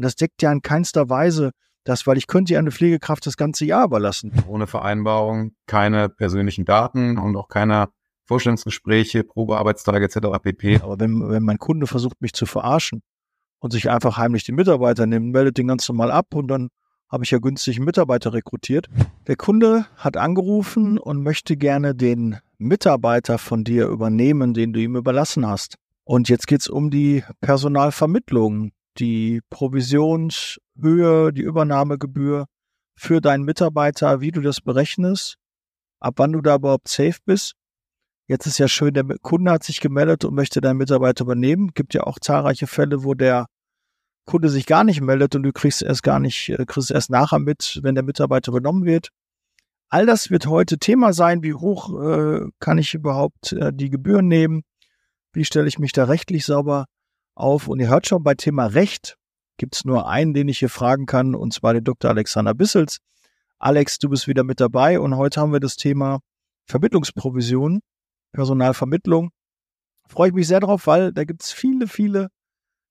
Und 0.00 0.04
das 0.04 0.16
deckt 0.16 0.40
ja 0.40 0.50
in 0.50 0.62
keinster 0.62 1.10
Weise 1.10 1.50
das, 1.84 2.06
weil 2.06 2.16
ich 2.16 2.26
könnte 2.26 2.54
ja 2.54 2.58
eine 2.58 2.70
Pflegekraft 2.70 3.26
das 3.26 3.36
ganze 3.36 3.66
Jahr 3.66 3.84
überlassen. 3.84 4.32
Ohne 4.48 4.66
Vereinbarung, 4.66 5.52
keine 5.66 6.08
persönlichen 6.08 6.64
Daten 6.64 7.18
und 7.18 7.36
auch 7.36 7.48
keine 7.48 7.90
Vorstellungsgespräche, 8.24 9.24
Probearbeitstage 9.24 10.06
etc. 10.06 10.38
pp. 10.42 10.80
Aber 10.80 10.98
wenn, 10.98 11.28
wenn 11.28 11.42
mein 11.42 11.58
Kunde 11.58 11.86
versucht, 11.86 12.18
mich 12.22 12.32
zu 12.32 12.46
verarschen 12.46 13.02
und 13.58 13.74
sich 13.74 13.90
einfach 13.90 14.16
heimlich 14.16 14.44
den 14.44 14.54
Mitarbeiter 14.54 15.04
nimmt, 15.04 15.34
meldet 15.34 15.58
den 15.58 15.68
ganz 15.68 15.86
normal 15.86 16.10
ab 16.10 16.34
und 16.34 16.48
dann 16.48 16.70
habe 17.10 17.24
ich 17.24 17.30
ja 17.30 17.38
günstig 17.38 17.76
einen 17.76 17.84
Mitarbeiter 17.84 18.32
rekrutiert. 18.32 18.88
Der 19.26 19.36
Kunde 19.36 19.84
hat 19.96 20.16
angerufen 20.16 20.96
und 20.96 21.22
möchte 21.22 21.58
gerne 21.58 21.94
den 21.94 22.38
Mitarbeiter 22.56 23.36
von 23.36 23.64
dir 23.64 23.86
übernehmen, 23.88 24.54
den 24.54 24.72
du 24.72 24.80
ihm 24.80 24.96
überlassen 24.96 25.46
hast. 25.46 25.74
Und 26.04 26.30
jetzt 26.30 26.46
geht's 26.46 26.70
um 26.70 26.90
die 26.90 27.22
Personalvermittlung, 27.42 28.72
die 29.00 29.40
Provisionshöhe, 29.50 31.32
die 31.32 31.42
Übernahmegebühr 31.42 32.46
für 32.94 33.20
deinen 33.20 33.44
Mitarbeiter, 33.44 34.20
wie 34.20 34.30
du 34.30 34.40
das 34.42 34.60
berechnest, 34.60 35.36
ab 36.00 36.14
wann 36.18 36.32
du 36.32 36.40
da 36.40 36.56
überhaupt 36.56 36.88
safe 36.88 37.18
bist. 37.24 37.54
Jetzt 38.28 38.46
ist 38.46 38.58
ja 38.58 38.68
schön, 38.68 38.94
der 38.94 39.04
Kunde 39.22 39.50
hat 39.50 39.64
sich 39.64 39.80
gemeldet 39.80 40.24
und 40.24 40.34
möchte 40.34 40.60
deinen 40.60 40.76
Mitarbeiter 40.76 41.24
übernehmen. 41.24 41.72
Gibt 41.74 41.94
ja 41.94 42.04
auch 42.04 42.18
zahlreiche 42.20 42.66
Fälle, 42.66 43.02
wo 43.02 43.14
der 43.14 43.46
Kunde 44.24 44.48
sich 44.50 44.66
gar 44.66 44.84
nicht 44.84 45.00
meldet 45.00 45.34
und 45.34 45.42
du 45.42 45.52
kriegst 45.52 45.82
erst 45.82 46.02
gar 46.02 46.20
nicht, 46.20 46.50
äh, 46.50 46.64
kriegst 46.64 46.90
erst 46.90 47.10
nachher 47.10 47.40
mit, 47.40 47.80
wenn 47.82 47.96
der 47.96 48.04
Mitarbeiter 48.04 48.52
übernommen 48.52 48.84
wird. 48.84 49.08
All 49.88 50.06
das 50.06 50.30
wird 50.30 50.46
heute 50.46 50.78
Thema 50.78 51.12
sein. 51.12 51.42
Wie 51.42 51.54
hoch 51.54 52.00
äh, 52.00 52.46
kann 52.60 52.78
ich 52.78 52.94
überhaupt 52.94 53.52
äh, 53.52 53.72
die 53.72 53.90
Gebühren 53.90 54.28
nehmen? 54.28 54.62
Wie 55.32 55.44
stelle 55.44 55.66
ich 55.66 55.80
mich 55.80 55.92
da 55.92 56.04
rechtlich 56.04 56.44
sauber 56.44 56.86
auf? 57.40 57.68
Und 57.68 57.80
ihr 57.80 57.88
hört 57.88 58.06
schon, 58.06 58.22
bei 58.22 58.34
Thema 58.34 58.66
Recht 58.66 59.16
gibt 59.56 59.76
es 59.76 59.84
nur 59.84 60.08
einen, 60.08 60.34
den 60.34 60.48
ich 60.48 60.58
hier 60.58 60.68
fragen 60.68 61.06
kann, 61.06 61.34
und 61.34 61.52
zwar 61.52 61.74
den 61.74 61.84
Dr. 61.84 62.10
Alexander 62.10 62.54
Bissels. 62.54 62.98
Alex, 63.58 63.98
du 63.98 64.08
bist 64.08 64.26
wieder 64.26 64.44
mit 64.44 64.60
dabei 64.60 65.00
und 65.00 65.16
heute 65.16 65.40
haben 65.40 65.52
wir 65.52 65.60
das 65.60 65.76
Thema 65.76 66.20
Vermittlungsprovision, 66.66 67.80
Personalvermittlung. 68.32 69.30
Freue 70.08 70.28
ich 70.28 70.34
mich 70.34 70.48
sehr 70.48 70.60
drauf, 70.60 70.86
weil 70.86 71.12
da 71.12 71.24
gibt 71.24 71.42
es 71.42 71.52
viele, 71.52 71.86
viele 71.86 72.28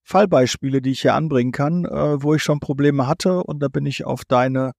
Fallbeispiele, 0.04 0.82
die 0.82 0.92
ich 0.92 1.02
hier 1.02 1.16
anbringen 1.16 1.52
kann, 1.52 1.86
äh, 1.86 2.22
wo 2.22 2.36
ich 2.36 2.44
schon 2.44 2.60
Probleme 2.60 3.08
hatte 3.08 3.44
und 3.44 3.62
da 3.62 3.68
bin 3.68 3.86
ich 3.86 4.06
auf 4.06 4.26
deine 4.26 4.74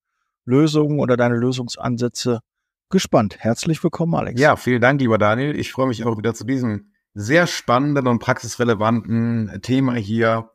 Lösungen 0.44 1.00
oder 1.00 1.16
deine 1.16 1.36
Lösungsansätze 1.36 2.40
gespannt. 2.88 3.36
Herzlich 3.38 3.82
willkommen, 3.82 4.14
Alex. 4.14 4.40
Ja, 4.40 4.56
vielen 4.56 4.80
Dank, 4.80 5.00
lieber 5.00 5.18
Daniel. 5.18 5.58
Ich 5.58 5.72
freue 5.72 5.86
mich 5.86 6.04
auch 6.04 6.18
wieder 6.18 6.34
zu 6.34 6.44
diesem 6.44 6.89
sehr 7.14 7.46
spannenden 7.46 8.06
und 8.06 8.18
praxisrelevanten 8.18 9.60
Thema 9.62 9.94
hier 9.94 10.50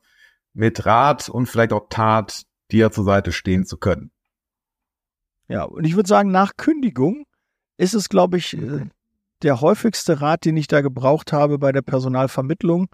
mit 0.54 0.86
Rat 0.86 1.30
und 1.30 1.48
vielleicht 1.48 1.74
auch 1.74 1.88
Tat 1.90 2.44
dir 2.72 2.92
zur 2.92 3.04
Seite 3.04 3.32
stehen 3.32 3.66
zu 3.66 3.78
können. 3.78 4.12
Ja, 5.48 5.64
und 5.64 5.84
ich 5.84 5.96
würde 5.96 6.10
sagen, 6.10 6.32
nach 6.32 6.58
Kündigung 6.58 7.26
ist 7.78 7.94
es, 7.94 8.10
glaube 8.10 8.38
ich, 8.38 8.58
äh, 8.58 8.86
der 9.44 9.62
häufigste 9.62 10.22
Rat, 10.22 10.46
den 10.46 10.58
ich 10.58 10.68
da 10.68 10.82
gebraucht 10.82 11.34
habe 11.34 11.60
bei 11.60 11.72
der 11.72 11.82
Personalvermittlung 11.82 12.88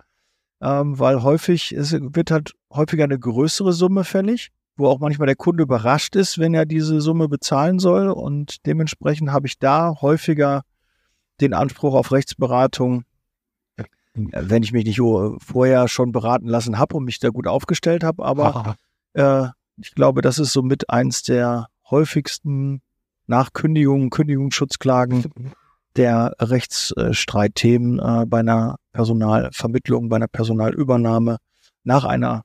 ähm, 0.61 0.97
weil 0.97 1.23
häufig 1.23 1.71
es 1.71 1.91
wird 1.91 2.31
halt 2.31 2.53
häufiger 2.71 3.03
eine 3.03 3.19
größere 3.19 3.73
Summe 3.73 4.03
fällig, 4.03 4.49
wo 4.77 4.87
auch 4.87 4.99
manchmal 4.99 5.25
der 5.25 5.35
Kunde 5.35 5.63
überrascht 5.63 6.15
ist, 6.15 6.37
wenn 6.37 6.53
er 6.53 6.65
diese 6.65 7.01
Summe 7.01 7.27
bezahlen 7.27 7.79
soll. 7.79 8.09
Und 8.09 8.65
dementsprechend 8.65 9.31
habe 9.31 9.47
ich 9.47 9.57
da 9.59 9.95
häufiger 10.01 10.61
den 11.41 11.53
Anspruch 11.53 11.95
auf 11.95 12.11
Rechtsberatung, 12.11 13.03
wenn 14.13 14.63
ich 14.63 14.73
mich 14.73 14.85
nicht 14.85 14.99
vorher 14.99 15.87
schon 15.87 16.11
beraten 16.11 16.47
lassen 16.47 16.77
habe 16.77 16.97
und 16.97 17.05
mich 17.05 17.19
da 17.19 17.29
gut 17.29 17.47
aufgestellt 17.47 18.03
habe. 18.03 18.23
Aber 18.25 18.75
äh, 19.13 19.47
ich 19.77 19.95
glaube, 19.95 20.21
das 20.21 20.37
ist 20.39 20.53
somit 20.53 20.89
eins 20.89 21.23
der 21.23 21.67
häufigsten 21.89 22.81
Nachkündigungen, 23.27 24.09
Kündigungsschutzklagen 24.09 25.31
der 25.95 26.35
Rechtsstreitthemen 26.39 27.99
äh, 27.99 28.25
bei 28.25 28.39
einer 28.39 28.77
Personalvermittlung, 28.93 30.09
bei 30.09 30.17
einer 30.17 30.27
Personalübernahme 30.27 31.37
nach 31.83 32.05
einer 32.05 32.43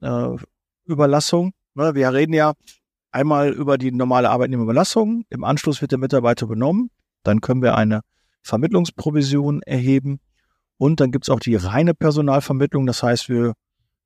äh, 0.00 0.28
Überlassung. 0.84 1.52
Ne, 1.74 1.94
wir 1.94 2.12
reden 2.12 2.34
ja 2.34 2.52
einmal 3.10 3.50
über 3.50 3.78
die 3.78 3.92
normale 3.92 4.30
Arbeitnehmerüberlassung. 4.30 5.24
Im 5.28 5.44
Anschluss 5.44 5.80
wird 5.80 5.92
der 5.92 5.98
Mitarbeiter 5.98 6.46
übernommen. 6.46 6.90
Dann 7.22 7.40
können 7.40 7.62
wir 7.62 7.76
eine 7.76 8.00
Vermittlungsprovision 8.42 9.62
erheben. 9.62 10.20
Und 10.78 11.00
dann 11.00 11.12
gibt 11.12 11.26
es 11.26 11.28
auch 11.30 11.40
die 11.40 11.54
reine 11.54 11.94
Personalvermittlung. 11.94 12.86
Das 12.86 13.02
heißt, 13.02 13.28
wir 13.28 13.54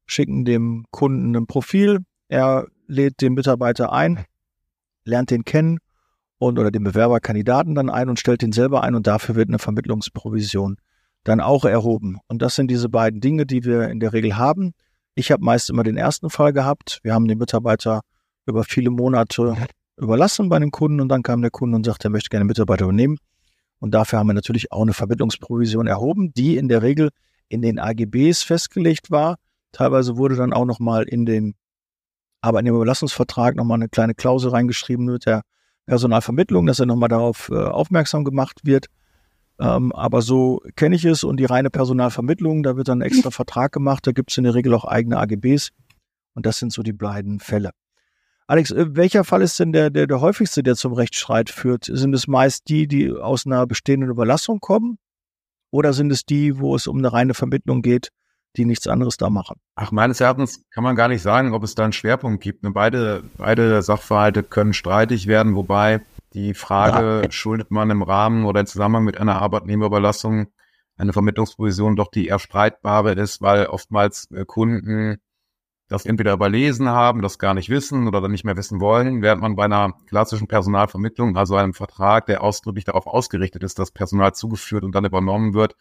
schicken 0.07 0.45
dem 0.45 0.85
Kunden 0.91 1.35
ein 1.37 1.47
Profil. 1.47 2.01
Er 2.29 2.67
lädt 2.87 3.21
den 3.21 3.35
Mitarbeiter 3.35 3.93
ein, 3.93 4.25
lernt 5.05 5.31
den 5.31 5.45
kennen 5.45 5.79
und 6.39 6.59
oder 6.59 6.71
den 6.71 6.85
Bewerberkandidaten 6.85 7.75
dann 7.75 7.91
ein 7.91 8.09
und 8.09 8.21
stellt 8.21 8.43
den 8.43 8.53
selber 8.53 8.83
ein 8.83 8.95
und 8.95 9.07
dafür 9.07 9.35
wird 9.35 9.49
eine 9.49 9.59
Vermittlungsprovision 9.59 10.77
dann 11.25 11.41
auch 11.41 11.65
erhoben. 11.65 12.19
Und 12.29 12.43
das 12.43 12.55
sind 12.55 12.71
diese 12.71 12.89
beiden 12.89 13.21
Dinge, 13.21 13.47
die 13.47 13.65
wir 13.65 13.89
in 13.89 14.01
der 14.01 14.13
Regel 14.13 14.37
haben. 14.37 14.73
Ich 15.15 15.33
habe 15.33 15.45
meist 15.45 15.71
immer 15.71 15.83
den 15.83 15.97
ersten 15.97 16.31
Fall 16.31 16.53
gehabt. 16.53 17.01
Wir 17.03 17.15
haben 17.15 17.27
den 17.27 17.39
Mitarbeiter 17.39 18.03
über 18.45 18.65
viele 18.65 18.91
Monate 18.91 19.57
überlassen 19.97 20.49
bei 20.49 20.59
den 20.59 20.71
Kunden 20.71 21.01
und 21.01 21.09
dann 21.09 21.23
kam 21.23 21.41
der 21.41 21.51
Kunde 21.51 21.77
und 21.77 21.87
sagte, 21.87 22.09
er 22.09 22.11
möchte 22.11 22.29
gerne 22.29 22.45
Mitarbeiter 22.45 22.85
übernehmen. 22.85 23.19
Und 23.79 23.93
dafür 23.93 24.19
haben 24.19 24.29
wir 24.29 24.35
natürlich 24.35 24.73
auch 24.73 24.83
eine 24.83 24.95
Vermittlungsprovision 24.95 25.87
erhoben, 25.87 26.33
die 26.33 26.57
in 26.57 26.69
der 26.69 26.83
Regel 26.83 27.11
in 27.49 27.63
den 27.63 27.79
AGBs 27.79 28.43
festgelegt 28.43 29.11
war. 29.11 29.37
Teilweise 29.73 30.17
wurde 30.17 30.37
dann 30.37 30.53
auch 30.53 30.65
nochmal 30.65 31.05
in 31.05 31.27
den 31.27 31.55
Arbeitnehmerüberlassungsvertrag 32.41 33.57
nochmal 33.57 33.77
eine 33.77 33.89
kleine 33.89 34.15
Klausel 34.15 34.51
reingeschrieben 34.51 35.07
mit 35.07 35.27
der 35.27 35.43
Personalvermittlung, 35.87 36.67
dass 36.67 36.81
er 36.81 36.87
nochmal 36.87 37.09
darauf 37.09 37.49
äh, 37.51 37.57
aufmerksam 37.57 38.25
gemacht 38.25 38.61
wird. 38.65 38.87
Ähm, 39.59 39.93
aber 39.93 40.23
so 40.23 40.61
kenne 40.75 40.97
ich 40.97 41.05
es 41.05 41.25
und 41.25 41.39
die 41.39 41.45
reine 41.45 41.71
Personalvermittlung, 41.71 42.63
da 42.63 42.77
wird 42.77 42.89
dann 42.89 43.01
ein 43.01 43.07
extra 43.07 43.31
Vertrag 43.33 43.73
gemacht, 43.73 44.07
da 44.07 44.13
gibt 44.13 44.31
es 44.31 44.39
in 44.39 44.45
der 44.45 44.55
Regel 44.55 44.75
auch 44.75 44.85
eigene 44.85 45.19
AGBs 45.19 45.71
und 46.35 46.47
das 46.47 46.59
sind 46.59 46.73
so 46.73 46.83
die 46.83 46.93
beiden 46.93 47.41
Fälle. 47.41 47.71
Alex, 48.49 48.71
äh, 48.71 48.87
welcher 48.95 49.25
Fall 49.25 49.43
ist 49.43 49.59
denn 49.59 49.73
der, 49.73 49.91
der, 49.91 50.07
der 50.07 50.21
häufigste, 50.21 50.63
der 50.63 50.77
zum 50.77 50.93
Rechtsstreit 50.93 51.51
führt? 51.51 51.85
Sind 51.85 52.15
es 52.15 52.29
meist 52.29 52.69
die, 52.69 52.87
die 52.87 53.11
aus 53.11 53.47
einer 53.47 53.67
bestehenden 53.67 54.11
Überlassung 54.11 54.61
kommen? 54.61 54.99
Oder 55.71 55.93
sind 55.93 56.13
es 56.13 56.25
die, 56.25 56.59
wo 56.59 56.77
es 56.77 56.87
um 56.87 56.99
eine 56.99 57.13
reine 57.13 57.35
Vermittlung 57.35 57.83
geht, 57.83 58.11
die 58.57 58.65
nichts 58.65 58.87
anderes 58.87 59.17
da 59.17 59.31
machen? 59.31 59.57
Ach, 59.75 59.91
meines 59.91 60.21
Erachtens 60.21 60.65
kann 60.71 60.85
man 60.85 60.95
gar 60.95 61.09
nicht 61.09 61.23
sagen, 61.23 61.55
ob 61.55 61.65
es 61.65 61.75
da 61.75 61.85
einen 61.85 61.93
Schwerpunkt 61.93 62.43
gibt. 62.43 62.61
Beide, 62.63 63.25
beide 63.37 63.83
Sachverhalte 63.83 64.43
können 64.45 64.73
streitig 64.73 65.27
werden, 65.27 65.57
wobei 65.57 66.03
die 66.33 66.55
Frage, 66.55 67.23
ja. 67.25 67.31
schuldet 67.33 67.71
man 67.71 67.91
im 67.91 68.03
Rahmen 68.03 68.45
oder 68.45 68.61
im 68.61 68.67
Zusammenhang 68.67 69.05
mit 69.05 69.19
einer 69.19 69.43
Arbeitnehmerüberlassung 69.43 70.47
eine 70.97 71.13
Vermittlungsprovision 71.13 71.97
doch 71.97 72.11
die 72.11 72.29
eher 72.29 72.39
streitbare 72.39 73.13
ist, 73.13 73.43
weil 73.43 73.67
oftmals 73.67 74.31
äh, 74.31 74.45
Kunden 74.47 75.19
das 75.89 76.05
entweder 76.05 76.33
überlesen 76.33 76.89
haben, 76.89 77.23
das 77.23 77.39
gar 77.39 77.55
nicht 77.55 77.69
wissen 77.69 78.09
oder 78.09 78.21
dann 78.21 78.33
nicht 78.33 78.45
mehr 78.45 78.57
wissen 78.57 78.81
wollen, 78.81 79.23
während 79.23 79.41
man 79.41 79.55
bei 79.55 79.65
einer 79.65 79.95
klassischen 80.07 80.49
Personalvermittlung, 80.49 81.37
also 81.37 81.55
einem 81.55 81.75
Vertrag, 81.75 82.27
der 82.27 82.43
ausdrücklich 82.43 82.85
darauf 82.85 83.07
ausgerichtet 83.07 83.63
ist, 83.63 83.79
dass 83.79 83.93
Personal 83.93 84.35
zugeführt 84.35 84.83
und 84.83 84.95
dann 84.95 85.05
übernommen 85.05 85.55
wird, 85.55 85.77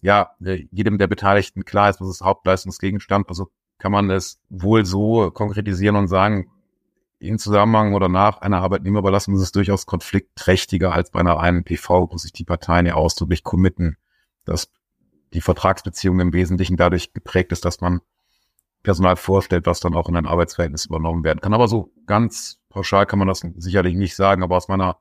ja, 0.00 0.32
äh, 0.44 0.66
jedem 0.70 0.98
der 0.98 1.06
Beteiligten 1.06 1.64
klar 1.64 1.88
ist, 1.88 2.00
was 2.00 2.08
ist 2.08 2.20
Hauptleistungsgegenstand. 2.20 3.28
Also 3.28 3.48
kann 3.78 3.92
man 3.92 4.10
es 4.10 4.40
wohl 4.50 4.84
so 4.84 5.30
konkretisieren 5.30 5.96
und 5.96 6.08
sagen, 6.08 6.50
in 7.18 7.38
Zusammenhang 7.38 7.94
oder 7.94 8.08
nach 8.08 8.38
einer 8.38 8.60
Arbeitnehmerüberlassung 8.60 9.34
ist 9.34 9.40
es 9.40 9.52
durchaus 9.52 9.86
konfliktträchtiger 9.86 10.92
als 10.92 11.10
bei 11.10 11.20
einer 11.20 11.38
einen 11.38 11.64
PV, 11.64 12.08
wo 12.10 12.18
sich 12.18 12.32
die 12.32 12.44
Parteien 12.44 12.86
ja 12.86 12.94
ausdrücklich 12.94 13.44
committen, 13.44 13.96
dass 14.44 14.68
die 15.32 15.40
Vertragsbeziehung 15.40 16.20
im 16.20 16.32
Wesentlichen 16.32 16.76
dadurch 16.76 17.12
geprägt 17.12 17.52
ist, 17.52 17.64
dass 17.64 17.80
man 17.80 18.00
Personal 18.84 19.16
vorstellt, 19.16 19.66
was 19.66 19.80
dann 19.80 19.94
auch 19.94 20.08
in 20.08 20.14
ein 20.14 20.26
Arbeitsverhältnis 20.26 20.86
übernommen 20.86 21.24
werden 21.24 21.40
kann. 21.40 21.54
Aber 21.54 21.66
so 21.66 21.90
ganz 22.06 22.60
pauschal 22.68 23.06
kann 23.06 23.18
man 23.18 23.26
das 23.26 23.42
sicherlich 23.56 23.96
nicht 23.96 24.14
sagen, 24.14 24.44
aber 24.44 24.56
aus 24.56 24.68
meiner 24.68 24.98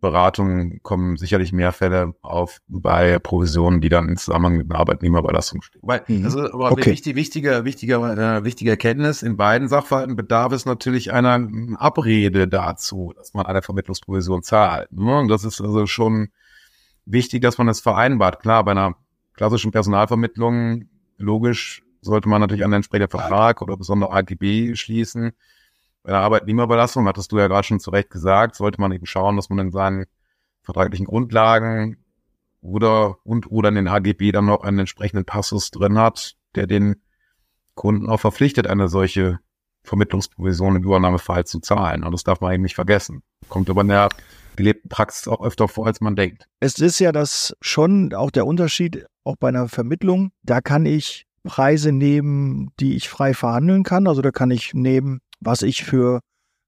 Beratungen 0.00 0.80
kommen 0.82 1.16
sicherlich 1.16 1.52
mehr 1.52 1.72
Fälle 1.72 2.14
auf 2.20 2.58
bei 2.68 3.18
Provisionen, 3.18 3.80
die 3.80 3.88
dann 3.88 4.08
in 4.08 4.16
Zusammenhang 4.16 4.58
mit 4.58 4.70
einer 4.70 4.78
Arbeitnehmerüberlassung 4.78 5.62
stehen. 5.62 5.80
Weil, 5.82 6.02
mhm. 6.06 6.24
also, 6.24 6.40
aber 6.52 6.72
okay. 6.72 6.90
wichtig, 6.90 7.16
wichtige, 7.16 7.64
wichtige, 7.64 7.94
äh, 7.94 8.44
wichtige 8.44 8.70
Erkenntnis, 8.70 9.22
in 9.22 9.36
beiden 9.36 9.66
Sachverhalten 9.66 10.14
bedarf 10.14 10.52
es 10.52 10.66
natürlich 10.66 11.12
einer 11.12 11.48
Abrede 11.78 12.46
dazu, 12.48 13.12
dass 13.16 13.34
man 13.34 13.46
eine 13.46 13.62
Vermittlungsprovision 13.62 14.42
zahlt. 14.42 14.92
Ne? 14.92 15.20
Und 15.20 15.28
das 15.28 15.42
ist 15.44 15.60
also 15.60 15.86
schon 15.86 16.28
wichtig, 17.06 17.42
dass 17.42 17.56
man 17.58 17.66
das 17.66 17.80
vereinbart. 17.80 18.40
Klar, 18.40 18.64
bei 18.64 18.72
einer 18.72 18.96
klassischen 19.32 19.72
Personalvermittlung, 19.72 20.84
logisch, 21.16 21.82
sollte 22.04 22.28
man 22.28 22.40
natürlich 22.40 22.64
einen 22.64 22.74
entsprechenden 22.74 23.10
Vertrag 23.10 23.62
oder 23.62 23.76
besondere 23.76 24.12
AGB 24.12 24.74
schließen 24.76 25.32
bei 26.04 26.10
der 26.10 26.20
Arbeitnehmerüberlassung, 26.20 27.08
hattest 27.08 27.32
du 27.32 27.38
ja 27.38 27.48
gerade 27.48 27.66
schon 27.66 27.80
zu 27.80 27.90
Recht 27.90 28.10
gesagt, 28.10 28.54
sollte 28.54 28.80
man 28.80 28.92
eben 28.92 29.06
schauen, 29.06 29.36
dass 29.36 29.48
man 29.48 29.58
in 29.58 29.70
seinen 29.72 30.04
vertraglichen 30.62 31.06
Grundlagen 31.06 31.96
oder 32.60 33.16
und 33.24 33.50
oder 33.50 33.70
in 33.70 33.74
den 33.74 33.88
AGB 33.88 34.30
dann 34.30 34.46
noch 34.46 34.62
einen 34.62 34.80
entsprechenden 34.80 35.24
Passus 35.24 35.70
drin 35.70 35.98
hat, 35.98 36.36
der 36.54 36.66
den 36.66 36.96
Kunden 37.74 38.08
auch 38.08 38.20
verpflichtet, 38.20 38.66
eine 38.66 38.88
solche 38.88 39.40
Vermittlungsprovision 39.82 40.76
im 40.76 40.84
Übernahmefall 40.84 41.44
zu 41.44 41.60
zahlen. 41.60 42.04
Und 42.04 42.12
das 42.12 42.22
darf 42.22 42.40
man 42.40 42.52
eben 42.52 42.62
nicht 42.62 42.74
vergessen. 42.74 43.22
Kommt 43.48 43.68
aber 43.68 43.80
in 43.80 43.88
der 43.88 44.10
gelebten 44.56 44.88
Praxis 44.88 45.26
auch 45.26 45.42
öfter 45.42 45.68
vor, 45.68 45.86
als 45.86 46.00
man 46.00 46.16
denkt. 46.16 46.48
Es 46.60 46.78
ist 46.78 46.98
ja 46.98 47.12
das 47.12 47.56
schon 47.60 48.14
auch 48.14 48.30
der 48.30 48.46
Unterschied, 48.46 49.06
auch 49.24 49.36
bei 49.36 49.48
einer 49.48 49.68
Vermittlung. 49.68 50.32
Da 50.42 50.60
kann 50.60 50.86
ich 50.86 51.26
Preise 51.44 51.92
nehmen, 51.92 52.70
die 52.80 52.96
ich 52.96 53.08
frei 53.08 53.34
verhandeln 53.34 53.84
kann. 53.84 54.08
Also 54.08 54.22
da 54.22 54.30
kann 54.30 54.50
ich 54.50 54.74
nehmen, 54.74 55.20
was 55.40 55.62
ich 55.62 55.84
für 55.84 56.20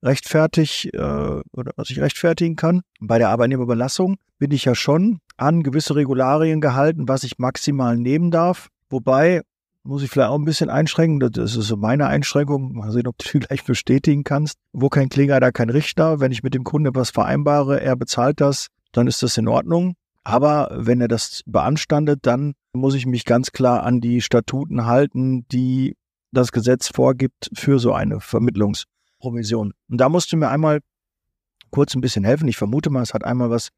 rechtfertig 0.03 0.93
äh, 0.95 0.99
oder 0.99 1.73
was 1.77 1.91
ich 1.91 2.01
rechtfertigen 2.01 2.57
kann. 2.57 2.83
Bei 3.01 3.19
der 3.19 3.31
Arbeitnehmerüberlassung 3.31 4.17
bin 4.39 4.51
ich 4.53 4.65
ja 4.65 4.75
schon 4.75 5.19
an 5.37 5.63
gewisse 5.63 5.97
Regularien 5.97 6.61
gehalten, 6.61 7.09
was 7.09 7.25
ich 7.25 7.39
maximal 7.39 7.97
nehmen 7.97 8.31
darf. 8.31 8.69
Wobei, 8.89 9.43
muss 9.83 10.03
ich 10.03 10.11
vielleicht 10.11 10.31
auch 10.31 10.39
ein 10.39 10.45
bisschen 10.45 10.69
einschränken, 10.69 11.21
das 11.21 11.57
ist 11.57 11.67
so 11.67 11.77
meine 11.77 12.07
Einschränkung, 12.07 12.75
mal 12.75 12.91
sehen, 12.91 13.07
ob 13.07 13.19
du 13.19 13.25
die 13.33 13.39
gleich 13.47 13.65
bestätigen 13.65 14.25
kannst. 14.25 14.59
Wo 14.73 14.89
kein 14.89 15.09
Kläger, 15.09 15.41
da 15.41 15.51
kein 15.53 15.71
Richter. 15.71 16.21
Wenn 16.21 16.33
ich 16.33 16.43
mit 16.43 16.55
dem 16.55 16.65
Kunden 16.65 16.89
etwas 16.89 17.11
vereinbare, 17.11 17.81
er 17.81 17.97
bezahlt 17.97 18.41
das, 18.41 18.69
dann 18.93 19.07
ist 19.07 19.23
das 19.23 19.39
in 19.39 19.49
Ordnung. 19.49 19.95
Aber 20.27 20.71
wenn 20.73 21.01
er 21.01 21.07
das 21.07 21.45
beanstandet, 21.47 22.27
dann 22.27 22.55
muss 22.73 22.97
ich 22.97 23.07
mich 23.07 23.25
ganz 23.25 23.53
klar 23.53 23.85
an 23.85 24.01
die 24.01 24.21
Statuten 24.21 24.85
halten, 24.85 25.47
die 25.53 25.97
das 26.33 26.51
Gesetz 26.51 26.89
vorgibt 26.89 27.49
für 27.55 27.79
so 27.79 27.93
eine 27.93 28.19
Vermittlungsprovision. 28.19 29.73
Und 29.89 30.01
da 30.01 30.09
musst 30.09 30.33
du 30.33 30.37
mir 30.37 30.49
einmal 30.49 30.81
kurz 31.71 31.95
ein 31.95 32.01
bisschen 32.01 32.25
helfen. 32.25 32.49
Ich 32.49 32.57
vermute 32.57 32.91
mal, 32.91 33.03
es 33.03 33.15
hat 33.15 33.23
einmal 33.23 33.51
was 33.51 33.69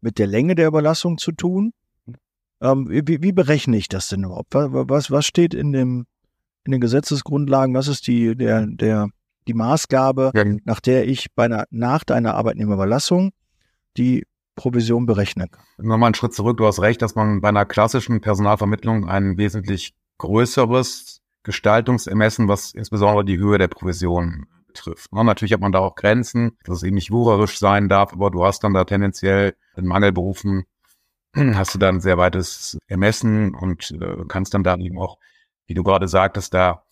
mit 0.00 0.18
der 0.18 0.26
Länge 0.26 0.54
der 0.54 0.68
Überlassung 0.68 1.18
zu 1.18 1.32
tun. 1.32 1.74
Ähm, 2.62 2.88
wie, 2.88 3.22
wie, 3.22 3.32
berechne 3.32 3.76
ich 3.76 3.88
das 3.88 4.08
denn 4.08 4.24
überhaupt? 4.24 4.54
Was, 4.54 5.10
was 5.10 5.26
steht 5.26 5.52
in, 5.52 5.72
dem, 5.72 6.06
in 6.64 6.72
den 6.72 6.80
Gesetzesgrundlagen? 6.80 7.74
Was 7.74 7.88
ist 7.88 8.06
die, 8.06 8.34
der, 8.34 8.66
der, 8.66 9.10
die 9.46 9.54
Maßgabe, 9.54 10.32
ja. 10.34 10.44
nach 10.64 10.80
der 10.80 11.06
ich 11.06 11.34
bei 11.34 11.44
einer, 11.44 11.66
nach 11.68 12.04
deiner 12.04 12.36
Arbeitnehmerüberlassung 12.36 13.32
die 13.98 14.24
Provision 14.56 15.06
berechnen 15.06 15.50
kann. 15.50 15.64
Nochmal 15.78 16.08
einen 16.08 16.14
Schritt 16.14 16.34
zurück. 16.34 16.56
Du 16.58 16.66
hast 16.66 16.80
recht, 16.80 17.02
dass 17.02 17.14
man 17.14 17.40
bei 17.40 17.48
einer 17.48 17.64
klassischen 17.64 18.20
Personalvermittlung 18.20 19.08
ein 19.08 19.36
wesentlich 19.36 19.94
größeres 20.18 21.20
Gestaltungsermessen, 21.42 22.48
was 22.48 22.72
insbesondere 22.72 23.24
die 23.24 23.38
Höhe 23.38 23.58
der 23.58 23.68
Provision 23.68 24.46
betrifft. 24.66 25.10
Na, 25.12 25.22
natürlich 25.24 25.52
hat 25.52 25.60
man 25.60 25.72
da 25.72 25.80
auch 25.80 25.94
Grenzen, 25.94 26.56
dass 26.64 26.78
es 26.78 26.82
eben 26.82 26.94
nicht 26.94 27.10
wucherisch 27.10 27.58
sein 27.58 27.88
darf, 27.88 28.12
aber 28.12 28.30
du 28.30 28.44
hast 28.44 28.64
dann 28.64 28.74
da 28.74 28.84
tendenziell 28.84 29.54
in 29.76 29.86
Mangelberufen 29.86 30.64
hast 31.54 31.74
du 31.74 31.78
da 31.78 31.88
ein 31.88 32.00
sehr 32.00 32.18
weites 32.18 32.78
Ermessen 32.86 33.54
und 33.54 33.90
äh, 33.90 34.24
kannst 34.28 34.54
dann 34.54 34.64
da 34.64 34.76
eben 34.76 34.98
auch, 34.98 35.18
wie 35.66 35.74
du 35.74 35.82
gerade 35.82 36.08
sagtest, 36.08 36.54
da 36.54 36.83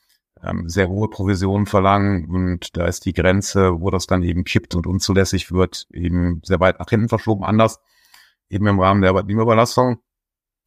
ähm, 0.43 0.69
sehr 0.69 0.89
hohe 0.89 1.09
Provisionen 1.09 1.67
verlangen 1.67 2.27
und 2.29 2.77
da 2.77 2.87
ist 2.87 3.05
die 3.07 3.13
Grenze, 3.13 3.81
wo 3.81 3.91
das 3.91 4.07
dann 4.07 4.23
eben 4.23 4.45
kippt 4.45 4.75
und 4.75 4.87
unzulässig 4.87 5.53
wird, 5.53 5.87
eben 5.93 6.41
sehr 6.45 6.61
weit 6.61 6.79
nach 6.79 6.89
hinten 6.89 7.09
verschoben. 7.09 7.45
Anders 7.45 7.81
eben 8.49 8.67
im 8.67 8.81
Rahmen 8.81 9.03
der 9.03 9.11
Arbeitnehmerüberlassung. 9.11 9.99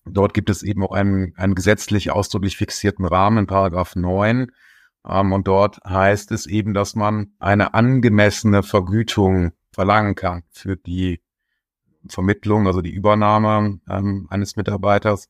Dort 0.05 0.33
gibt 0.33 0.49
es 0.49 0.63
eben 0.63 0.83
auch 0.83 0.91
einen, 0.91 1.33
einen 1.35 1.55
gesetzlich 1.55 2.11
ausdrücklich 2.11 2.57
fixierten 2.57 3.05
Rahmen 3.05 3.39
in 3.39 3.47
Paragraph 3.47 3.95
9. 3.95 4.51
Ähm, 5.07 5.33
und 5.33 5.47
dort 5.47 5.79
heißt 5.83 6.31
es 6.31 6.45
eben, 6.45 6.73
dass 6.73 6.95
man 6.95 7.33
eine 7.39 7.73
angemessene 7.73 8.63
Vergütung 8.63 9.51
verlangen 9.71 10.15
kann 10.15 10.43
für 10.51 10.77
die 10.77 11.21
Vermittlung, 12.07 12.67
also 12.67 12.81
die 12.81 12.93
Übernahme 12.93 13.79
ähm, 13.89 14.27
eines 14.29 14.55
Mitarbeiters 14.55 15.29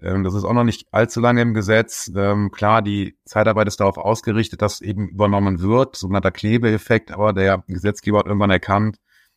das 0.00 0.34
ist 0.34 0.44
auch 0.44 0.54
noch 0.54 0.64
nicht 0.64 0.88
allzu 0.92 1.20
lange 1.20 1.42
im 1.42 1.52
Gesetz. 1.52 2.10
Ähm, 2.16 2.50
klar, 2.50 2.80
die 2.80 3.18
Zeitarbeit 3.24 3.68
ist 3.68 3.80
darauf 3.80 3.98
ausgerichtet, 3.98 4.62
dass 4.62 4.80
eben 4.80 5.08
übernommen 5.08 5.60
wird, 5.60 5.96
sogenannter 5.96 6.30
Klebeeffekt, 6.30 7.12
aber 7.12 7.32
der 7.32 7.64
Gesetzgeber 7.66 8.20
hat 8.20 8.26
irgendwann 8.26 8.50
erkannt, 8.50 8.96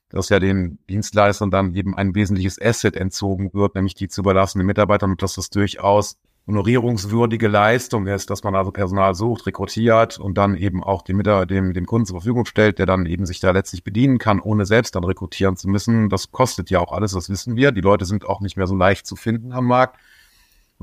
dass 0.09 0.29
ja 0.29 0.39
den 0.39 0.79
Dienstleistern 0.89 1.51
dann 1.51 1.75
eben 1.75 1.95
ein 1.95 2.15
wesentliches 2.15 2.61
Asset 2.61 2.95
entzogen 2.95 3.53
wird, 3.53 3.75
nämlich 3.75 3.95
die 3.95 4.07
zu 4.07 4.21
überlassenen 4.21 4.65
Mitarbeiter 4.65 5.05
und 5.05 5.21
dass 5.21 5.35
das 5.35 5.49
durchaus 5.49 6.17
honorierungswürdige 6.45 7.47
Leistung 7.47 8.07
ist, 8.07 8.29
dass 8.29 8.43
man 8.43 8.55
also 8.55 8.71
Personal 8.71 9.15
sucht, 9.15 9.45
rekrutiert 9.47 10.19
und 10.19 10.37
dann 10.37 10.55
eben 10.55 10.83
auch 10.83 11.01
dem, 11.01 11.23
dem, 11.23 11.73
dem 11.73 11.85
Kunden 11.85 12.05
zur 12.05 12.17
Verfügung 12.19 12.45
stellt, 12.45 12.79
der 12.79 12.85
dann 12.85 13.05
eben 13.05 13.25
sich 13.25 13.39
da 13.39 13.51
letztlich 13.51 13.83
bedienen 13.83 14.17
kann, 14.17 14.39
ohne 14.39 14.65
selbst 14.65 14.95
dann 14.95 15.05
rekrutieren 15.05 15.55
zu 15.55 15.69
müssen. 15.69 16.09
Das 16.09 16.31
kostet 16.31 16.69
ja 16.69 16.79
auch 16.79 16.91
alles, 16.91 17.13
das 17.13 17.29
wissen 17.29 17.55
wir. 17.55 17.71
Die 17.71 17.81
Leute 17.81 18.05
sind 18.05 18.25
auch 18.25 18.41
nicht 18.41 18.57
mehr 18.57 18.67
so 18.67 18.75
leicht 18.75 19.07
zu 19.07 19.15
finden 19.15 19.53
am 19.53 19.65
Markt. 19.65 19.97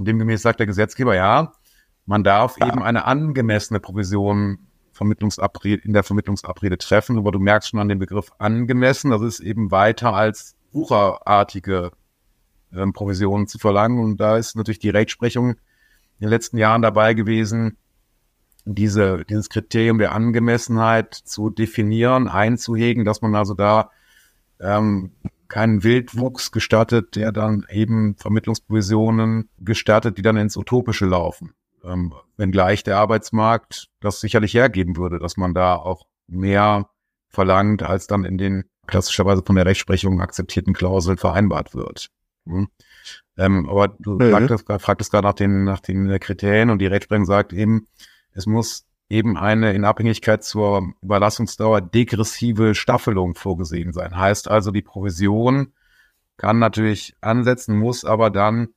Und 0.00 0.06
demgemäß 0.06 0.41
sagt 0.41 0.61
der 0.61 0.67
Gesetzgeber, 0.67 1.14
ja, 1.14 1.52
man 2.06 2.25
darf 2.25 2.56
ja. 2.58 2.69
eben 2.69 2.82
eine 2.82 3.05
angemessene 3.05 3.81
Provision 3.81 4.67
Vermittlungsabrede, 4.93 5.82
in 5.82 5.93
der 5.93 6.05
Vermittlungsabrede 6.05 6.79
treffen. 6.79 7.19
Aber 7.19 7.31
du 7.32 7.38
merkst 7.38 7.69
schon 7.69 7.81
an 7.81 7.91
dem 7.91 7.99
Begriff 7.99 8.32
angemessen, 8.38 9.11
das 9.11 9.20
ist 9.20 9.41
eben 9.41 9.70
weiter 9.70 10.14
als 10.14 10.56
wucherartige 10.73 11.91
ähm, 12.73 12.94
Provisionen 12.94 13.47
zu 13.47 13.58
verlangen. 13.58 14.02
Und 14.02 14.17
da 14.17 14.38
ist 14.38 14.56
natürlich 14.56 14.79
die 14.79 14.88
Rechtsprechung 14.88 15.50
in 15.50 15.56
den 16.23 16.31
letzten 16.31 16.56
Jahren 16.56 16.81
dabei 16.81 17.12
gewesen, 17.12 17.76
diese, 18.64 19.26
dieses 19.29 19.50
Kriterium 19.50 19.99
der 19.99 20.12
Angemessenheit 20.12 21.12
zu 21.12 21.50
definieren, 21.50 22.26
einzuhegen, 22.26 23.05
dass 23.05 23.20
man 23.20 23.35
also 23.35 23.53
da 23.53 23.91
ähm, 24.61 25.12
keinen 25.50 25.85
Wildwuchs 25.85 26.52
gestattet, 26.52 27.17
der 27.17 27.32
dann 27.32 27.67
eben 27.69 28.17
Vermittlungsprovisionen 28.17 29.50
gestattet, 29.58 30.17
die 30.17 30.23
dann 30.23 30.38
ins 30.38 30.56
Utopische 30.56 31.06
laufen. 31.06 31.52
Ähm, 31.85 32.14
wenngleich 32.37 32.82
der 32.82 32.99
Arbeitsmarkt 32.99 33.88
das 34.00 34.20
sicherlich 34.20 34.55
hergeben 34.55 34.97
würde, 34.97 35.19
dass 35.19 35.37
man 35.37 35.52
da 35.52 35.76
auch 35.76 36.06
mehr 36.26 36.88
verlangt, 37.29 37.82
als 37.82 38.06
dann 38.06 38.25
in 38.25 38.38
den 38.38 38.64
klassischerweise 38.87 39.43
von 39.44 39.56
der 39.56 39.67
Rechtsprechung 39.67 40.20
akzeptierten 40.20 40.73
Klauseln 40.73 41.19
vereinbart 41.19 41.75
wird. 41.75 42.08
Hm. 42.46 42.69
Ähm, 43.37 43.69
aber 43.69 43.88
du 43.88 44.19
mhm. 44.19 44.31
fragtest, 44.31 44.67
fragtest 44.82 45.11
gerade 45.11 45.26
nach 45.26 45.35
den, 45.35 45.64
nach 45.64 45.81
den 45.81 46.19
Kriterien 46.20 46.70
und 46.70 46.79
die 46.79 46.87
Rechtsprechung 46.87 47.25
sagt 47.25 47.53
eben, 47.53 47.87
es 48.32 48.46
muss 48.46 48.87
eben 49.11 49.37
eine 49.37 49.73
in 49.73 49.85
Abhängigkeit 49.85 50.45
zur 50.45 50.95
Überlassungsdauer 51.03 51.81
degressive 51.81 52.75
Staffelung 52.75 53.35
vorgesehen 53.35 53.93
sein. 53.93 54.17
Heißt 54.17 54.49
also, 54.49 54.71
die 54.71 54.83
Provision 54.83 55.73
kann 56.37 56.59
natürlich 56.59 57.15
ansetzen, 57.21 57.77
muss 57.77 58.05
aber 58.05 58.31
dann 58.31 58.69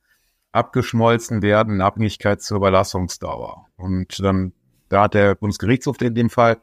abgeschmolzen 0.52 1.40
werden 1.40 1.74
in 1.74 1.80
Abhängigkeit 1.80 2.42
zur 2.42 2.58
Überlassungsdauer. 2.58 3.66
Und 3.76 4.18
dann, 4.22 4.52
da 4.88 5.04
hat 5.04 5.14
der 5.14 5.36
Bundesgerichtshof, 5.36 5.96
der 5.96 6.08
in 6.08 6.14
dem 6.14 6.30
Fall 6.30 6.60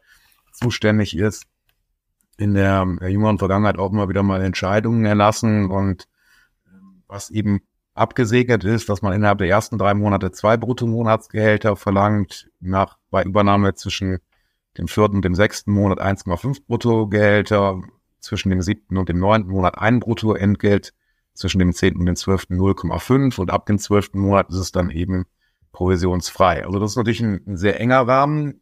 zuständig 0.51 1.17
ist, 1.17 1.45
in 2.37 2.53
der, 2.53 2.85
jüngeren 3.07 3.39
Vergangenheit 3.39 3.77
auch 3.77 3.91
immer 3.91 4.09
wieder 4.09 4.23
mal 4.23 4.41
Entscheidungen 4.41 5.05
erlassen 5.05 5.71
und 5.71 6.07
was 7.07 7.29
eben 7.29 7.61
abgesegnet 7.93 8.63
ist, 8.63 8.89
dass 8.89 9.01
man 9.01 9.13
innerhalb 9.13 9.39
der 9.39 9.49
ersten 9.49 9.77
drei 9.77 9.93
Monate 9.93 10.31
zwei 10.31 10.57
Bruttomonatsgehälter 10.57 11.75
verlangt, 11.75 12.49
nach 12.59 12.97
bei 13.09 13.23
Übernahme 13.23 13.73
zwischen 13.73 14.19
dem 14.77 14.87
vierten 14.87 15.17
und 15.17 15.25
dem 15.25 15.35
sechsten 15.35 15.71
Monat 15.71 15.99
1,5 15.99 16.65
Bruttogehälter, 16.65 17.81
zwischen 18.21 18.49
dem 18.49 18.61
siebten 18.61 18.97
und 18.97 19.09
dem 19.09 19.19
neunten 19.19 19.51
Monat 19.51 19.77
ein 19.77 19.99
Bruttoentgelt, 19.99 20.93
zwischen 21.33 21.59
dem 21.59 21.73
zehnten 21.73 22.01
und 22.01 22.05
dem 22.05 22.15
zwölften 22.15 22.59
0,5 22.59 23.39
und 23.39 23.51
ab 23.51 23.65
dem 23.65 23.79
zwölften 23.79 24.19
Monat 24.19 24.49
ist 24.49 24.57
es 24.57 24.71
dann 24.71 24.89
eben 24.89 25.25
provisionsfrei. 25.71 26.65
Also 26.65 26.79
das 26.79 26.91
ist 26.91 26.97
natürlich 26.97 27.21
ein, 27.21 27.41
ein 27.47 27.57
sehr 27.57 27.79
enger 27.79 28.07
Rahmen, 28.07 28.61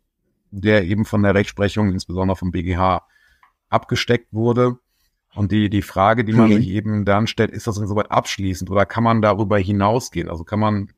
der 0.51 0.85
eben 0.85 1.05
von 1.05 1.23
der 1.23 1.35
Rechtsprechung, 1.35 1.91
insbesondere 1.91 2.35
vom 2.35 2.51
BGH, 2.51 3.05
abgesteckt 3.69 4.31
wurde. 4.31 4.77
Und 5.35 5.51
die, 5.51 5.69
die 5.69 5.81
Frage, 5.81 6.25
die 6.25 6.33
man 6.33 6.49
mhm. 6.49 6.55
sich 6.55 6.69
eben 6.69 7.05
dann 7.05 7.27
stellt, 7.27 7.51
ist 7.51 7.67
das 7.67 7.77
insoweit 7.77 8.11
abschließend 8.11 8.69
oder 8.69 8.85
kann 8.85 9.03
man 9.03 9.21
darüber 9.21 9.57
hinausgehen? 9.57 10.29
Also 10.29 10.43
kann 10.43 10.59
man 10.59 10.91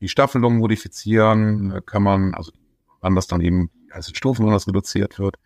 die 0.00 0.08
Staffelung 0.08 0.58
modifizieren, 0.58 1.80
kann 1.86 2.02
man, 2.02 2.34
also 2.34 2.52
wann 3.00 3.14
das 3.14 3.26
dann 3.26 3.40
eben 3.40 3.70
als 3.90 4.10
Stufen, 4.10 4.44
wenn 4.44 4.52
das 4.52 4.68
reduziert 4.68 5.18
wird, 5.18 5.36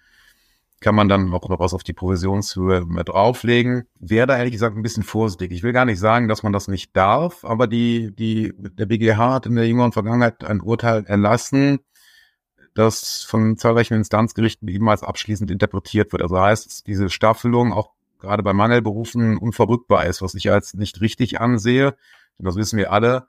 kann 0.80 0.95
man 0.95 1.09
dann 1.09 1.33
auch 1.33 1.49
noch 1.49 1.59
was 1.59 1.73
auf 1.73 1.85
die 1.85 1.92
Provisionshöhe 1.92 2.85
mit 2.85 3.09
drauflegen. 3.09 3.85
Wäre 3.99 4.26
da 4.26 4.37
ehrlich 4.37 4.52
gesagt 4.52 4.76
ein 4.76 4.83
bisschen 4.83 5.02
vorsichtig. 5.02 5.52
Ich 5.52 5.62
will 5.62 5.73
gar 5.73 5.85
nicht 5.85 5.99
sagen, 5.99 6.28
dass 6.28 6.42
man 6.42 6.52
das 6.52 6.68
nicht 6.68 6.95
darf, 6.97 7.45
aber 7.45 7.66
die, 7.66 8.14
die, 8.14 8.52
der 8.56 8.87
BGH 8.87 9.35
hat 9.35 9.47
in 9.47 9.56
der 9.56 9.66
jüngeren 9.66 9.92
Vergangenheit 9.92 10.45
ein 10.45 10.61
Urteil 10.61 11.04
erlassen, 11.06 11.80
das 12.75 13.23
von 13.23 13.56
zahlreichen 13.56 13.95
Instanzgerichten 13.95 14.68
eben 14.68 14.88
als 14.88 15.02
abschließend 15.02 15.50
interpretiert 15.50 16.12
wird. 16.12 16.23
Also 16.23 16.38
heißt, 16.38 16.87
diese 16.87 17.09
Staffelung 17.09 17.73
auch 17.73 17.96
gerade 18.18 18.42
bei 18.42 18.52
Mangelberufen 18.52 19.37
unverrückbar 19.38 20.06
ist, 20.06 20.23
was 20.23 20.35
ich 20.35 20.50
als 20.50 20.75
nicht 20.75 21.00
richtig 21.00 21.40
ansehe. 21.40 21.96
Und 22.38 22.44
das 22.44 22.56
wissen 22.56 22.78
wir 22.78 22.92
alle. 22.92 23.26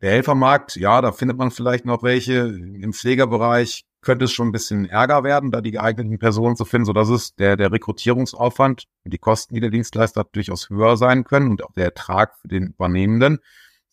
Der 0.00 0.12
Helfermarkt, 0.12 0.76
ja, 0.76 1.00
da 1.00 1.12
findet 1.12 1.38
man 1.38 1.50
vielleicht 1.50 1.84
noch 1.84 2.02
welche. 2.02 2.40
Im 2.40 2.92
Pflegerbereich 2.92 3.86
könnte 4.02 4.26
es 4.26 4.32
schon 4.32 4.48
ein 4.48 4.52
bisschen 4.52 4.86
ärger 4.86 5.24
werden, 5.24 5.50
da 5.50 5.60
die 5.62 5.70
geeigneten 5.70 6.18
Personen 6.18 6.56
zu 6.56 6.64
finden, 6.66 6.84
so 6.84 6.92
dass 6.92 7.08
es 7.08 7.34
der, 7.36 7.56
der 7.56 7.72
Rekrutierungsaufwand 7.72 8.84
und 9.04 9.14
die 9.14 9.18
Kosten, 9.18 9.54
die 9.54 9.60
der 9.60 9.70
Dienstleister 9.70 10.20
hat, 10.20 10.36
durchaus 10.36 10.68
höher 10.68 10.96
sein 10.98 11.24
können 11.24 11.50
und 11.50 11.64
auch 11.64 11.72
der 11.72 11.86
Ertrag 11.86 12.36
für 12.40 12.48
den 12.48 12.68
Übernehmenden. 12.68 13.38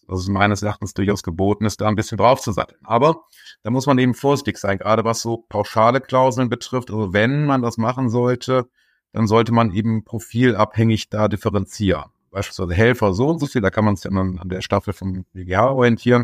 dass 0.07 0.19
es 0.19 0.27
meines 0.27 0.61
Erachtens 0.61 0.93
durchaus 0.93 1.23
geboten 1.23 1.65
ist, 1.65 1.79
da 1.79 1.87
ein 1.87 1.95
bisschen 1.95 2.17
drauf 2.17 2.41
zu 2.41 2.51
satteln. 2.51 2.81
Aber 2.83 3.23
da 3.63 3.71
muss 3.71 3.85
man 3.85 3.97
eben 3.97 4.13
vorsichtig 4.13 4.57
sein, 4.57 4.77
gerade 4.77 5.05
was 5.05 5.21
so 5.21 5.45
pauschale 5.47 6.01
Klauseln 6.01 6.49
betrifft. 6.49 6.91
Also 6.91 7.13
wenn 7.13 7.45
man 7.45 7.61
das 7.61 7.77
machen 7.77 8.09
sollte, 8.09 8.69
dann 9.13 9.27
sollte 9.27 9.51
man 9.51 9.71
eben 9.71 10.03
profilabhängig 10.03 11.09
da 11.09 11.27
differenzieren. 11.27 12.05
Beispielsweise 12.31 12.73
Helfer 12.73 13.13
so 13.13 13.27
und 13.27 13.39
so 13.39 13.45
viel, 13.45 13.61
da 13.61 13.69
kann 13.69 13.83
man 13.83 13.95
sich 13.95 14.09
dann 14.09 14.39
an 14.39 14.49
der 14.49 14.61
Staffel 14.61 14.93
vom 14.93 15.25
BGH 15.33 15.71
orientieren. 15.71 16.23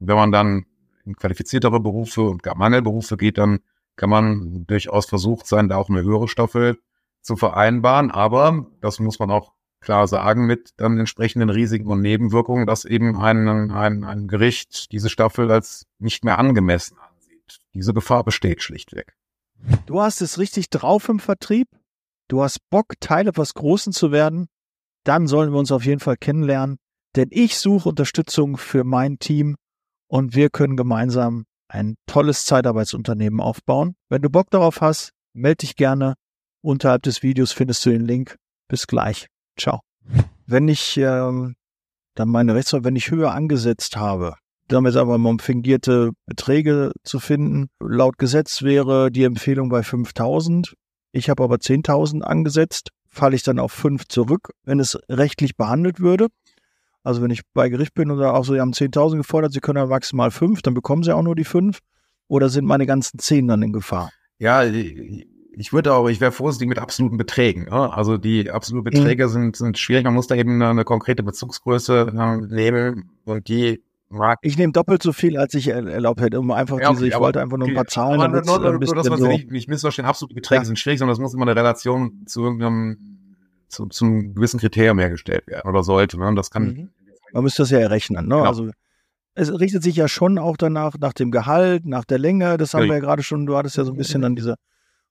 Und 0.00 0.08
wenn 0.08 0.16
man 0.16 0.32
dann 0.32 0.66
in 1.04 1.14
qualifiziertere 1.14 1.80
Berufe 1.80 2.22
und 2.22 2.42
gar 2.42 2.56
Mangelberufe 2.56 3.16
geht, 3.16 3.38
dann 3.38 3.60
kann 3.96 4.10
man 4.10 4.66
durchaus 4.66 5.06
versucht 5.06 5.46
sein, 5.46 5.68
da 5.68 5.76
auch 5.76 5.88
eine 5.88 6.02
höhere 6.02 6.26
Staffel 6.26 6.78
zu 7.20 7.36
vereinbaren. 7.36 8.10
Aber 8.10 8.66
das 8.80 8.98
muss 8.98 9.18
man 9.18 9.30
auch 9.30 9.52
klar 9.80 10.08
sagen 10.08 10.46
mit 10.46 10.70
dann 10.76 10.98
entsprechenden 10.98 11.50
Risiken 11.50 11.88
und 11.88 12.00
Nebenwirkungen, 12.00 12.66
dass 12.66 12.84
eben 12.84 13.16
ein, 13.16 13.70
ein, 13.70 14.04
ein 14.04 14.28
Gericht 14.28 14.92
diese 14.92 15.08
Staffel 15.08 15.50
als 15.50 15.86
nicht 15.98 16.24
mehr 16.24 16.38
angemessen 16.38 16.96
ansieht. 16.98 17.60
Diese 17.74 17.94
Gefahr 17.94 18.24
besteht 18.24 18.62
schlichtweg. 18.62 19.16
Du 19.86 20.00
hast 20.00 20.22
es 20.22 20.38
richtig 20.38 20.70
drauf 20.70 21.08
im 21.08 21.18
Vertrieb. 21.18 21.68
Du 22.30 22.44
hast 22.44 22.60
Bock, 22.70 22.94
Teil 23.00 23.26
etwas 23.26 23.54
Großen 23.54 23.92
zu 23.92 24.12
werden. 24.12 24.46
Dann 25.04 25.26
sollen 25.26 25.50
wir 25.50 25.58
uns 25.58 25.72
auf 25.72 25.84
jeden 25.84 25.98
Fall 25.98 26.16
kennenlernen. 26.16 26.76
Denn 27.16 27.26
ich 27.32 27.58
suche 27.58 27.88
Unterstützung 27.88 28.56
für 28.56 28.84
mein 28.84 29.18
Team 29.18 29.56
und 30.06 30.36
wir 30.36 30.48
können 30.48 30.76
gemeinsam 30.76 31.44
ein 31.66 31.96
tolles 32.06 32.44
Zeitarbeitsunternehmen 32.46 33.40
aufbauen. 33.40 33.96
Wenn 34.08 34.22
du 34.22 34.30
Bock 34.30 34.48
darauf 34.50 34.80
hast, 34.80 35.10
melde 35.32 35.56
dich 35.62 35.74
gerne. 35.74 36.14
Unterhalb 36.62 37.02
des 37.02 37.24
Videos 37.24 37.50
findest 37.50 37.84
du 37.84 37.90
den 37.90 38.06
Link. 38.06 38.36
Bis 38.68 38.86
gleich. 38.86 39.26
Ciao. 39.58 39.80
Wenn 40.46 40.68
ich 40.68 40.96
ähm, 40.98 41.56
dann 42.14 42.28
meine 42.28 42.54
Rechtsanwalt, 42.54 42.84
wenn 42.84 42.96
ich 42.96 43.10
höher 43.10 43.32
angesetzt 43.32 43.96
habe, 43.96 44.36
damit 44.68 44.94
aber 44.94 45.16
um 45.16 45.38
fingierte 45.40 46.12
Beträge 46.26 46.92
zu 47.02 47.18
finden, 47.18 47.70
laut 47.80 48.18
Gesetz 48.18 48.62
wäre 48.62 49.10
die 49.10 49.24
Empfehlung 49.24 49.68
bei 49.68 49.82
5000. 49.82 50.74
Ich 51.12 51.28
habe 51.28 51.42
aber 51.42 51.56
10.000 51.56 52.22
angesetzt, 52.22 52.90
falle 53.08 53.34
ich 53.36 53.42
dann 53.42 53.58
auf 53.58 53.72
5 53.72 54.06
zurück, 54.08 54.50
wenn 54.64 54.80
es 54.80 54.98
rechtlich 55.08 55.56
behandelt 55.56 56.00
würde. 56.00 56.28
Also 57.02 57.22
wenn 57.22 57.30
ich 57.30 57.42
bei 57.54 57.68
Gericht 57.68 57.94
bin 57.94 58.10
oder 58.10 58.34
auch 58.34 58.44
so, 58.44 58.54
Sie 58.54 58.60
haben 58.60 58.72
10.000 58.72 59.18
gefordert, 59.18 59.52
Sie 59.52 59.60
können 59.60 59.78
ja 59.78 59.86
maximal 59.86 60.30
5, 60.30 60.62
dann 60.62 60.74
bekommen 60.74 61.02
Sie 61.02 61.14
auch 61.14 61.22
nur 61.22 61.34
die 61.34 61.44
5. 61.44 61.78
Oder 62.28 62.48
sind 62.48 62.64
meine 62.64 62.86
ganzen 62.86 63.18
10 63.18 63.48
dann 63.48 63.62
in 63.62 63.72
Gefahr? 63.72 64.10
Ja, 64.38 64.62
ich 65.60 65.72
würde 65.72 65.92
auch, 65.94 66.08
ich 66.08 66.20
wäre 66.20 66.32
vorsichtig 66.32 66.68
mit 66.68 66.78
absoluten 66.78 67.16
Beträgen. 67.16 67.68
Also 67.68 68.16
die 68.16 68.50
absoluten 68.50 68.88
mhm. 68.88 68.92
Beträge 68.94 69.26
mhm. 69.26 69.30
sind, 69.30 69.56
sind 69.56 69.78
schwierig. 69.78 70.04
Man 70.04 70.14
muss 70.14 70.28
da 70.28 70.36
eben 70.36 70.62
eine, 70.62 70.84
konkrete 70.84 71.22
Bezugsgröße 71.22 72.12
äh, 72.16 72.54
nehmen 72.54 73.10
und 73.24 73.48
die. 73.48 73.82
Ich 74.42 74.58
nehme 74.58 74.72
doppelt 74.72 75.02
so 75.02 75.12
viel, 75.12 75.36
als 75.38 75.54
ich 75.54 75.68
erlaubt 75.68 76.20
hätte, 76.20 76.40
um 76.40 76.50
einfach 76.50 76.80
ja, 76.80 76.88
okay, 76.88 76.96
diese, 76.96 77.08
ich 77.08 77.14
aber, 77.14 77.26
wollte 77.26 77.40
einfach 77.40 77.56
nur 77.56 77.68
ein 77.68 77.74
paar 77.74 77.86
Zahlen. 77.86 78.20
Aber 78.20 78.42
nur, 78.42 78.58
nur, 78.58 78.72
nur, 78.72 78.94
dass 78.94 79.08
man 79.08 79.20
so 79.20 79.28
nicht, 79.28 79.50
nicht 79.50 79.68
missverstehen, 79.68 80.06
absolute 80.06 80.34
Beträge 80.34 80.62
ja. 80.62 80.64
sind 80.64 80.78
schwierig, 80.78 80.98
sondern 80.98 81.12
es 81.12 81.20
muss 81.20 81.32
immer 81.32 81.46
eine 81.46 81.54
Relation 81.54 82.24
zu 82.26 82.42
irgendeinem, 82.42 82.98
zu, 83.68 83.86
zu 83.86 84.04
einem 84.04 84.34
gewissen 84.34 84.58
Kriterium 84.58 84.98
hergestellt 84.98 85.46
werden 85.46 85.68
oder 85.68 85.84
sollte. 85.84 86.18
Ne? 86.18 86.26
Und 86.26 86.36
das 86.36 86.50
kann. 86.50 86.64
Mhm. 86.64 86.90
Man 87.32 87.44
müsste 87.44 87.62
das 87.62 87.70
ja 87.70 87.78
errechnen. 87.78 88.26
Ne? 88.26 88.34
Genau. 88.34 88.48
Also 88.48 88.70
es 89.34 89.60
richtet 89.60 89.84
sich 89.84 89.94
ja 89.94 90.08
schon 90.08 90.38
auch 90.38 90.56
danach, 90.56 90.96
nach 90.98 91.12
dem 91.12 91.30
Gehalt, 91.30 91.86
nach 91.86 92.04
der 92.04 92.18
Länge. 92.18 92.56
Das 92.56 92.74
haben 92.74 92.82
ja. 92.82 92.88
wir 92.88 92.94
ja 92.94 93.00
gerade 93.00 93.22
schon, 93.22 93.46
du 93.46 93.56
hattest 93.56 93.76
ja 93.76 93.84
so 93.84 93.92
ein 93.92 93.96
bisschen 93.96 94.22
dann 94.22 94.34
diese 94.34 94.56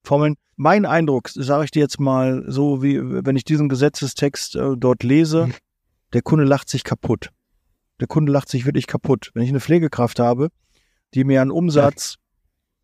Formeln. 0.03 0.35
Mein 0.57 0.85
Eindruck, 0.85 1.29
sage 1.29 1.63
ich 1.63 1.71
dir 1.71 1.79
jetzt 1.79 2.01
mal 2.01 2.43
so, 2.47 2.83
wie 2.83 2.99
wenn 3.01 3.37
ich 3.37 3.45
diesen 3.45 3.69
Gesetzestext 3.69 4.57
äh, 4.57 4.75
dort 4.77 5.03
lese, 5.03 5.47
mhm. 5.47 5.53
der 6.11 6.21
Kunde 6.21 6.43
lacht 6.43 6.67
sich 6.67 6.83
kaputt. 6.83 7.29
Der 7.99 8.07
Kunde 8.07 8.31
lacht 8.31 8.49
sich 8.49 8.65
wirklich 8.65 8.87
kaputt. 8.87 9.31
Wenn 9.33 9.43
ich 9.43 9.49
eine 9.49 9.59
Pflegekraft 9.59 10.19
habe, 10.19 10.49
die 11.13 11.23
mir 11.23 11.41
einen 11.41 11.51
Umsatz 11.51 12.15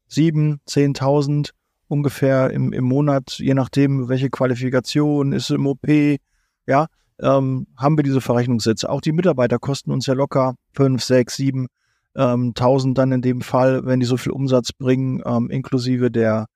sieben, 0.07 0.61
zehntausend 0.65 1.51
ungefähr 1.87 2.51
im, 2.51 2.73
im 2.73 2.83
Monat, 2.83 3.37
je 3.37 3.53
nachdem, 3.53 4.09
welche 4.09 4.29
Qualifikation 4.29 5.31
ist 5.31 5.49
im 5.51 5.67
OP, 5.67 5.87
ja, 6.67 6.87
ähm, 7.19 7.67
haben 7.77 7.97
wir 7.97 8.03
diese 8.03 8.21
Verrechnungssätze. 8.21 8.89
Auch 8.89 9.01
die 9.01 9.11
Mitarbeiter 9.11 9.59
kosten 9.59 9.91
uns 9.91 10.05
ja 10.05 10.13
locker 10.13 10.55
fünf, 10.73 11.03
sechs, 11.03 11.35
sieben 11.35 11.67
ähm, 12.15 12.53
tausend 12.53 12.97
dann 12.97 13.11
in 13.11 13.21
dem 13.21 13.41
Fall, 13.41 13.85
wenn 13.85 13.99
die 13.99 14.05
so 14.05 14.17
viel 14.17 14.31
Umsatz 14.31 14.71
bringen, 14.71 15.21
ähm, 15.25 15.49
inklusive 15.49 16.11
der 16.11 16.47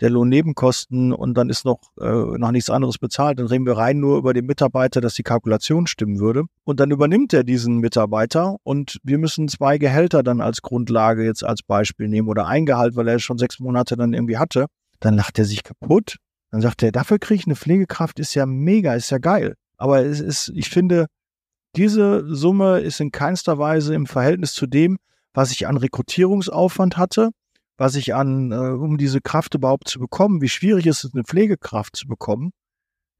der 0.00 0.10
Lohnnebenkosten 0.10 1.12
und 1.12 1.34
dann 1.34 1.48
ist 1.48 1.64
noch, 1.64 1.80
äh, 2.00 2.04
noch 2.38 2.50
nichts 2.50 2.70
anderes 2.70 2.98
bezahlt. 2.98 3.38
Dann 3.38 3.46
reden 3.46 3.66
wir 3.66 3.76
rein 3.76 3.98
nur 3.98 4.18
über 4.18 4.34
den 4.34 4.46
Mitarbeiter, 4.46 5.00
dass 5.00 5.14
die 5.14 5.22
Kalkulation 5.22 5.86
stimmen 5.86 6.18
würde. 6.18 6.44
Und 6.64 6.80
dann 6.80 6.90
übernimmt 6.90 7.32
er 7.32 7.44
diesen 7.44 7.78
Mitarbeiter 7.78 8.56
und 8.62 8.98
wir 9.02 9.18
müssen 9.18 9.48
zwei 9.48 9.78
Gehälter 9.78 10.22
dann 10.22 10.40
als 10.40 10.62
Grundlage 10.62 11.24
jetzt 11.24 11.44
als 11.44 11.62
Beispiel 11.62 12.08
nehmen 12.08 12.28
oder 12.28 12.46
ein 12.46 12.66
Gehalt, 12.66 12.96
weil 12.96 13.08
er 13.08 13.18
schon 13.18 13.38
sechs 13.38 13.58
Monate 13.58 13.96
dann 13.96 14.12
irgendwie 14.12 14.36
hatte. 14.36 14.66
Dann 15.00 15.14
lacht 15.14 15.38
er 15.38 15.44
sich 15.44 15.62
kaputt. 15.62 16.16
Dann 16.50 16.60
sagt 16.60 16.82
er, 16.82 16.92
dafür 16.92 17.18
kriege 17.18 17.40
ich 17.40 17.46
eine 17.46 17.56
Pflegekraft, 17.56 18.20
ist 18.20 18.34
ja 18.34 18.46
mega, 18.46 18.94
ist 18.94 19.10
ja 19.10 19.18
geil. 19.18 19.54
Aber 19.78 20.04
es 20.04 20.20
ist, 20.20 20.52
ich 20.54 20.70
finde, 20.70 21.06
diese 21.74 22.24
Summe 22.34 22.80
ist 22.80 23.00
in 23.00 23.12
keinster 23.12 23.58
Weise 23.58 23.94
im 23.94 24.06
Verhältnis 24.06 24.52
zu 24.52 24.66
dem, 24.66 24.98
was 25.34 25.52
ich 25.52 25.66
an 25.66 25.76
Rekrutierungsaufwand 25.76 26.96
hatte 26.96 27.30
was 27.76 27.94
ich 27.94 28.14
an, 28.14 28.52
äh, 28.52 28.54
um 28.54 28.98
diese 28.98 29.20
Kraft 29.20 29.54
überhaupt 29.54 29.88
zu 29.88 29.98
bekommen, 29.98 30.40
wie 30.40 30.48
schwierig 30.48 30.86
ist 30.86 31.04
es, 31.04 31.14
eine 31.14 31.24
Pflegekraft 31.24 31.96
zu 31.96 32.06
bekommen. 32.06 32.52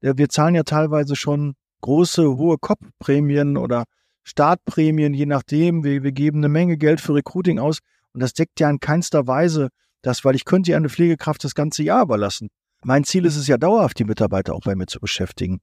Ja, 0.01 0.17
wir 0.17 0.29
zahlen 0.29 0.55
ja 0.55 0.63
teilweise 0.63 1.15
schon 1.15 1.55
große, 1.81 2.37
hohe 2.37 2.57
Kopfprämien 2.57 3.57
oder 3.57 3.85
Startprämien, 4.23 5.13
je 5.13 5.25
nachdem. 5.25 5.83
Wir, 5.83 6.03
wir 6.03 6.11
geben 6.11 6.39
eine 6.39 6.49
Menge 6.49 6.77
Geld 6.77 7.01
für 7.01 7.15
Recruiting 7.15 7.59
aus 7.59 7.79
und 8.13 8.21
das 8.21 8.33
deckt 8.33 8.59
ja 8.59 8.69
in 8.69 8.79
keinster 8.79 9.27
Weise 9.27 9.69
das, 10.01 10.23
weil 10.23 10.35
ich 10.35 10.45
könnte 10.45 10.71
ja 10.71 10.77
eine 10.77 10.89
Pflegekraft 10.89 11.43
das 11.43 11.55
ganze 11.55 11.83
Jahr 11.83 12.03
überlassen. 12.03 12.49
Mein 12.83 13.03
Ziel 13.03 13.25
ist 13.25 13.35
es 13.35 13.47
ja 13.47 13.57
dauerhaft, 13.57 13.97
die 13.99 14.05
Mitarbeiter 14.05 14.53
auch 14.53 14.61
bei 14.61 14.75
mir 14.75 14.85
zu 14.85 14.99
beschäftigen. 14.99 15.59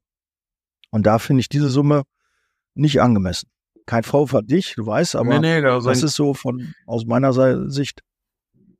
Und 0.90 1.06
da 1.06 1.18
finde 1.18 1.40
ich 1.40 1.48
diese 1.48 1.68
Summe 1.68 2.02
nicht 2.74 3.00
angemessen. 3.00 3.48
Kein 3.86 4.02
Vorwurf 4.02 4.34
an 4.34 4.46
dich, 4.46 4.74
du 4.76 4.86
weißt, 4.86 5.16
aber 5.16 5.38
nee, 5.38 5.60
nee, 5.60 5.60
das 5.60 6.02
ist 6.02 6.14
so 6.14 6.34
von 6.34 6.74
aus 6.86 7.04
meiner 7.04 7.32
Sicht 7.70 8.00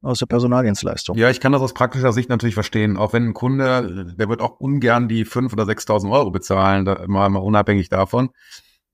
aus 0.04 0.18
der 0.18 0.26
Personaldienstleistung. 0.26 1.16
Ja, 1.16 1.30
ich 1.30 1.40
kann 1.40 1.52
das 1.52 1.62
aus 1.62 1.74
praktischer 1.74 2.12
Sicht 2.12 2.28
natürlich 2.28 2.54
verstehen. 2.54 2.96
Auch 2.96 3.12
wenn 3.12 3.28
ein 3.28 3.34
Kunde, 3.34 4.14
der 4.16 4.28
wird 4.28 4.40
auch 4.40 4.60
ungern 4.60 5.08
die 5.08 5.24
fünf 5.24 5.52
oder 5.52 5.64
6.000 5.64 6.10
Euro 6.12 6.30
bezahlen, 6.30 6.84
da, 6.84 7.04
mal, 7.06 7.28
mal 7.30 7.40
unabhängig 7.40 7.88
davon. 7.88 8.30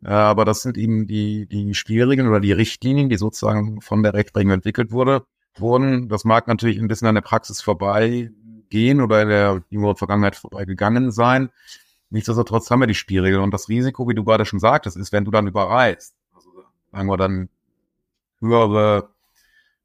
Aber 0.02 0.44
das 0.44 0.62
sind 0.62 0.78
eben 0.78 1.06
die, 1.06 1.46
die 1.46 1.74
Spielregeln 1.74 2.28
oder 2.28 2.40
die 2.40 2.52
Richtlinien, 2.52 3.10
die 3.10 3.16
sozusagen 3.16 3.80
von 3.80 4.02
der 4.02 4.14
Rechtsprechung 4.14 4.52
entwickelt 4.52 4.92
wurde, 4.92 5.24
wurden. 5.56 6.08
Das 6.08 6.24
mag 6.24 6.48
natürlich 6.48 6.78
ein 6.78 6.88
bisschen 6.88 7.08
an 7.08 7.16
der 7.16 7.22
Praxis 7.22 7.60
vorbeigehen 7.60 9.00
oder 9.00 9.22
in 9.22 9.28
der 9.28 9.62
jüngeren 9.68 9.96
Vergangenheit 9.96 10.36
vorbeigegangen 10.36 11.10
sein. 11.10 11.50
Nichtsdestotrotz 12.08 12.70
haben 12.70 12.80
wir 12.80 12.86
die 12.86 12.94
Spielregeln 12.94 13.42
und 13.42 13.52
das 13.52 13.68
Risiko, 13.68 14.08
wie 14.08 14.14
du 14.14 14.24
gerade 14.24 14.46
schon 14.46 14.58
sagtest, 14.58 14.96
ist, 14.96 15.12
wenn 15.12 15.24
du 15.24 15.30
dann 15.30 15.46
überreist, 15.46 16.14
also 16.34 16.50
sagen 16.90 17.08
wir 17.08 17.16
dann 17.16 17.48
höhere 18.40 19.10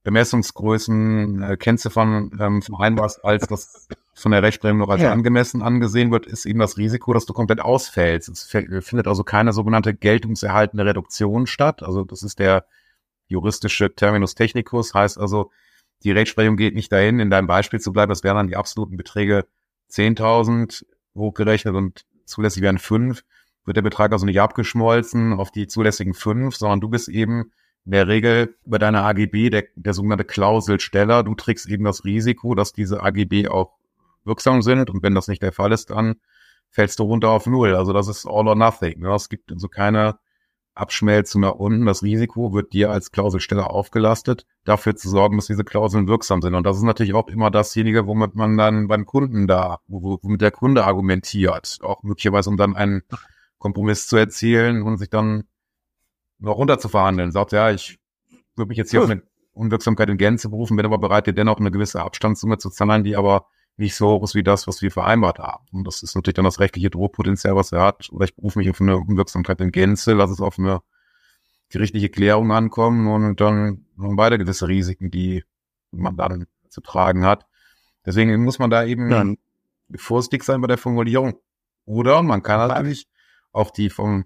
Bemessungsgrößen, 0.06 1.42
äh, 1.42 1.58
Kennziffern 1.58 2.32
ähm, 2.40 2.62
vereinbarst, 2.62 3.26
als 3.26 3.48
das 3.48 3.88
von 4.14 4.32
der 4.32 4.44
Rechtsprechung 4.44 4.78
noch 4.78 4.90
als 4.90 5.02
ja. 5.02 5.12
angemessen 5.12 5.64
angesehen 5.64 6.12
wird, 6.12 6.28
ist 6.28 6.46
eben 6.46 6.60
das 6.60 6.78
Risiko, 6.78 7.12
dass 7.12 7.26
du 7.26 7.34
komplett 7.34 7.60
ausfällst. 7.60 8.30
Es 8.30 8.44
findet 8.44 9.08
also 9.08 9.24
keine 9.24 9.52
sogenannte 9.52 9.96
geltungserhaltende 9.96 10.86
Reduktion 10.86 11.48
statt. 11.48 11.82
Also 11.82 12.06
das 12.06 12.22
ist 12.22 12.38
der 12.38 12.66
juristische 13.28 13.94
Terminus 13.96 14.36
technicus, 14.36 14.94
heißt 14.94 15.18
also, 15.18 15.52
die 16.04 16.12
Rechtsprechung 16.12 16.56
geht 16.56 16.76
nicht 16.76 16.92
dahin, 16.92 17.20
in 17.20 17.32
deinem 17.32 17.48
Beispiel 17.48 17.80
zu 17.80 17.92
bleiben, 17.92 18.10
das 18.10 18.24
wären 18.24 18.38
dann 18.38 18.48
die 18.48 18.58
absoluten 18.58 18.98
Beträge 18.98 19.48
10.000 19.92 20.86
hochgerechnet 21.16 21.74
und 21.74 22.06
zulässig 22.26 22.62
wären 22.62 22.78
5, 22.78 23.24
wird 23.66 23.78
der 23.78 23.82
Betrag 23.82 24.12
also 24.12 24.28
nicht 24.28 24.40
abgeschmolzen 24.40 25.34
auf 25.34 25.50
die 25.50 25.66
zulässigen 25.66 26.14
5, 26.14 26.56
sondern 26.56 26.80
du 26.80 26.90
bist 26.90 27.10
eben 27.10 27.52
in 27.86 27.92
der 27.92 28.08
Regel 28.08 28.56
bei 28.66 28.78
deiner 28.78 29.04
AGB 29.06 29.50
der, 29.50 29.66
der 29.76 29.94
sogenannte 29.94 30.26
Klauselsteller. 30.26 31.24
Du 31.24 31.36
trägst 31.36 31.68
eben 31.68 31.84
das 31.84 32.04
Risiko, 32.04 32.56
dass 32.56 32.74
diese 32.74 33.04
AGB 33.04 33.48
auch 33.48 33.74
wirksam 34.24 34.62
sind. 34.62 34.90
Und 34.90 35.04
wenn 35.04 35.16
das 35.16 35.28
nicht 35.28 35.42
der 35.42 35.52
Fall 35.52 35.72
ist, 35.72 35.92
dann 35.92 36.16
fällst 36.70 37.00
du 37.00 37.04
runter 37.04 37.30
auf 37.30 37.46
Null. 37.46 37.76
Also 37.76 37.94
das 37.94 38.08
ist 38.08 38.26
all 38.26 38.48
or 38.48 38.56
nothing. 38.56 39.00
Ne? 39.00 39.14
Es 39.14 39.30
gibt 39.30 39.52
also 39.52 39.68
keine 39.68 40.18
Abschmelzung 40.74 41.42
nach 41.42 41.54
unten. 41.54 41.86
Das 41.86 42.04
Risiko 42.04 42.54
wird 42.54 42.74
dir 42.74 42.92
als 42.92 43.12
Klauselsteller 43.12 43.70
aufgelastet, 43.70 44.46
dafür 44.66 44.96
zu 44.96 45.08
sorgen, 45.08 45.38
dass 45.38 45.48
diese 45.48 45.64
Klauseln 45.64 46.08
wirksam 46.08 46.42
sind. 46.42 46.56
Und 46.56 46.66
das 46.66 46.78
ist 46.78 46.84
natürlich 46.84 47.14
auch 47.14 47.28
immer 47.28 47.52
dasjenige, 47.52 48.08
womit 48.08 48.36
man 48.36 48.58
dann 48.58 48.88
beim 48.88 49.06
Kunden 49.06 49.48
da, 49.48 49.80
womit 49.88 50.42
der 50.42 50.52
Kunde 50.52 50.86
argumentiert. 50.86 51.80
Auch 51.82 52.04
möglicherweise, 52.04 52.50
um 52.50 52.58
dann 52.58 52.76
einen 52.76 53.04
Kompromiss 53.58 54.08
zu 54.08 54.18
erzielen 54.18 54.82
und 54.82 54.98
sich 54.98 55.10
dann 55.10 55.46
noch 56.40 56.58
runter 56.58 56.80
zu 56.80 56.90
verhandeln. 56.90 57.32
Sagt, 57.32 57.52
ja, 57.52 57.72
ich 57.72 58.00
würde 58.56 58.70
mich 58.70 58.78
jetzt 58.78 58.92
hier 58.92 59.02
hm. 59.02 59.06
auf 59.06 59.12
eine 59.12 59.24
Unwirksamkeit 59.54 60.10
in 60.10 60.18
Gänze 60.18 60.50
berufen, 60.50 60.78
bin 60.78 60.86
aber 60.86 60.98
bereit, 60.98 61.28
dir 61.28 61.34
dennoch 61.34 61.60
eine 61.60 61.72
gewisse 61.72 62.02
Abstandssumme 62.02 62.58
zu 62.58 62.70
zahlen, 62.70 63.04
die 63.04 63.16
aber 63.16 63.48
nicht 63.78 63.96
so 63.96 64.08
hoch 64.08 64.24
ist 64.24 64.36
wie 64.36 64.44
das, 64.44 64.68
was 64.68 64.82
wir 64.82 64.92
vereinbart 64.92 65.40
haben. 65.40 65.66
Und 65.72 65.86
das 65.86 66.02
ist 66.02 66.16
natürlich 66.16 66.36
dann 66.36 66.46
das 66.46 66.60
rechtliche 66.60 66.90
Druckpotenzial, 66.90 67.56
was 67.56 67.72
er 67.72 67.82
hat. 67.82 68.10
Oder 68.12 68.26
ich 68.26 68.36
berufe 68.36 68.60
mich 68.60 68.70
auf 68.70 68.80
eine 68.80 68.98
Unwirksamkeit 68.98 69.60
in 69.62 69.72
Gänze, 69.72 70.14
lass 70.14 70.32
es 70.32 70.40
auf 70.40 70.58
eine 70.58 70.82
gerichtliche 71.70 72.10
Klärung 72.10 72.52
ankommen 72.52 73.08
und 73.08 73.42
dann 73.42 73.86
haben 74.00 74.16
beide 74.16 74.38
gewisse 74.38 74.68
Risiken, 74.68 75.12
die 75.12 75.44
man 75.92 76.16
dann 76.16 76.48
zu 76.70 76.82
tragen 76.82 77.26
hat. 77.26 77.48
Deswegen 78.06 78.44
muss 78.44 78.60
man 78.60 78.70
da 78.70 78.86
eben 78.86 79.08
Nein. 79.08 79.38
vorsichtig 79.96 80.44
sein 80.44 80.62
bei 80.62 80.68
der 80.68 80.78
Formulierung. 80.78 81.40
Oder 81.86 82.22
man 82.22 82.44
kann 82.44 82.68
natürlich 82.68 83.08
auch 83.52 83.72
die 83.72 83.90
vom, 83.90 84.26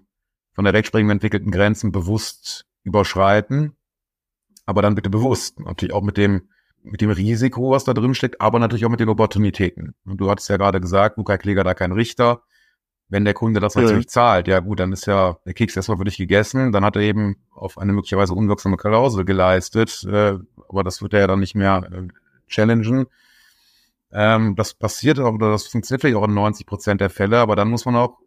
von 0.52 0.64
der 0.64 0.74
Rechtsprechung 0.74 1.10
entwickelten 1.10 1.50
Grenzen 1.50 1.92
bewusst 1.92 2.66
überschreiten, 2.84 3.76
aber 4.66 4.82
dann 4.82 4.94
bitte 4.94 5.10
bewusst. 5.10 5.60
Natürlich 5.60 5.94
auch 5.94 6.02
mit 6.02 6.16
dem, 6.16 6.48
mit 6.82 7.00
dem 7.00 7.10
Risiko, 7.10 7.70
was 7.70 7.84
da 7.84 7.94
drin 7.94 8.14
steckt, 8.14 8.40
aber 8.40 8.58
natürlich 8.58 8.84
auch 8.84 8.90
mit 8.90 9.00
den 9.00 9.08
Opportunitäten. 9.08 9.94
Und 10.04 10.18
du 10.18 10.30
hattest 10.30 10.48
ja 10.48 10.56
gerade 10.56 10.80
gesagt, 10.80 11.16
Luca 11.16 11.38
Kläger 11.38 11.64
da 11.64 11.74
kein 11.74 11.92
Richter. 11.92 12.42
Wenn 13.08 13.24
der 13.24 13.34
Kunde 13.34 13.58
das 13.58 13.74
natürlich 13.74 14.04
ja. 14.04 14.10
zahlt, 14.10 14.46
ja 14.46 14.60
gut, 14.60 14.78
dann 14.78 14.92
ist 14.92 15.06
ja 15.06 15.36
der 15.44 15.52
Keks 15.52 15.74
erstmal 15.74 15.98
für 15.98 16.04
dich 16.04 16.16
gegessen. 16.16 16.70
Dann 16.70 16.84
hat 16.84 16.94
er 16.94 17.02
eben 17.02 17.42
auf 17.50 17.76
eine 17.76 17.92
möglicherweise 17.92 18.34
unwirksame 18.34 18.76
Klausel 18.76 19.24
geleistet, 19.24 20.04
äh, 20.04 20.38
aber 20.68 20.84
das 20.84 21.02
wird 21.02 21.14
er 21.14 21.20
ja 21.20 21.26
dann 21.26 21.40
nicht 21.40 21.56
mehr 21.56 21.90
äh, 21.90 22.06
challengen. 22.46 23.06
Ähm, 24.12 24.54
das 24.54 24.74
passiert 24.74 25.18
auch, 25.18 25.34
oder 25.34 25.50
das 25.50 25.66
funktioniert 25.66 26.02
vielleicht 26.02 26.16
auch 26.16 26.28
in 26.28 26.34
90 26.34 26.66
Prozent 26.66 27.00
der 27.00 27.10
Fälle, 27.10 27.38
aber 27.38 27.56
dann 27.56 27.68
muss 27.68 27.84
man 27.84 27.96
auch 27.96 28.18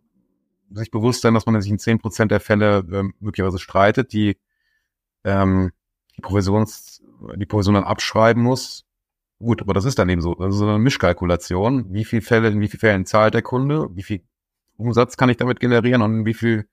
sich 0.73 0.91
bewusst 0.91 1.21
sein, 1.21 1.33
dass 1.33 1.45
man 1.45 1.59
sich 1.61 1.71
in 1.71 1.79
10 1.79 1.99
Prozent 1.99 2.31
der 2.31 2.39
Fälle 2.39 2.79
äh, 2.91 3.03
möglicherweise 3.19 3.59
streitet, 3.59 4.13
die 4.13 4.37
ähm, 5.23 5.71
die 6.17 6.21
Provisions, 6.21 7.01
die 7.35 7.45
Provision 7.45 7.75
dann 7.75 7.83
abschreiben 7.83 8.43
muss. 8.43 8.85
Gut, 9.39 9.61
aber 9.61 9.73
das 9.73 9.85
ist 9.85 9.99
dann 9.99 10.09
eben 10.09 10.21
so. 10.21 10.35
Das 10.35 10.53
ist 10.53 10.59
so 10.59 10.67
eine 10.67 10.79
Mischkalkulation. 10.79 11.93
Wie 11.93 12.05
viele 12.05 12.21
Fälle, 12.21 12.49
in 12.49 12.61
wie 12.61 12.67
vielen 12.67 12.79
Fällen 12.79 13.05
zahlt 13.05 13.33
der 13.33 13.41
Kunde? 13.41 13.89
Wie 13.93 14.03
viel 14.03 14.21
Umsatz 14.77 15.17
kann 15.17 15.29
ich 15.29 15.37
damit 15.37 15.59
generieren 15.59 16.01
und 16.01 16.19
in 16.19 16.25
wie 16.25 16.33
vielen 16.33 16.65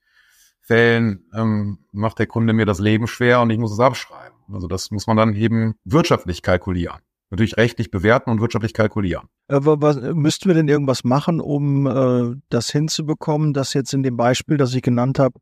Fällen 0.61 1.25
ähm, 1.35 1.79
macht 1.91 2.19
der 2.19 2.27
Kunde 2.27 2.53
mir 2.53 2.67
das 2.67 2.79
Leben 2.79 3.07
schwer 3.07 3.41
und 3.41 3.51
ich 3.51 3.59
muss 3.59 3.73
es 3.73 3.81
abschreiben. 3.81 4.39
Also 4.53 4.69
das 4.69 4.91
muss 4.91 5.07
man 5.07 5.17
dann 5.17 5.35
eben 5.35 5.75
wirtschaftlich 5.85 6.43
kalkulieren. 6.43 7.01
Natürlich 7.31 7.57
rechtlich 7.57 7.91
bewerten 7.91 8.31
und 8.31 8.41
wirtschaftlich 8.41 8.75
kalkulieren. 8.75 9.29
Äh, 9.49 9.61
was, 9.63 10.01
müssten 10.15 10.49
wir 10.49 10.55
denn 10.55 10.69
irgendwas 10.69 11.05
machen, 11.05 11.41
um 11.41 11.87
äh, 11.87 12.37
das 12.49 12.71
hinzubekommen, 12.71 13.53
dass 13.53 13.73
jetzt 13.75 13.95
in 13.95 14.03
dem 14.03 14.17
Beispiel, 14.17 14.57
das 14.57 14.75
ich 14.75 14.83
genannt 14.83 15.19
habe, 15.19 15.39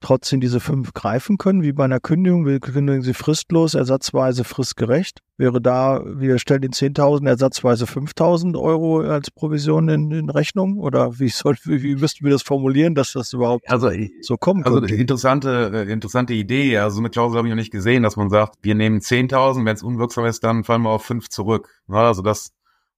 trotzdem 0.00 0.40
diese 0.40 0.60
fünf 0.60 0.92
greifen 0.92 1.38
können, 1.38 1.62
wie 1.62 1.72
bei 1.72 1.84
einer 1.84 2.00
Kündigung. 2.00 2.46
Wir 2.46 2.60
kündigen 2.60 3.02
sie 3.02 3.14
fristlos, 3.14 3.74
ersatzweise 3.74 4.44
fristgerecht. 4.44 5.20
Wäre 5.36 5.60
da, 5.60 6.02
wir 6.04 6.38
stellen 6.38 6.62
den 6.62 6.72
10.000, 6.72 7.28
ersatzweise 7.28 7.84
5.000 7.84 8.60
Euro 8.60 9.00
als 9.00 9.30
Provision 9.30 9.88
in, 9.88 10.10
in 10.10 10.30
Rechnung? 10.30 10.78
Oder 10.78 11.18
wie 11.18 11.28
soll, 11.28 11.56
wie, 11.64 11.82
wie 11.82 11.96
müssten 11.96 12.24
wir 12.24 12.32
das 12.32 12.42
formulieren, 12.42 12.94
dass 12.94 13.12
das 13.12 13.32
überhaupt 13.32 13.68
also, 13.70 13.90
so 14.20 14.36
kommen 14.36 14.64
also 14.64 14.80
könnte? 14.80 14.94
Interessante, 14.94 15.70
äh, 15.74 15.92
interessante 15.92 16.34
Idee. 16.34 16.78
Also 16.78 16.96
so 16.96 17.00
eine 17.00 17.10
Klausel 17.10 17.38
habe 17.38 17.48
ich 17.48 17.52
noch 17.52 17.60
nicht 17.60 17.72
gesehen, 17.72 18.02
dass 18.02 18.16
man 18.16 18.30
sagt, 18.30 18.56
wir 18.62 18.74
nehmen 18.74 18.98
10.000, 19.00 19.64
wenn 19.64 19.74
es 19.74 19.82
unwirksam 19.82 20.24
ist, 20.26 20.42
dann 20.44 20.64
fallen 20.64 20.82
wir 20.82 20.90
auf 20.90 21.04
fünf 21.04 21.28
zurück. 21.28 21.68
Also 21.88 22.22
das, 22.22 22.52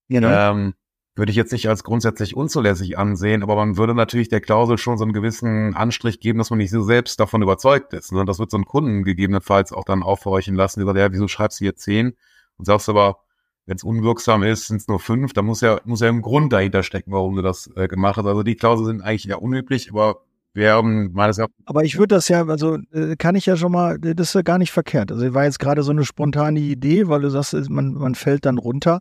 genau. 0.08 0.28
ähm, 0.28 0.74
würde 1.20 1.30
ich 1.30 1.36
jetzt 1.36 1.52
nicht 1.52 1.68
als 1.68 1.84
grundsätzlich 1.84 2.34
unzulässig 2.34 2.98
ansehen, 2.98 3.42
aber 3.42 3.54
man 3.54 3.76
würde 3.76 3.94
natürlich 3.94 4.30
der 4.30 4.40
Klausel 4.40 4.78
schon 4.78 4.96
so 4.96 5.04
einen 5.04 5.12
gewissen 5.12 5.74
Anstrich 5.76 6.18
geben, 6.18 6.38
dass 6.38 6.48
man 6.48 6.58
nicht 6.58 6.70
so 6.70 6.80
selbst 6.80 7.20
davon 7.20 7.42
überzeugt 7.42 7.92
ist, 7.92 8.08
sondern 8.08 8.26
das 8.26 8.38
wird 8.38 8.50
so 8.50 8.56
einen 8.56 8.64
Kunden 8.64 9.04
gegebenenfalls 9.04 9.72
auch 9.72 9.84
dann 9.84 10.02
aufhorchen 10.02 10.54
lassen, 10.54 10.80
die 10.80 10.86
sagt, 10.86 10.98
ja, 10.98 11.12
wieso 11.12 11.28
schreibst 11.28 11.60
du 11.60 11.66
hier 11.66 11.76
zehn 11.76 12.14
und 12.56 12.64
sagst 12.64 12.88
aber, 12.88 13.18
wenn 13.66 13.76
es 13.76 13.84
unwirksam 13.84 14.42
ist, 14.42 14.66
sind 14.66 14.78
es 14.78 14.88
nur 14.88 14.98
fünf, 14.98 15.34
da 15.34 15.42
muss 15.42 15.60
ja, 15.60 15.78
muss 15.84 16.00
ja 16.00 16.08
im 16.08 16.22
Grund 16.22 16.54
dahinter 16.54 16.82
stecken, 16.82 17.12
warum 17.12 17.36
du 17.36 17.42
das 17.42 17.70
äh, 17.76 17.86
gemacht 17.86 18.16
hast. 18.16 18.24
Also 18.24 18.42
die 18.42 18.56
Klauseln 18.56 18.86
sind 18.86 19.02
eigentlich 19.02 19.28
eher 19.28 19.42
unüblich, 19.42 19.90
aber 19.90 20.22
wir 20.54 20.72
haben 20.72 21.12
meines 21.12 21.36
Erachtens. 21.36 21.58
Aber 21.66 21.84
ich 21.84 21.98
würde 21.98 22.14
das 22.14 22.28
ja, 22.28 22.46
also 22.46 22.78
äh, 22.92 23.14
kann 23.16 23.36
ich 23.36 23.44
ja 23.44 23.56
schon 23.56 23.72
mal, 23.72 23.98
das 23.98 24.28
ist 24.28 24.34
ja 24.34 24.42
gar 24.42 24.56
nicht 24.56 24.72
verkehrt. 24.72 25.12
Also 25.12 25.34
war 25.34 25.44
jetzt 25.44 25.58
gerade 25.58 25.82
so 25.82 25.92
eine 25.92 26.06
spontane 26.06 26.60
Idee, 26.60 27.08
weil 27.08 27.20
du 27.20 27.28
sagst, 27.28 27.52
man, 27.68 27.92
man 27.92 28.14
fällt 28.14 28.46
dann 28.46 28.56
runter. 28.56 29.00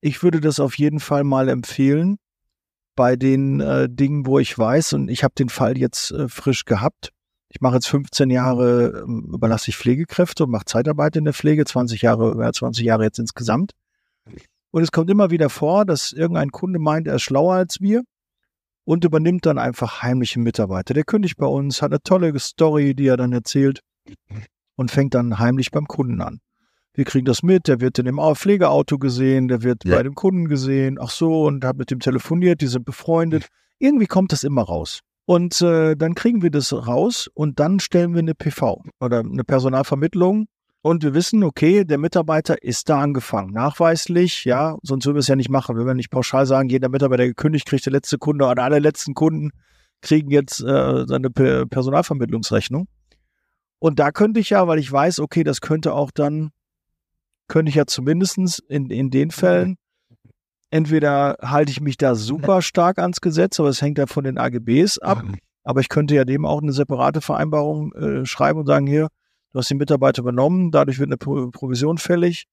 Ich 0.00 0.22
würde 0.22 0.40
das 0.40 0.60
auf 0.60 0.78
jeden 0.78 1.00
Fall 1.00 1.24
mal 1.24 1.48
empfehlen 1.48 2.18
bei 2.96 3.16
den 3.16 3.60
äh, 3.60 3.88
Dingen, 3.88 4.26
wo 4.26 4.38
ich 4.38 4.56
weiß, 4.58 4.94
und 4.94 5.08
ich 5.08 5.24
habe 5.24 5.34
den 5.34 5.48
Fall 5.48 5.78
jetzt 5.78 6.10
äh, 6.10 6.28
frisch 6.28 6.64
gehabt. 6.64 7.10
Ich 7.48 7.60
mache 7.60 7.74
jetzt 7.74 7.88
15 7.88 8.30
Jahre, 8.30 9.04
äh, 9.06 9.34
überlasse 9.34 9.70
ich 9.70 9.76
Pflegekräfte 9.76 10.44
und 10.44 10.50
mache 10.50 10.64
Zeitarbeit 10.64 11.16
in 11.16 11.24
der 11.24 11.34
Pflege, 11.34 11.64
20 11.64 12.02
Jahre, 12.02 12.36
ja, 12.38 12.52
20 12.52 12.84
Jahre 12.84 13.04
jetzt 13.04 13.18
insgesamt. 13.18 13.72
Und 14.70 14.82
es 14.82 14.92
kommt 14.92 15.10
immer 15.10 15.30
wieder 15.30 15.50
vor, 15.50 15.84
dass 15.84 16.12
irgendein 16.12 16.50
Kunde 16.50 16.78
meint, 16.78 17.06
er 17.06 17.16
ist 17.16 17.22
schlauer 17.22 17.54
als 17.54 17.80
wir 17.80 18.02
und 18.84 19.04
übernimmt 19.04 19.46
dann 19.46 19.58
einfach 19.58 20.02
heimliche 20.02 20.38
Mitarbeiter. 20.38 20.94
Der 20.94 21.04
kündigt 21.04 21.36
bei 21.36 21.46
uns, 21.46 21.82
hat 21.82 21.92
eine 21.92 22.02
tolle 22.02 22.38
Story, 22.38 22.94
die 22.94 23.06
er 23.06 23.16
dann 23.16 23.32
erzählt 23.32 23.80
und 24.76 24.90
fängt 24.90 25.14
dann 25.14 25.38
heimlich 25.38 25.70
beim 25.70 25.86
Kunden 25.86 26.20
an 26.20 26.40
wir 26.94 27.04
kriegen 27.04 27.24
das 27.24 27.42
mit, 27.42 27.68
der 27.68 27.80
wird 27.80 27.98
in 27.98 28.06
dem 28.06 28.18
Pflegeauto 28.18 28.98
gesehen, 28.98 29.48
der 29.48 29.62
wird 29.62 29.84
ja. 29.84 29.96
bei 29.96 30.02
dem 30.02 30.14
Kunden 30.14 30.48
gesehen, 30.48 30.98
ach 31.00 31.10
so, 31.10 31.44
und 31.44 31.64
hat 31.64 31.76
mit 31.76 31.90
dem 31.90 32.00
telefoniert, 32.00 32.60
die 32.60 32.66
sind 32.66 32.84
befreundet. 32.84 33.46
Irgendwie 33.78 34.06
kommt 34.06 34.32
das 34.32 34.42
immer 34.42 34.62
raus. 34.62 35.00
Und 35.24 35.60
äh, 35.62 35.94
dann 35.94 36.14
kriegen 36.14 36.42
wir 36.42 36.50
das 36.50 36.72
raus 36.72 37.30
und 37.34 37.60
dann 37.60 37.78
stellen 37.78 38.14
wir 38.14 38.18
eine 38.18 38.34
PV 38.34 38.82
oder 38.98 39.20
eine 39.20 39.44
Personalvermittlung 39.44 40.46
und 40.82 41.02
wir 41.04 41.14
wissen, 41.14 41.44
okay, 41.44 41.84
der 41.84 41.98
Mitarbeiter 41.98 42.62
ist 42.62 42.88
da 42.88 43.00
angefangen. 43.00 43.52
Nachweislich, 43.52 44.44
ja, 44.44 44.76
sonst 44.82 45.04
würden 45.04 45.16
wir 45.16 45.20
es 45.20 45.28
ja 45.28 45.36
nicht 45.36 45.50
machen. 45.50 45.76
Wir 45.76 45.84
werden 45.84 45.98
nicht 45.98 46.10
pauschal 46.10 46.46
sagen, 46.46 46.70
jeder 46.70 46.88
Mitarbeiter, 46.88 47.18
der 47.18 47.28
gekündigt 47.28 47.66
kriegt, 47.66 47.84
der 47.84 47.92
letzte 47.92 48.18
Kunde 48.18 48.46
oder 48.46 48.62
alle 48.62 48.78
letzten 48.78 49.14
Kunden 49.14 49.50
kriegen 50.00 50.30
jetzt 50.30 50.60
äh, 50.62 51.04
seine 51.06 51.30
Personalvermittlungsrechnung. 51.30 52.88
Und 53.78 53.98
da 53.98 54.10
könnte 54.10 54.40
ich 54.40 54.50
ja, 54.50 54.66
weil 54.66 54.78
ich 54.78 54.90
weiß, 54.90 55.20
okay, 55.20 55.44
das 55.44 55.60
könnte 55.60 55.92
auch 55.92 56.10
dann 56.10 56.50
könnte 57.50 57.68
ich 57.68 57.74
ja 57.74 57.84
zumindestens 57.84 58.60
in, 58.60 58.90
in 58.90 59.10
den 59.10 59.30
Fällen, 59.32 59.76
entweder 60.70 61.36
halte 61.42 61.72
ich 61.72 61.80
mich 61.80 61.98
da 61.98 62.14
super 62.14 62.62
stark 62.62 62.98
ans 62.98 63.20
Gesetz, 63.20 63.58
aber 63.58 63.68
es 63.68 63.82
hängt 63.82 63.98
ja 63.98 64.06
von 64.06 64.24
den 64.24 64.38
AGBs 64.38 64.98
ab. 64.98 65.24
Aber 65.64 65.80
ich 65.80 65.88
könnte 65.88 66.14
ja 66.14 66.24
dem 66.24 66.46
auch 66.46 66.62
eine 66.62 66.72
separate 66.72 67.20
Vereinbarung 67.20 67.92
äh, 67.92 68.24
schreiben 68.24 68.60
und 68.60 68.66
sagen, 68.66 68.86
hier, 68.86 69.08
du 69.52 69.58
hast 69.58 69.68
den 69.68 69.78
Mitarbeiter 69.78 70.22
übernommen, 70.22 70.70
dadurch 70.70 70.98
wird 71.00 71.08
eine 71.08 71.18
Pro 71.18 71.50
Provision 71.50 71.98
fällig, 71.98 72.46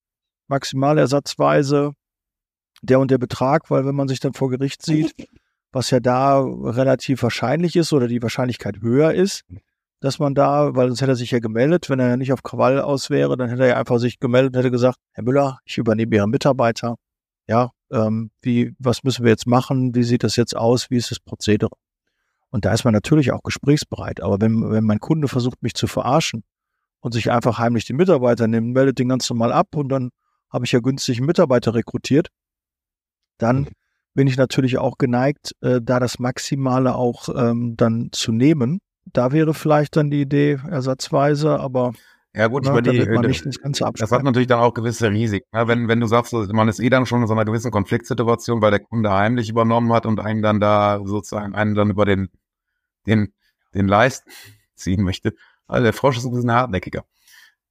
Maximalersatzweise 0.47 1.93
der 2.81 2.99
und 2.99 3.11
der 3.11 3.19
Betrag, 3.19 3.69
weil 3.69 3.85
wenn 3.85 3.95
man 3.95 4.07
sich 4.07 4.19
dann 4.19 4.33
vor 4.33 4.49
Gericht 4.49 4.83
sieht, 4.83 5.13
was 5.71 5.91
ja 5.91 5.99
da 5.99 6.41
relativ 6.41 7.21
wahrscheinlich 7.21 7.75
ist 7.75 7.93
oder 7.93 8.07
die 8.07 8.21
Wahrscheinlichkeit 8.21 8.81
höher 8.81 9.13
ist, 9.13 9.43
dass 9.99 10.19
man 10.19 10.35
da, 10.35 10.75
weil 10.75 10.87
sonst 10.87 11.01
hätte 11.01 11.13
er 11.13 11.15
sich 11.15 11.31
ja 11.31 11.39
gemeldet, 11.39 11.89
wenn 11.89 11.99
er 11.99 12.09
ja 12.09 12.17
nicht 12.17 12.31
auf 12.31 12.43
Krawall 12.43 12.79
aus 12.79 13.09
wäre, 13.09 13.35
dann 13.35 13.49
hätte 13.49 13.63
er 13.63 13.69
ja 13.69 13.77
einfach 13.77 13.97
sich 13.97 14.19
gemeldet 14.19 14.53
und 14.53 14.59
hätte 14.59 14.71
gesagt, 14.71 14.97
Herr 15.13 15.23
Müller, 15.23 15.59
ich 15.65 15.77
übernehme 15.77 16.15
Ihren 16.15 16.29
Mitarbeiter. 16.29 16.97
Ja, 17.47 17.71
ähm, 17.91 18.31
wie, 18.41 18.75
was 18.77 19.03
müssen 19.03 19.23
wir 19.23 19.31
jetzt 19.31 19.47
machen? 19.47 19.95
Wie 19.95 20.03
sieht 20.03 20.23
das 20.23 20.35
jetzt 20.35 20.55
aus? 20.55 20.89
Wie 20.89 20.97
ist 20.97 21.11
das 21.11 21.19
Prozedere? 21.19 21.71
Und 22.49 22.65
da 22.65 22.73
ist 22.73 22.83
man 22.83 22.93
natürlich 22.93 23.31
auch 23.31 23.43
gesprächsbereit. 23.43 24.21
Aber 24.21 24.39
wenn, 24.39 24.69
wenn 24.69 24.83
mein 24.83 24.99
Kunde 24.99 25.27
versucht, 25.27 25.63
mich 25.63 25.73
zu 25.73 25.87
verarschen 25.87 26.43
und 26.99 27.13
sich 27.13 27.31
einfach 27.31 27.57
heimlich 27.57 27.85
den 27.85 27.95
Mitarbeiter 27.95 28.47
nimmt, 28.47 28.73
meldet 28.73 28.99
den 28.99 29.09
ganz 29.09 29.29
normal 29.29 29.51
ab 29.51 29.75
und 29.75 29.89
dann 29.89 30.09
habe 30.49 30.65
ich 30.65 30.71
ja 30.71 30.79
günstig 30.79 31.17
einen 31.17 31.27
Mitarbeiter 31.27 31.73
rekrutiert, 31.73 32.29
dann 33.37 33.61
mhm. 33.61 33.67
bin 34.13 34.27
ich 34.27 34.37
natürlich 34.37 34.77
auch 34.77 34.97
geneigt, 34.97 35.55
äh, 35.61 35.81
da 35.81 35.99
das 35.99 36.19
Maximale 36.19 36.95
auch 36.95 37.29
ähm, 37.35 37.75
dann 37.77 38.09
zu 38.11 38.31
nehmen 38.31 38.79
da 39.13 39.31
wäre 39.31 39.53
vielleicht 39.53 39.95
dann 39.95 40.09
die 40.09 40.21
Idee 40.21 40.59
ersatzweise, 40.69 41.59
aber 41.59 41.93
ja 42.37 42.45
gut, 42.47 42.65
ne, 42.65 42.81
die, 42.83 43.09
man 43.09 43.25
nicht 43.25 43.45
das 43.45 43.59
Ganze 43.59 43.89
Das 43.97 44.11
hat 44.11 44.23
natürlich 44.23 44.47
dann 44.47 44.59
auch 44.59 44.73
gewisse 44.73 45.09
Risiken. 45.09 45.47
Ne? 45.53 45.67
Wenn, 45.67 45.87
wenn 45.87 45.99
du 45.99 46.05
sagst, 46.05 46.33
man 46.33 46.67
ist 46.67 46.79
eh 46.79 46.89
dann 46.89 47.07
schon 47.07 47.21
in 47.21 47.27
so 47.27 47.33
einer 47.33 47.45
gewissen 47.45 47.71
Konfliktsituation, 47.71 48.61
weil 48.61 48.69
der 48.69 48.79
Kunde 48.79 49.11
heimlich 49.11 49.49
übernommen 49.49 49.91
hat 49.91 50.05
und 50.05 50.19
einen 50.19 50.43
dann 50.43 50.59
da 50.59 51.01
sozusagen 51.03 51.55
einen 51.55 51.73
dann 51.73 51.89
über 51.89 52.05
den, 52.05 52.29
den, 53.07 53.33
den 53.73 53.87
Leist 53.87 54.23
ziehen 54.75 55.01
möchte. 55.01 55.33
Also 55.65 55.83
der 55.83 55.93
Frosch 55.93 56.17
ist 56.17 56.25
ein 56.25 56.31
bisschen 56.31 56.51
hartnäckiger. 56.51 57.05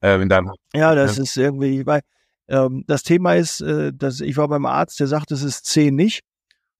Äh, 0.01 0.27
dann, 0.27 0.51
ja, 0.75 0.97
das 0.97 1.17
äh, 1.19 1.23
ist 1.23 1.37
irgendwie, 1.37 1.87
weil 1.87 2.01
ähm, 2.49 2.83
das 2.89 3.05
Thema 3.05 3.35
ist, 3.35 3.61
äh, 3.61 3.93
dass 3.95 4.21
ich 4.21 4.37
war 4.37 4.49
beim 4.49 4.67
Arzt, 4.67 4.99
der 4.99 5.07
sagt, 5.07 5.31
es 5.31 5.43
ist 5.43 5.67
C 5.67 5.93
nicht, 5.93 6.23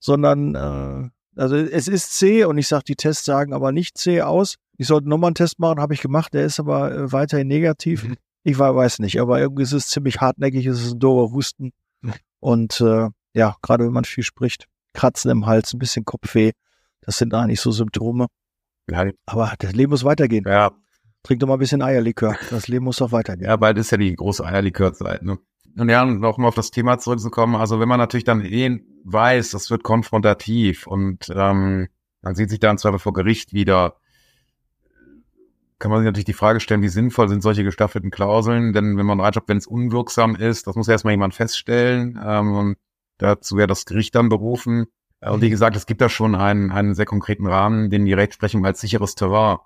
sondern 0.01 0.55
äh, 0.55 1.09
also 1.37 1.57
es 1.57 1.89
ist 1.89 2.13
C 2.19 2.45
und 2.45 2.59
ich 2.59 2.69
sage, 2.69 2.85
die 2.89 2.97
Tests 2.97 3.25
sagen 3.25 3.53
aber 3.53 3.73
nicht 3.73 3.99
C 3.99 4.23
aus. 4.23 4.57
Ich 4.79 4.87
sollte 4.87 5.09
nochmal 5.09 5.29
einen 5.29 5.35
Test 5.35 5.59
machen, 5.59 5.81
habe 5.81 5.95
ich 5.95 6.01
gemacht, 6.01 6.35
der 6.35 6.45
ist 6.45 6.61
aber 6.61 6.93
äh, 6.93 7.13
weiterhin 7.13 7.49
negativ. 7.49 8.05
Mhm. 8.05 8.17
Ich 8.43 8.59
weiß 8.59 9.01
nicht, 9.01 9.21
aber 9.21 9.41
irgendwie 9.41 9.65
ist 9.65 9.73
es 9.73 9.89
ziemlich 9.89 10.21
hartnäckig, 10.21 10.67
es 10.67 10.83
ist 10.83 10.93
ein 10.95 10.99
dober 11.01 11.33
Husten. 11.33 11.73
Mhm. 12.01 12.13
Und 12.41 12.81
äh, 12.81 13.09
ja, 13.35 13.57
gerade 13.63 13.85
wenn 13.85 13.93
man 13.93 14.05
viel 14.05 14.25
spricht, 14.25 14.67
Kratzen 14.95 15.31
im 15.31 15.47
Hals, 15.47 15.73
ein 15.73 15.79
bisschen 15.79 16.05
Kopfweh, 16.05 16.53
das 17.01 17.19
sind 17.19 17.35
eigentlich 17.35 17.61
so 17.61 17.71
Symptome. 17.71 18.27
Ja. 18.89 19.11
Aber 19.27 19.53
das 19.59 19.73
Leben 19.73 19.91
muss 19.91 20.05
weitergehen. 20.05 20.45
Ja. 20.47 20.73
Trink 21.23 21.41
doch 21.41 21.49
mal 21.49 21.55
ein 21.55 21.59
bisschen 21.59 21.83
Eierlikör. 21.83 22.37
Das 22.51 22.69
Leben 22.69 22.85
muss 22.85 22.99
doch 22.99 23.11
weitergehen. 23.11 23.49
Ja, 23.49 23.57
bald 23.57 23.79
ist 23.79 23.91
ja 23.91 23.99
die 23.99 24.15
große 24.15 24.45
Eierlikörzeit, 24.45 25.23
ne? 25.23 25.39
Und 25.79 25.89
ja, 25.91 26.05
noch 26.05 26.39
mal 26.39 26.49
auf 26.49 26.55
das 26.55 26.71
Thema 26.71 26.99
zurückzukommen. 26.99 27.55
Also 27.55 27.81
wenn 27.81 27.89
man 27.89 27.99
natürlich 27.99 28.25
dann 28.25 28.45
eh 28.45 28.81
weiß, 29.05 29.51
das 29.51 29.71
wird 29.71 29.83
konfrontativ 29.83 30.87
und 30.87 31.31
ähm, 31.35 31.89
man 32.23 32.35
sieht 32.35 32.51
sich 32.51 32.61
da 32.61 32.71
im 32.71 32.79
Zweifel 32.79 32.99
vor 32.99 33.13
Gericht 33.13 33.53
wieder, 33.53 33.97
kann 35.79 35.91
man 35.91 36.01
sich 36.01 36.07
natürlich 36.07 36.25
die 36.25 36.33
Frage 36.33 36.61
stellen, 36.61 36.83
wie 36.83 36.89
sinnvoll 36.89 37.29
sind 37.29 37.43
solche 37.43 37.63
gestaffelten 37.63 38.11
Klauseln? 38.11 38.73
Denn 38.73 38.97
wenn 38.97 39.05
man 39.05 39.21
reinschreibt, 39.21 39.49
wenn 39.49 39.59
es 39.59 39.67
unwirksam 39.67 40.35
ist, 40.35 40.67
das 40.67 40.77
muss 40.77 40.89
erstmal 40.89 41.13
jemand 41.13 41.35
feststellen. 41.35 42.19
Ähm, 42.25 42.55
und 42.55 42.77
dazu 43.19 43.57
wäre 43.57 43.67
das 43.67 43.85
Gericht 43.85 44.15
dann 44.15 44.31
berufen. 44.31 44.87
Äh, 45.21 45.31
und 45.31 45.43
wie 45.43 45.51
gesagt, 45.51 45.77
es 45.77 45.85
gibt 45.85 46.01
da 46.01 46.09
schon 46.09 46.35
einen, 46.35 46.71
einen 46.71 46.95
sehr 46.95 47.05
konkreten 47.05 47.47
Rahmen, 47.47 47.91
den 47.91 48.07
die 48.07 48.15
Rechtsprechung 48.15 48.65
als 48.65 48.81
sicheres 48.81 49.15
Terrain 49.15 49.59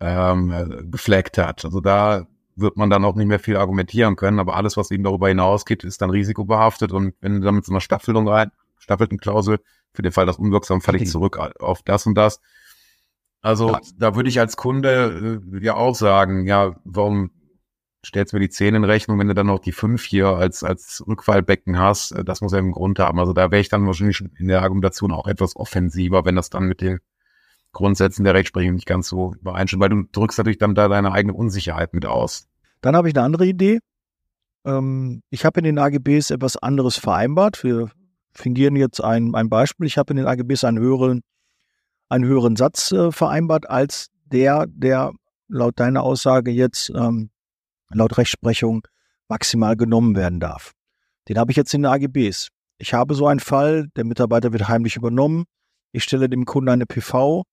ähm, 0.00 0.50
äh, 0.50 0.84
gefleckt 0.84 1.38
hat. 1.38 1.64
Also 1.64 1.80
da 1.80 2.26
wird 2.56 2.76
man 2.76 2.90
dann 2.90 3.04
auch 3.04 3.14
nicht 3.14 3.26
mehr 3.26 3.38
viel 3.38 3.56
argumentieren 3.56 4.16
können, 4.16 4.38
aber 4.38 4.56
alles, 4.56 4.76
was 4.76 4.90
eben 4.90 5.04
darüber 5.04 5.28
hinausgeht, 5.28 5.84
ist 5.84 6.02
dann 6.02 6.10
risikobehaftet 6.10 6.92
und 6.92 7.14
wenn 7.20 7.40
du 7.40 7.40
dann 7.40 7.56
mit 7.56 7.64
so 7.64 7.72
einer 7.72 7.80
Staffelung 7.80 8.28
rein, 8.28 8.50
staffelten 8.78 9.18
Klausel, 9.18 9.58
für 9.94 10.02
den 10.02 10.12
Fall, 10.12 10.26
dass 10.26 10.38
unwirksam, 10.38 10.80
falle 10.80 10.98
ich 10.98 11.08
zurück 11.08 11.38
auf 11.38 11.82
das 11.82 12.04
und 12.06 12.16
das. 12.16 12.40
Also 13.40 13.70
ja. 13.70 13.80
da 13.96 14.16
würde 14.16 14.28
ich 14.28 14.40
als 14.40 14.56
Kunde 14.56 15.40
äh, 15.52 15.64
ja 15.64 15.74
auch 15.74 15.94
sagen, 15.94 16.46
ja, 16.46 16.76
warum 16.84 17.30
stellst 18.04 18.32
du 18.32 18.36
mir 18.36 18.40
die 18.40 18.50
10 18.50 18.74
in 18.74 18.84
Rechnung, 18.84 19.18
wenn 19.18 19.28
du 19.28 19.34
dann 19.34 19.46
noch 19.46 19.60
die 19.60 19.72
5 19.72 20.02
hier 20.02 20.28
als, 20.28 20.64
als 20.64 21.04
Rückfallbecken 21.06 21.78
hast, 21.78 22.12
äh, 22.12 22.24
das 22.24 22.40
muss 22.40 22.52
ja 22.52 22.58
einen 22.58 22.72
Grund 22.72 22.98
haben. 22.98 23.20
Also 23.20 23.32
da 23.32 23.50
wäre 23.50 23.60
ich 23.60 23.68
dann 23.68 23.86
wahrscheinlich 23.86 24.22
in 24.38 24.48
der 24.48 24.62
Argumentation 24.62 25.12
auch 25.12 25.26
etwas 25.26 25.56
offensiver, 25.56 26.24
wenn 26.24 26.36
das 26.36 26.50
dann 26.50 26.64
mit 26.64 26.80
den 26.80 27.00
Grundsätzen 27.74 28.24
der 28.24 28.34
Rechtsprechung 28.34 28.74
nicht 28.74 28.86
ganz 28.86 29.08
so 29.08 29.34
übereinstimmt, 29.34 29.82
weil 29.82 29.90
du 29.90 30.04
drückst 30.10 30.38
natürlich 30.38 30.58
dann 30.58 30.74
da 30.74 30.88
deine 30.88 31.12
eigene 31.12 31.34
Unsicherheit 31.34 31.92
mit 31.92 32.06
aus. 32.06 32.48
Dann 32.80 32.96
habe 32.96 33.08
ich 33.08 33.14
eine 33.14 33.24
andere 33.24 33.46
Idee. 33.46 33.80
Ähm, 34.64 35.22
ich 35.30 35.44
habe 35.44 35.60
in 35.60 35.64
den 35.64 35.78
AGBs 35.78 36.30
etwas 36.30 36.56
anderes 36.56 36.96
vereinbart. 36.96 37.62
Wir 37.62 37.90
fingieren 38.32 38.76
jetzt 38.76 39.02
ein, 39.02 39.34
ein 39.34 39.50
Beispiel. 39.50 39.86
Ich 39.86 39.98
habe 39.98 40.12
in 40.12 40.16
den 40.16 40.26
AGBs 40.26 40.64
einen 40.64 40.78
höheren, 40.78 41.22
einen 42.08 42.24
höheren 42.24 42.56
Satz 42.56 42.92
äh, 42.92 43.12
vereinbart 43.12 43.68
als 43.68 44.08
der, 44.24 44.66
der 44.68 45.12
laut 45.48 45.78
deiner 45.78 46.02
Aussage 46.02 46.50
jetzt 46.50 46.90
ähm, 46.90 47.30
laut 47.90 48.16
Rechtsprechung 48.16 48.86
maximal 49.28 49.76
genommen 49.76 50.16
werden 50.16 50.40
darf. 50.40 50.72
Den 51.28 51.38
habe 51.38 51.50
ich 51.50 51.56
jetzt 51.56 51.72
in 51.74 51.82
den 51.82 51.92
AGBs. 51.92 52.48
Ich 52.78 52.92
habe 52.92 53.14
so 53.14 53.26
einen 53.26 53.40
Fall, 53.40 53.88
der 53.96 54.04
Mitarbeiter 54.04 54.52
wird 54.52 54.68
heimlich 54.68 54.96
übernommen. 54.96 55.44
Ich 55.92 56.04
stelle 56.04 56.28
dem 56.28 56.44
Kunden 56.44 56.70
eine 56.70 56.86
PV 56.86 57.44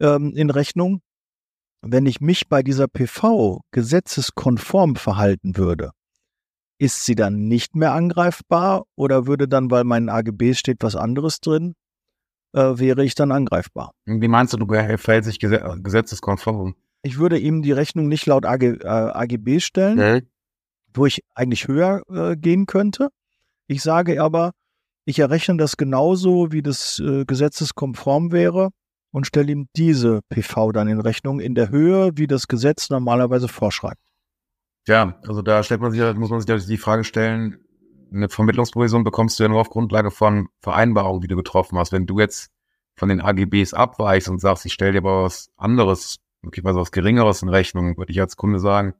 ähm, 0.00 0.32
in 0.34 0.50
Rechnung. 0.50 1.00
Wenn 1.82 2.06
ich 2.06 2.20
mich 2.20 2.48
bei 2.48 2.62
dieser 2.62 2.88
PV 2.88 3.60
gesetzeskonform 3.70 4.96
verhalten 4.96 5.56
würde, 5.56 5.90
ist 6.78 7.04
sie 7.04 7.14
dann 7.14 7.46
nicht 7.46 7.76
mehr 7.76 7.92
angreifbar 7.92 8.84
oder 8.96 9.26
würde 9.26 9.48
dann, 9.48 9.70
weil 9.70 9.84
mein 9.84 10.08
AGB 10.08 10.54
steht, 10.54 10.78
was 10.80 10.96
anderes 10.96 11.40
drin, 11.40 11.74
äh, 12.52 12.78
wäre 12.78 13.04
ich 13.04 13.14
dann 13.14 13.32
angreifbar? 13.32 13.92
Wie 14.06 14.28
meinst 14.28 14.52
du, 14.52 14.56
du 14.56 14.66
verhält 14.66 15.24
sich 15.24 15.38
gesetzeskonform? 15.38 16.74
Ich 17.02 17.18
würde 17.18 17.38
ihm 17.38 17.62
die 17.62 17.72
Rechnung 17.72 18.08
nicht 18.08 18.24
laut 18.26 18.46
AG, 18.46 18.62
äh, 18.62 18.86
AGB 18.86 19.60
stellen, 19.60 19.98
okay. 19.98 20.22
wo 20.94 21.04
ich 21.04 21.22
eigentlich 21.34 21.68
höher 21.68 22.02
äh, 22.08 22.34
gehen 22.36 22.64
könnte. 22.66 23.10
Ich 23.66 23.82
sage 23.82 24.22
aber, 24.22 24.52
ich 25.04 25.18
errechne 25.18 25.58
das 25.58 25.76
genauso, 25.76 26.50
wie 26.50 26.62
das 26.62 26.98
äh, 26.98 27.26
gesetzeskonform 27.26 28.32
wäre 28.32 28.70
und 29.14 29.28
stelle 29.28 29.52
ihm 29.52 29.68
diese 29.76 30.22
PV 30.28 30.72
dann 30.72 30.88
in 30.88 31.00
Rechnung 31.00 31.38
in 31.38 31.54
der 31.54 31.68
Höhe, 31.68 32.10
wie 32.16 32.26
das 32.26 32.48
Gesetz 32.48 32.90
normalerweise 32.90 33.46
vorschreibt. 33.46 34.00
Ja, 34.88 35.20
also 35.28 35.40
da 35.40 35.62
stellt 35.62 35.80
man 35.80 35.92
sich, 35.92 36.00
muss 36.16 36.30
man 36.30 36.40
sich 36.40 36.66
die 36.66 36.76
Frage 36.76 37.04
stellen, 37.04 37.58
eine 38.12 38.28
Vermittlungsprovision 38.28 39.04
bekommst 39.04 39.38
du 39.38 39.44
ja 39.44 39.48
nur 39.48 39.60
auf 39.60 39.70
Grundlage 39.70 40.10
von 40.10 40.48
Vereinbarungen, 40.60 41.20
die 41.20 41.28
du 41.28 41.36
getroffen 41.36 41.78
hast. 41.78 41.92
Wenn 41.92 42.06
du 42.06 42.18
jetzt 42.18 42.50
von 42.96 43.08
den 43.08 43.20
AGBs 43.20 43.72
abweichst 43.72 44.28
und 44.28 44.40
sagst, 44.40 44.66
ich 44.66 44.72
stelle 44.72 44.92
dir 44.92 44.98
aber 44.98 45.22
was 45.22 45.48
anderes, 45.56 46.18
möglicherweise 46.42 46.80
was 46.80 46.90
Geringeres 46.90 47.40
in 47.42 47.48
Rechnung, 47.48 47.96
würde 47.96 48.10
ich 48.10 48.20
als 48.20 48.36
Kunde 48.36 48.58
sagen, 48.58 48.94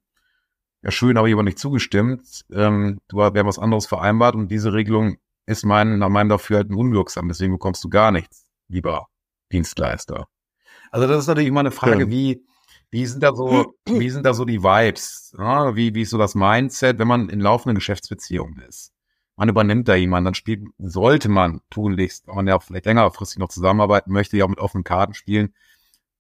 ja 0.83 0.93
schön, 0.93 1.19
habe 1.19 1.29
ich 1.29 1.35
aber 1.35 1.43
nicht 1.43 1.59
zugestimmt. 1.59 2.45
Ähm, 2.53 3.01
du 3.09 3.21
hast 3.21 3.35
was 3.35 3.59
anderes 3.59 3.87
vereinbart 3.87 4.37
und 4.37 4.49
diese 4.49 4.73
Regelung 4.73 5.17
ist 5.47 5.65
mein, 5.65 5.99
nach 5.99 6.09
meinem 6.09 6.29
Dafürhalten 6.29 6.77
unwirksam, 6.77 7.27
deswegen 7.27 7.53
bekommst 7.53 7.83
du 7.83 7.89
gar 7.89 8.13
nichts, 8.13 8.47
lieber 8.69 9.09
Dienstleister. 9.53 10.27
Also 10.91 11.07
das 11.07 11.21
ist 11.21 11.27
natürlich 11.27 11.49
immer 11.49 11.61
eine 11.61 11.71
Frage, 11.71 12.05
ja. 12.05 12.11
wie, 12.11 12.45
wie 12.91 13.07
sind 13.07 13.23
da 13.23 13.35
so, 13.35 13.75
wie 13.87 14.11
sind 14.11 14.25
da 14.25 14.35
so 14.35 14.45
die 14.45 14.63
Vibes? 14.63 15.35
Ja, 15.39 15.75
wie, 15.75 15.95
wie 15.95 16.03
ist 16.03 16.11
so 16.11 16.19
das 16.19 16.35
Mindset, 16.35 16.99
wenn 16.99 17.09
man 17.09 17.29
in 17.29 17.41
laufenden 17.41 17.75
Geschäftsbeziehungen 17.75 18.61
ist? 18.61 18.93
Man 19.37 19.49
übernimmt 19.49 19.89
da 19.89 19.97
jemanden, 19.97 20.27
dann 20.27 20.35
spielt, 20.35 20.63
sollte 20.79 21.29
man 21.29 21.61
tunlichst, 21.71 22.29
wenn 22.29 22.37
man 22.37 22.47
ja 22.47 22.59
vielleicht 22.61 22.87
längerfristig 22.87 23.39
noch 23.39 23.49
zusammenarbeiten 23.49 24.13
möchte, 24.13 24.37
ja 24.37 24.45
auch 24.45 24.49
mit 24.49 24.61
offenen 24.61 24.85
Karten 24.85 25.15
spielen. 25.15 25.55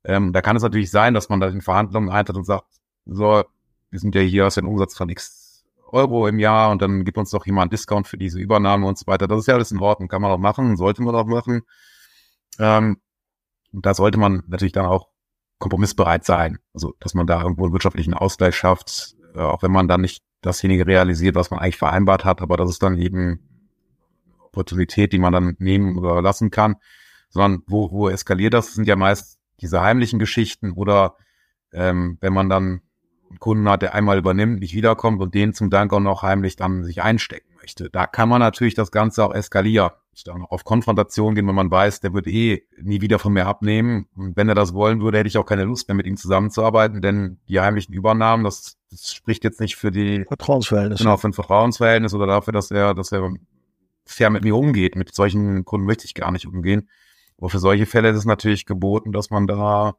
Ähm, 0.03 0.33
da 0.33 0.43
kann 0.43 0.57
es 0.57 0.63
natürlich 0.63 0.91
sein, 0.91 1.15
dass 1.15 1.29
man 1.29 1.41
da 1.41 1.49
in 1.49 1.63
Verhandlungen 1.63 2.11
eintritt 2.11 2.37
und 2.37 2.45
sagt, 2.45 2.67
so, 3.07 3.45
wir 3.91 4.01
sind 4.01 4.15
ja 4.17 4.21
hier 4.21 4.47
aus 4.47 4.57
dem 4.57 4.67
Umsatz 4.67 4.97
von 4.97 5.09
x 5.09 5.65
Euro 5.93 6.27
im 6.27 6.41
Jahr 6.41 6.73
und 6.73 6.83
dann 6.83 7.05
gibt 7.05 7.17
uns 7.17 7.31
doch 7.31 7.47
jemand 7.47 7.65
einen 7.65 7.71
Discount 7.71 8.09
für 8.09 8.19
diese 8.19 8.41
Übernahme 8.41 8.87
und 8.87 8.99
so 8.99 9.07
weiter. 9.07 9.29
Das 9.29 9.39
ist 9.39 9.47
ja 9.47 9.55
alles 9.55 9.71
in 9.71 9.79
Ordnung, 9.79 10.09
kann 10.09 10.21
man 10.21 10.33
auch 10.33 10.39
machen, 10.39 10.77
sollte 10.77 11.03
man 11.03 11.15
auch 11.15 11.27
machen. 11.27 11.63
Ähm, 12.59 12.99
und 13.75 13.85
da 13.85 13.95
sollte 13.95 14.19
man 14.19 14.45
natürlich 14.47 14.73
dann 14.73 14.87
auch 14.87 15.09
kompromissbereit 15.59 16.25
sein. 16.25 16.59
Also, 16.73 16.95
dass 17.01 17.15
man 17.15 17.27
da 17.27 17.43
irgendwo 17.43 17.65
einen 17.65 17.73
wirtschaftlichen 17.73 18.15
Ausgleich 18.15 18.55
schafft, 18.55 19.17
äh, 19.35 19.41
auch 19.41 19.63
wenn 19.63 19.73
man 19.73 19.89
dann 19.89 20.01
nicht 20.01 20.23
dasjenige 20.43 20.87
realisiert, 20.87 21.35
was 21.35 21.51
man 21.51 21.61
eigentlich 21.61 21.79
vereinbart 21.79 22.25
hat, 22.25 22.43
aber 22.43 22.57
das 22.57 22.71
ist 22.71 22.83
dann 22.83 22.99
eben 22.99 23.41
Opportunität, 24.45 25.13
die 25.13 25.19
man 25.19 25.33
dann 25.33 25.57
nehmen 25.59 25.99
oder 25.99 26.23
lassen 26.23 26.51
kann, 26.51 26.77
sondern 27.31 27.63
wo, 27.67 27.91
wo 27.91 28.09
eskaliert 28.09 28.55
das, 28.55 28.67
das 28.67 28.75
sind 28.75 28.87
ja 28.87 28.95
meist 28.95 29.39
diese 29.61 29.81
heimlichen 29.81 30.19
Geschichten 30.19 30.73
oder 30.73 31.17
ähm, 31.73 32.19
wenn 32.21 32.33
man 32.33 32.49
dann 32.49 32.83
einen 33.31 33.41
Kunden 33.41 33.69
hat, 33.69 33.83
der 33.83 33.95
einmal 33.95 34.19
übernimmt, 34.19 34.61
nicht 34.61 34.75
wiederkommt 34.75 35.21
und 35.21 35.35
den 35.35 35.55
zum 35.55 35.71
Dank 35.71 35.93
auch 35.93 36.01
noch 36.01 36.23
heimlich 36.23 36.57
dann 36.57 36.85
sich 36.85 37.03
einstecken 37.03 37.55
möchte. 37.57 37.91
Da 37.91 38.07
kann 38.07 38.29
man 38.29 38.41
natürlich 38.41 38.75
das 38.75 38.91
Ganze 38.93 39.25
auch 39.25 39.35
eskalieren 39.35 39.91
da 40.23 40.39
noch 40.39 40.53
auf 40.53 40.63
Konfrontation 40.63 41.35
gehen, 41.35 41.49
wenn 41.49 41.55
man 41.55 41.71
weiß, 41.71 42.01
der 42.01 42.15
wird 42.15 42.29
eh 42.29 42.63
nie 42.81 43.01
wieder 43.01 43.19
von 43.19 43.33
mir 43.33 43.47
abnehmen. 43.47 44.07
Und 44.15 44.37
wenn 44.37 44.49
er 44.49 44.55
das 44.55 44.73
wollen 44.73 45.01
würde, 45.01 45.19
hätte 45.19 45.29
ich 45.29 45.37
auch 45.39 45.47
keine 45.47 45.65
Lust 45.65 45.89
mehr, 45.89 45.97
mit 45.97 46.07
ihm 46.07 46.17
zusammenzuarbeiten, 46.17 47.03
denn 47.03 47.41
die 47.49 47.59
heimlichen 47.59 47.93
Übernahmen, 47.93 48.45
das, 48.45 48.77
das 48.91 49.13
spricht 49.13 49.43
jetzt 49.43 49.61
nicht 49.61 49.75
für 49.75 49.91
die 49.91 50.25
Vertrauensverhältnis. 50.25 51.01
Genau, 51.01 51.17
für 51.17 51.29
ein 51.29 51.33
Vertrauensverhältnis 51.33 52.15
oder 52.15 52.27
dafür, 52.27 52.53
dass 52.53 52.71
er, 52.71 52.95
dass 52.95 53.11
er 53.11 53.35
fair 54.05 54.31
mit 54.31 54.45
mir 54.45 54.55
umgeht. 54.55 54.95
Mit 54.95 55.15
solchen 55.15 55.65
Kunden 55.65 55.87
möchte 55.87 56.05
ich 56.05 56.15
gar 56.15 56.31
nicht 56.31 56.47
umgehen. 56.47 56.89
Aber 57.39 57.51
für 57.51 57.59
solche 57.59 57.87
Fälle 57.87 58.11
ist 58.11 58.19
es 58.19 58.25
natürlich 58.25 58.67
geboten, 58.67 59.11
dass 59.11 59.31
man 59.31 59.47
da 59.47 59.97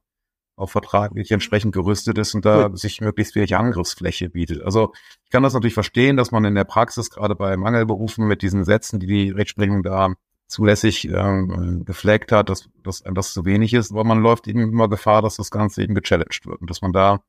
auf 0.56 0.72
vertraglich 0.72 1.32
entsprechend 1.32 1.74
gerüstet 1.74 2.18
ist 2.18 2.34
und 2.34 2.46
da 2.46 2.62
ja. 2.62 2.76
sich 2.76 3.02
möglichst 3.02 3.36
wenig 3.36 3.56
Angriffsfläche 3.56 4.30
bietet. 4.30 4.62
Also 4.62 4.94
ich 5.24 5.30
kann 5.30 5.44
das 5.44 5.54
natürlich 5.54 5.74
verstehen, 5.74 6.16
dass 6.16 6.32
man 6.32 6.46
in 6.46 6.56
der 6.56 6.64
Praxis 6.64 7.10
gerade 7.10 7.36
bei 7.36 7.58
Mangelberufen 7.58 8.26
mit 8.26 8.42
diesen 8.42 8.64
Sätzen, 8.64 9.00
die 9.00 9.08
die 9.08 9.30
Rechtsprechung 9.32 9.84
da 9.84 10.14
zulässig 10.48 11.10
ähm, 11.10 11.84
gefleckt 11.86 12.32
hat, 12.32 12.50
dass, 12.50 12.70
dass 12.84 13.04
das 13.04 13.34
zu 13.34 13.46
wenig 13.46 13.74
ist, 13.74 13.92
aber 13.92 14.04
man 14.04 14.22
läuft 14.22 14.48
eben 14.48 14.62
immer 14.62 14.88
Gefahr, 14.88 15.22
dass 15.22 15.38
das 15.38 15.52
Ganze 15.52 15.84
eben 15.84 15.96
gechallenged 15.96 16.46
wird 16.46 16.62
und 16.62 16.70
dass 16.70 16.82
man 16.82 16.94
da 16.94 17.24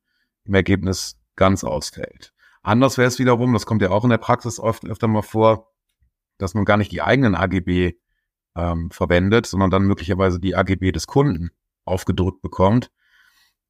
im 0.45 0.55
Ergebnis 0.55 1.19
ganz 1.35 1.65
ausfällt. 1.65 2.33
Anders 2.63 2.99
wäre 2.99 3.09
es 3.09 3.19
wiederum, 3.19 3.53
das 3.53 3.67
kommt 3.67 3.83
ja 3.83 3.91
auch 3.91 4.05
in 4.05 4.11
der 4.11 4.19
Praxis 4.19 4.61
oft 4.61 4.85
öfter 4.87 5.09
mal 5.09 5.23
vor, 5.23 5.73
dass 6.39 6.55
man 6.55 6.65
gar 6.65 6.77
nicht 6.77 6.93
die 6.93 7.03
eigenen 7.03 7.35
AGB 7.35 7.95
ähm, 8.55 8.91
verwendet, 8.91 9.47
sondern 9.47 9.71
dann 9.71 9.85
möglicherweise 9.85 10.39
die 10.39 10.55
AGB 10.55 10.93
des 10.93 11.07
Kunden 11.07 11.51
aufgedrückt 11.85 12.43
bekommt 12.43 12.91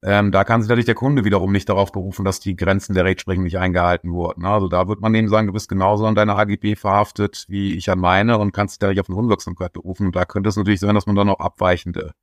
ähm, 0.09 0.31
da 0.31 0.45
kann 0.45 0.61
sich 0.61 0.69
natürlich 0.69 0.85
der 0.85 0.95
Kunde 0.95 1.25
wiederum 1.25 1.51
nicht 1.51 1.67
darauf 1.67 1.91
berufen, 1.91 2.23
dass 2.23 2.39
die 2.39 2.55
Grenzen 2.55 2.93
der 2.93 3.03
Rechtsprechung 3.03 3.43
nicht 3.43 3.57
eingehalten 3.57 4.13
wurden. 4.13 4.45
Also 4.45 4.69
da 4.69 4.87
wird 4.87 5.01
man 5.01 5.13
eben 5.13 5.27
sagen, 5.27 5.47
du 5.47 5.53
bist 5.53 5.67
genauso 5.67 6.05
an 6.05 6.15
deiner 6.15 6.39
AGB 6.39 6.77
verhaftet, 6.77 7.43
wie 7.49 7.75
ich 7.75 7.89
an 7.89 7.99
meine 7.99 8.37
und 8.37 8.53
kannst 8.53 8.75
dich 8.75 8.79
da 8.79 8.87
nicht 8.87 9.01
auf 9.01 9.09
eine 9.09 9.17
Unwirksamkeit 9.17 9.73
berufen. 9.73 10.05
Und 10.05 10.15
da 10.15 10.23
könnte 10.23 10.47
es 10.47 10.55
natürlich 10.55 10.79
sein, 10.79 10.95
dass 10.95 11.07
man 11.07 11.17
dann 11.17 11.27
auch 11.27 11.41
abweichende 11.41 12.13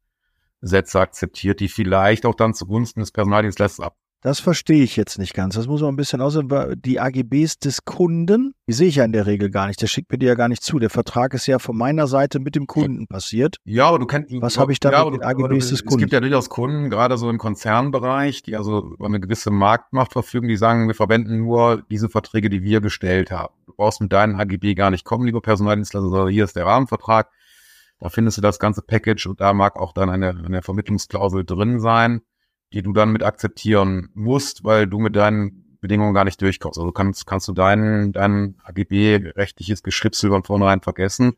Sätze 0.63 0.99
akzeptiert, 0.99 1.61
die 1.61 1.69
vielleicht 1.69 2.25
auch 2.25 2.35
dann 2.35 2.55
zugunsten 2.55 3.01
des 3.01 3.13
Personaldienstleisters 3.13 3.85
ab 3.85 3.97
das 4.25 4.41
verstehe 4.41 4.83
ich 4.83 4.97
jetzt 4.97 5.19
nicht 5.19 5.35
ganz. 5.35 5.55
Das 5.55 5.67
muss 5.67 5.83
man 5.83 5.93
ein 5.93 5.97
bisschen 5.97 6.23
aus. 6.23 6.39
Die 6.77 6.99
AGBs 6.99 7.59
des 7.59 7.85
Kunden, 7.85 8.55
die 8.67 8.73
sehe 8.73 8.89
ich 8.89 8.97
ja 8.97 9.05
in 9.05 9.13
der 9.13 9.27
Regel 9.27 9.51
gar 9.51 9.67
nicht. 9.67 9.83
Der 9.83 9.87
schickt 9.87 10.11
mir 10.11 10.17
die 10.17 10.25
ja 10.25 10.35
gar 10.35 10.49
nicht 10.49 10.63
zu. 10.63 10.79
Der 10.79 10.89
Vertrag 10.89 11.35
ist 11.35 11.47
ja 11.47 11.59
von 11.59 11.77
meiner 11.77 12.07
Seite 12.07 12.41
mit 12.41 12.55
dem 12.55 12.67
Kunden 12.67 13.07
passiert. 13.07 13.59
Ja, 13.67 13.87
aber 13.87 13.99
du 13.99 14.07
kennst. 14.07 14.33
Was 14.41 14.57
habe 14.57 14.73
ich 14.73 14.81
da 14.81 14.93
ja, 14.93 15.05
mit 15.05 15.21
den 15.21 15.23
AGBs 15.23 15.69
des 15.69 15.85
Kunden? 15.85 15.97
Es 15.97 15.99
gibt 15.99 16.13
ja 16.15 16.21
durchaus 16.21 16.49
Kunden, 16.49 16.89
gerade 16.89 17.19
so 17.19 17.29
im 17.29 17.37
Konzernbereich, 17.37 18.43
die 18.43 18.57
also 18.57 18.95
über 18.95 19.05
eine 19.05 19.21
gewisse 19.21 19.51
Marktmacht 19.51 20.15
verfügen, 20.15 20.49
die 20.49 20.57
sagen, 20.57 20.89
wir 20.89 20.95
verwenden 20.95 21.37
nur 21.37 21.83
diese 21.91 22.09
Verträge, 22.09 22.49
die 22.49 22.63
wir 22.63 22.81
gestellt 22.81 23.31
haben. 23.31 23.53
Du 23.67 23.75
brauchst 23.77 24.01
mit 24.01 24.11
deinen 24.11 24.41
AGB 24.41 24.75
gar 24.75 24.91
nicht 24.91 25.05
kommen, 25.05 25.27
lieber 25.27 25.43
Personaldienstleister, 25.43 26.09
sondern 26.09 26.29
hier 26.31 26.45
ist 26.45 26.57
der 26.57 26.65
Rahmenvertrag. 26.65 27.29
Da 28.01 28.09
findest 28.09 28.39
du 28.39 28.41
das 28.41 28.59
ganze 28.59 28.81
Package 28.81 29.27
und 29.27 29.43
da 29.43 29.53
mag 29.53 29.77
auch 29.77 29.93
dann 29.93 30.09
eine, 30.09 30.31
eine 30.31 30.63
Vermittlungsklausel 30.63 31.45
drin 31.45 31.79
sein 31.79 32.23
die 32.73 32.83
du 32.83 32.93
dann 32.93 33.13
mit 33.13 33.23
akzeptieren 33.23 34.11
musst, 34.15 34.65
weil 34.65 34.87
du 34.87 34.99
mit 34.99 35.17
deinen 35.17 35.79
Bedingungen 35.81 36.15
gar 36.15 36.25
nicht 36.25 36.41
durchkommst. 36.41 36.79
Also 36.79 36.93
kannst, 36.93 37.27
kannst 37.27 37.47
du 37.47 37.53
dein, 37.53 38.13
dein 38.13 38.57
AGB-rechtliches 38.65 39.83
Geschripsel 39.83 40.31
von 40.31 40.43
vornherein 40.43 40.81
vergessen. 40.81 41.35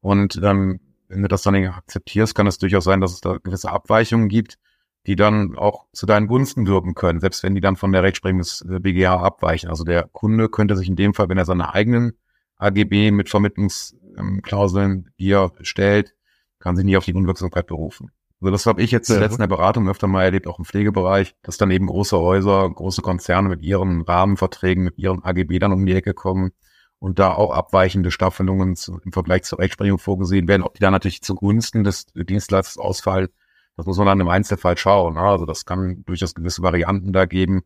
Und 0.00 0.40
ähm, 0.42 0.80
wenn 1.08 1.22
du 1.22 1.28
das 1.28 1.42
dann 1.42 1.54
nicht 1.54 1.68
akzeptierst, 1.68 2.34
kann 2.34 2.46
es 2.46 2.58
durchaus 2.58 2.84
sein, 2.84 3.00
dass 3.00 3.12
es 3.12 3.20
da 3.20 3.38
gewisse 3.38 3.70
Abweichungen 3.70 4.28
gibt, 4.28 4.58
die 5.06 5.16
dann 5.16 5.56
auch 5.56 5.86
zu 5.92 6.06
deinen 6.06 6.26
Gunsten 6.26 6.66
wirken 6.66 6.94
können, 6.94 7.20
selbst 7.20 7.42
wenn 7.42 7.54
die 7.54 7.60
dann 7.60 7.76
von 7.76 7.92
der 7.92 8.02
Rechtsprechung 8.02 8.38
des 8.38 8.64
BGH 8.68 9.16
abweichen. 9.16 9.70
Also 9.70 9.84
der 9.84 10.08
Kunde 10.12 10.48
könnte 10.48 10.76
sich 10.76 10.88
in 10.88 10.96
dem 10.96 11.14
Fall, 11.14 11.28
wenn 11.28 11.38
er 11.38 11.46
seine 11.46 11.72
eigenen 11.72 12.12
AGB 12.58 13.10
mit 13.10 13.30
Vermittlungsklauseln, 13.30 15.10
die 15.18 15.32
er 15.32 15.52
stellt, 15.62 16.14
kann 16.58 16.76
sich 16.76 16.84
nie 16.84 16.96
auf 16.98 17.06
die 17.06 17.14
Unwirksamkeit 17.14 17.66
berufen. 17.66 18.10
Also 18.40 18.52
das 18.52 18.66
habe 18.66 18.82
ich 18.82 18.90
jetzt 18.90 19.08
zuletzt 19.08 19.34
in 19.34 19.40
der 19.40 19.48
Beratung 19.48 19.88
öfter 19.88 20.06
mal 20.06 20.24
erlebt, 20.24 20.46
auch 20.46 20.58
im 20.58 20.64
Pflegebereich, 20.64 21.34
dass 21.42 21.58
dann 21.58 21.70
eben 21.70 21.86
große 21.86 22.18
Häuser, 22.18 22.70
große 22.70 23.02
Konzerne 23.02 23.50
mit 23.50 23.60
ihren 23.62 24.00
Rahmenverträgen, 24.00 24.84
mit 24.84 24.96
ihren 24.96 25.22
AGB 25.22 25.58
dann 25.58 25.72
um 25.72 25.84
die 25.84 25.94
Ecke 25.94 26.14
kommen 26.14 26.52
und 26.98 27.18
da 27.18 27.34
auch 27.34 27.52
abweichende 27.52 28.10
Staffelungen 28.10 28.76
zu, 28.76 28.98
im 29.04 29.12
Vergleich 29.12 29.42
zur 29.42 29.58
Rechtsprechung 29.58 29.98
vorgesehen 29.98 30.48
werden. 30.48 30.62
Ob 30.62 30.74
die 30.74 30.80
dann 30.80 30.92
natürlich 30.92 31.22
zugunsten 31.22 31.84
des 31.84 32.06
Dienstleisters 32.14 32.78
ausfallen, 32.78 33.28
das 33.76 33.86
muss 33.86 33.98
man 33.98 34.06
dann 34.06 34.20
im 34.20 34.28
Einzelfall 34.28 34.76
schauen. 34.78 35.14
Ne? 35.14 35.20
Also 35.20 35.44
das 35.44 35.66
kann 35.66 36.02
durchaus 36.06 36.34
gewisse 36.34 36.62
Varianten 36.62 37.12
da 37.12 37.26
geben. 37.26 37.62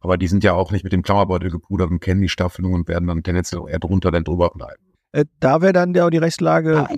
Aber 0.00 0.18
die 0.18 0.26
sind 0.26 0.44
ja 0.44 0.54
auch 0.54 0.72
nicht 0.72 0.84
mit 0.84 0.92
dem 0.92 1.02
Klammerbeutel 1.02 1.50
gepudert 1.50 1.90
und 1.90 2.00
kennen 2.00 2.20
die 2.20 2.28
Staffelungen 2.28 2.80
und 2.80 2.88
werden 2.88 3.06
dann 3.06 3.22
tendenziell 3.22 3.62
eher 3.68 3.78
drunter 3.78 4.10
denn 4.10 4.24
drüber 4.24 4.50
bleiben. 4.50 4.82
Äh, 5.12 5.26
da 5.38 5.62
wäre 5.62 5.72
dann 5.72 5.94
ja 5.94 6.10
die 6.10 6.18
Rechtslage, 6.18 6.88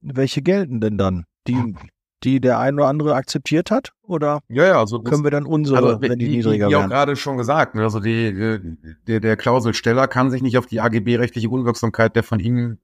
welche 0.00 0.42
gelten 0.42 0.80
denn 0.80 0.98
dann? 0.98 1.24
Die, 1.46 1.74
die 2.22 2.40
der 2.40 2.58
ein 2.58 2.74
oder 2.74 2.88
andere 2.88 3.14
akzeptiert 3.14 3.70
hat? 3.70 3.92
Oder 4.02 4.40
ja, 4.48 4.66
ja, 4.66 4.78
also 4.78 5.00
können 5.00 5.24
wir 5.24 5.30
dann 5.30 5.46
unsere, 5.46 5.78
also, 5.78 6.00
wenn 6.00 6.18
die, 6.18 6.26
die 6.26 6.36
niedriger 6.36 6.68
werden? 6.68 6.80
Wie 6.80 6.84
auch 6.84 6.88
gerade 6.88 7.16
schon 7.16 7.36
gesagt, 7.36 7.74
ne, 7.74 7.82
also 7.82 8.00
die, 8.00 8.60
der, 9.06 9.20
der 9.20 9.36
Klauselsteller 9.36 10.08
kann 10.08 10.30
sich 10.30 10.42
nicht 10.42 10.58
auf 10.58 10.66
die 10.66 10.80
AGB-rechtliche 10.80 11.48
Unwirksamkeit 11.48 12.16
der 12.16 12.22
von 12.22 12.40
ihm 12.40 12.78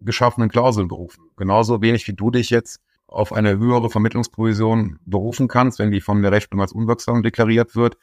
geschaffenen 0.00 0.48
Klauseln 0.48 0.88
berufen. 0.88 1.24
Genauso 1.36 1.82
wenig 1.82 2.06
wie 2.08 2.14
du 2.14 2.30
dich 2.30 2.50
jetzt 2.50 2.80
auf 3.06 3.32
eine 3.32 3.58
höhere 3.58 3.90
Vermittlungsprovision 3.90 4.98
berufen 5.04 5.48
kannst, 5.48 5.78
wenn 5.78 5.90
die 5.90 6.00
von 6.00 6.22
der 6.22 6.32
Rechnung 6.32 6.60
als 6.60 6.72
unwirksam 6.72 7.22
deklariert 7.22 7.74
wird 7.74 7.96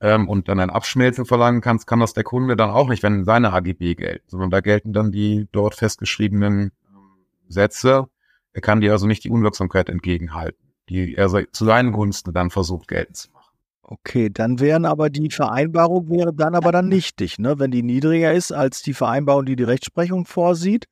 ähm, 0.00 0.28
und 0.28 0.48
dann 0.48 0.60
ein 0.60 0.70
Abschmelzen 0.70 1.26
verlangen 1.26 1.60
kannst, 1.60 1.86
kann 1.86 2.00
das 2.00 2.12
der 2.12 2.24
Kunde 2.24 2.56
dann 2.56 2.70
auch 2.70 2.88
nicht, 2.88 3.02
wenn 3.02 3.24
seine 3.24 3.52
AGB 3.52 3.94
gelten, 3.94 4.24
sondern 4.28 4.50
da 4.50 4.60
gelten 4.60 4.92
dann 4.92 5.10
die 5.10 5.48
dort 5.52 5.74
festgeschriebenen 5.74 6.60
ähm, 6.60 6.70
Sätze. 7.48 8.06
Er 8.56 8.62
kann 8.62 8.80
dir 8.80 8.92
also 8.92 9.06
nicht 9.06 9.22
die 9.22 9.28
Unwirksamkeit 9.28 9.90
entgegenhalten, 9.90 10.72
die 10.88 11.14
er 11.14 11.28
zu 11.28 11.66
seinen 11.66 11.92
Gunsten 11.92 12.32
dann 12.32 12.48
versucht 12.48 12.88
geltend 12.88 13.18
zu 13.18 13.30
machen. 13.30 13.52
Okay, 13.82 14.30
dann 14.30 14.60
wären 14.60 14.86
aber 14.86 15.10
die 15.10 15.28
Vereinbarung 15.28 16.08
wäre 16.08 16.32
dann 16.32 16.54
aber 16.54 16.72
dann 16.72 16.88
nichtig, 16.88 17.38
ne? 17.38 17.58
Wenn 17.58 17.70
die 17.70 17.82
niedriger 17.82 18.32
ist 18.32 18.52
als 18.52 18.80
die 18.80 18.94
Vereinbarung, 18.94 19.44
die 19.44 19.56
die 19.56 19.64
Rechtsprechung 19.64 20.24
vorsieht, 20.24 20.86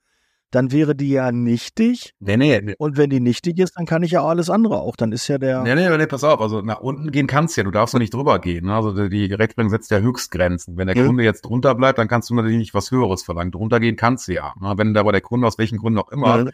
dann 0.50 0.72
wäre 0.72 0.94
die 0.94 1.09
ja 1.09 1.33
nichtig. 1.33 2.12
Nee, 2.20 2.37
nee. 2.37 2.74
Und 2.77 2.98
wenn 2.98 3.09
die 3.09 3.18
nichtig 3.18 3.59
ist, 3.59 3.79
dann 3.79 3.87
kann 3.87 4.03
ich 4.03 4.11
ja 4.11 4.22
alles 4.22 4.50
andere 4.50 4.81
auch. 4.81 4.94
Dann 4.94 5.12
ist 5.12 5.27
ja 5.27 5.38
der. 5.38 5.62
Nee, 5.62 5.74
nee, 5.74 5.96
nee, 5.96 6.07
pass 6.07 6.22
auf. 6.22 6.42
Also 6.42 6.61
nach 6.61 6.81
unten 6.81 7.11
gehen 7.12 7.27
kannst 7.27 7.57
du 7.57 7.62
ja. 7.62 7.64
Du 7.64 7.70
darfst 7.70 7.94
doch 7.94 7.98
nicht 7.98 8.12
drüber 8.12 8.38
gehen. 8.40 8.66
Ne? 8.66 8.74
Also 8.74 9.09
die 9.09 9.33
Rechtsprechung 9.33 9.70
setzt 9.70 9.90
ja 9.90 10.00
Höchstgrenzen. 10.00 10.77
Wenn 10.77 10.87
der 10.87 10.98
mhm. 10.98 11.07
Kunde 11.07 11.24
jetzt 11.24 11.46
drunter 11.46 11.74
bleibt, 11.74 11.98
dann 11.98 12.09
kannst 12.09 12.29
du 12.29 12.35
natürlich 12.35 12.59
nicht 12.59 12.74
was 12.74 12.90
Höheres 12.90 13.22
verlangen. 13.22 13.53
Drunter 13.53 13.81
gehen 13.81 13.96
kannst 13.96 14.29
du 14.29 14.35
ja. 14.35 14.53
Ne? 14.61 14.74
Wenn 14.77 14.94
aber 14.98 15.12
der 15.12 15.22
Kunde 15.22 15.46
aus 15.46 15.57
welchen 15.57 15.79
Gründen 15.79 15.98
auch 15.98 16.11
immer 16.11 16.44
mhm. 16.44 16.50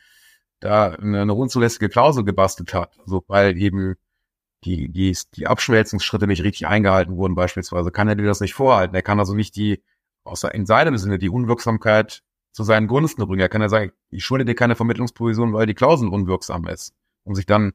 Da 0.60 0.90
eine, 0.90 1.22
eine 1.22 1.34
unzulässige 1.34 1.88
Klausel 1.88 2.24
gebastelt 2.24 2.74
hat, 2.74 2.98
also 3.00 3.24
weil 3.26 3.56
eben 3.58 3.96
die, 4.64 4.90
die, 4.90 5.16
die 5.34 5.46
Abschmelzungsschritte 5.46 6.26
nicht 6.26 6.44
richtig 6.44 6.66
eingehalten 6.66 7.16
wurden 7.16 7.34
beispielsweise, 7.34 7.90
kann 7.90 8.08
er 8.08 8.14
dir 8.14 8.26
das 8.26 8.40
nicht 8.40 8.54
vorhalten. 8.54 8.94
Er 8.94 9.02
kann 9.02 9.18
also 9.18 9.34
nicht 9.34 9.56
die, 9.56 9.82
außer 10.24 10.54
in 10.54 10.66
seinem 10.66 10.98
Sinne, 10.98 11.18
die 11.18 11.30
Unwirksamkeit 11.30 12.22
zu 12.52 12.62
seinen 12.64 12.86
Gunsten 12.86 13.26
bringen. 13.26 13.40
Er 13.40 13.48
kann 13.48 13.62
ja 13.62 13.68
sagen, 13.68 13.92
ich 14.10 14.24
schulde 14.24 14.44
dir 14.44 14.54
keine 14.54 14.76
Vermittlungsprovision, 14.76 15.52
weil 15.52 15.66
die 15.66 15.74
Klausel 15.74 16.08
unwirksam 16.08 16.66
ist, 16.66 16.94
um 17.24 17.34
sich 17.34 17.46
dann 17.46 17.72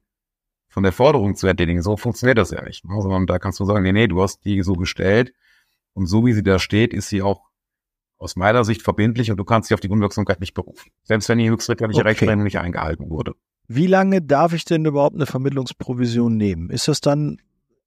von 0.70 0.84
der 0.84 0.92
Forderung 0.92 1.36
zu 1.36 1.48
entledigen. 1.48 1.82
So 1.82 1.98
funktioniert 1.98 2.38
das 2.38 2.52
ja 2.52 2.62
nicht. 2.62 2.86
Ne? 2.86 3.02
Sondern 3.02 3.26
da 3.26 3.40
kannst 3.40 3.60
du 3.60 3.66
sagen, 3.66 3.84
nee, 3.84 3.94
nee, 3.94 4.08
du 4.08 4.22
hast 4.22 4.44
die 4.46 4.62
so 4.62 4.74
gestellt 4.74 5.34
und 5.94 6.06
so 6.06 6.26
wie 6.26 6.34
sie 6.34 6.44
da 6.44 6.60
steht, 6.60 6.94
ist 6.94 7.10
sie 7.10 7.22
auch 7.22 7.50
aus 8.18 8.36
meiner 8.36 8.64
Sicht 8.64 8.82
verbindlich 8.82 9.32
und 9.32 9.38
du 9.38 9.44
kannst 9.44 9.70
dich 9.70 9.74
auf 9.74 9.82
die 9.82 9.90
Unwirksamkeit 9.90 10.40
nicht 10.40 10.54
berufen. 10.54 10.92
Selbst 11.04 11.30
wenn 11.30 11.38
die 11.38 11.50
höchstrichterliche 11.50 12.00
okay. 12.00 12.10
Rechtsprechung 12.10 12.44
nicht 12.44 12.60
eingehalten 12.60 13.10
wurde. 13.10 13.34
Wie 13.68 13.88
lange 13.88 14.22
darf 14.22 14.54
ich 14.54 14.66
denn 14.66 14.86
überhaupt 14.86 15.16
eine 15.16 15.26
Vermittlungsprovision 15.26 16.38
nehmen? 16.38 16.70
Ist 16.70 16.88
das 16.88 17.02
dann, 17.02 17.38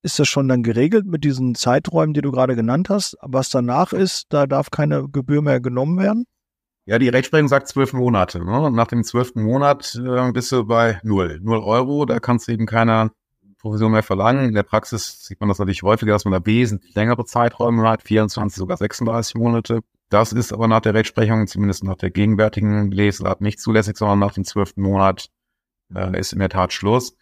ist 0.02 0.18
das 0.18 0.28
schon 0.28 0.48
dann 0.48 0.62
geregelt 0.62 1.06
mit 1.06 1.24
diesen 1.24 1.54
Zeiträumen, 1.54 2.14
die 2.14 2.20
du 2.20 2.32
gerade 2.32 2.56
genannt 2.56 2.90
hast? 2.90 3.16
Was 3.22 3.50
danach 3.50 3.92
ist, 3.92 4.26
da 4.30 4.46
darf 4.46 4.70
keine 4.70 5.08
Gebühr 5.08 5.42
mehr 5.42 5.60
genommen 5.60 5.98
werden? 5.98 6.24
Ja, 6.86 6.98
die 6.98 7.10
Rechtsprechung 7.10 7.48
sagt 7.48 7.68
zwölf 7.68 7.92
Monate. 7.92 8.42
Ne? 8.42 8.60
Und 8.60 8.74
nach 8.74 8.86
dem 8.86 9.04
zwölften 9.04 9.42
Monat 9.42 9.94
äh, 9.94 10.32
bist 10.32 10.50
du 10.52 10.64
bei 10.64 10.98
null. 11.02 11.38
Null 11.42 11.58
Euro, 11.58 12.06
da 12.06 12.18
kannst 12.18 12.48
du 12.48 12.52
eben 12.52 12.64
keine 12.66 13.10
Provision 13.58 13.92
mehr 13.92 14.02
verlangen. 14.02 14.48
In 14.48 14.54
der 14.54 14.62
Praxis 14.62 15.24
sieht 15.24 15.40
man 15.40 15.48
das 15.48 15.58
natürlich 15.58 15.82
häufiger, 15.82 16.12
dass 16.12 16.24
man 16.24 16.32
da 16.32 16.44
wesentlich 16.46 16.94
längere 16.94 17.24
Zeiträume 17.24 17.88
hat, 17.88 18.02
24, 18.02 18.56
sogar 18.56 18.76
36 18.76 19.34
Monate. 19.34 19.80
Das 20.08 20.32
ist 20.32 20.52
aber 20.52 20.68
nach 20.68 20.80
der 20.80 20.94
Rechtsprechung, 20.94 21.46
zumindest 21.46 21.84
nach 21.84 21.96
der 21.96 22.10
gegenwärtigen 22.10 22.90
Lesart, 22.90 23.40
nicht 23.40 23.60
zulässig, 23.60 23.96
sondern 23.96 24.20
nach 24.20 24.32
dem 24.32 24.44
zwölften 24.44 24.80
Monat 24.82 25.28
äh, 25.94 26.18
ist 26.18 26.32
in 26.32 26.38
der 26.38 26.48
Tat 26.48 26.72
Schluss. 26.72 27.16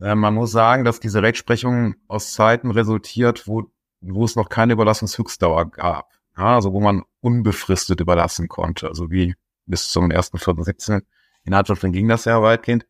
Äh, 0.00 0.14
man 0.14 0.34
muss 0.34 0.50
sagen, 0.50 0.84
dass 0.84 1.00
diese 1.00 1.22
Rechtsprechung 1.22 1.94
aus 2.08 2.32
Zeiten 2.32 2.70
resultiert, 2.70 3.46
wo, 3.46 3.70
wo 4.00 4.24
es 4.24 4.36
noch 4.36 4.48
keine 4.48 4.72
Überlassungshöchstdauer 4.72 5.70
gab. 5.70 6.10
Ja, 6.36 6.54
also 6.54 6.72
wo 6.72 6.80
man 6.80 7.02
unbefristet 7.20 8.00
überlassen 8.00 8.48
konnte, 8.48 8.88
also 8.88 9.10
wie 9.10 9.34
bis 9.66 9.90
zum 9.90 10.06
1.4.17. 10.10 11.02
In 11.44 11.54
Handschriften 11.54 11.92
ging 11.92 12.08
das 12.08 12.24
ja 12.24 12.40
weitgehend. 12.42 12.86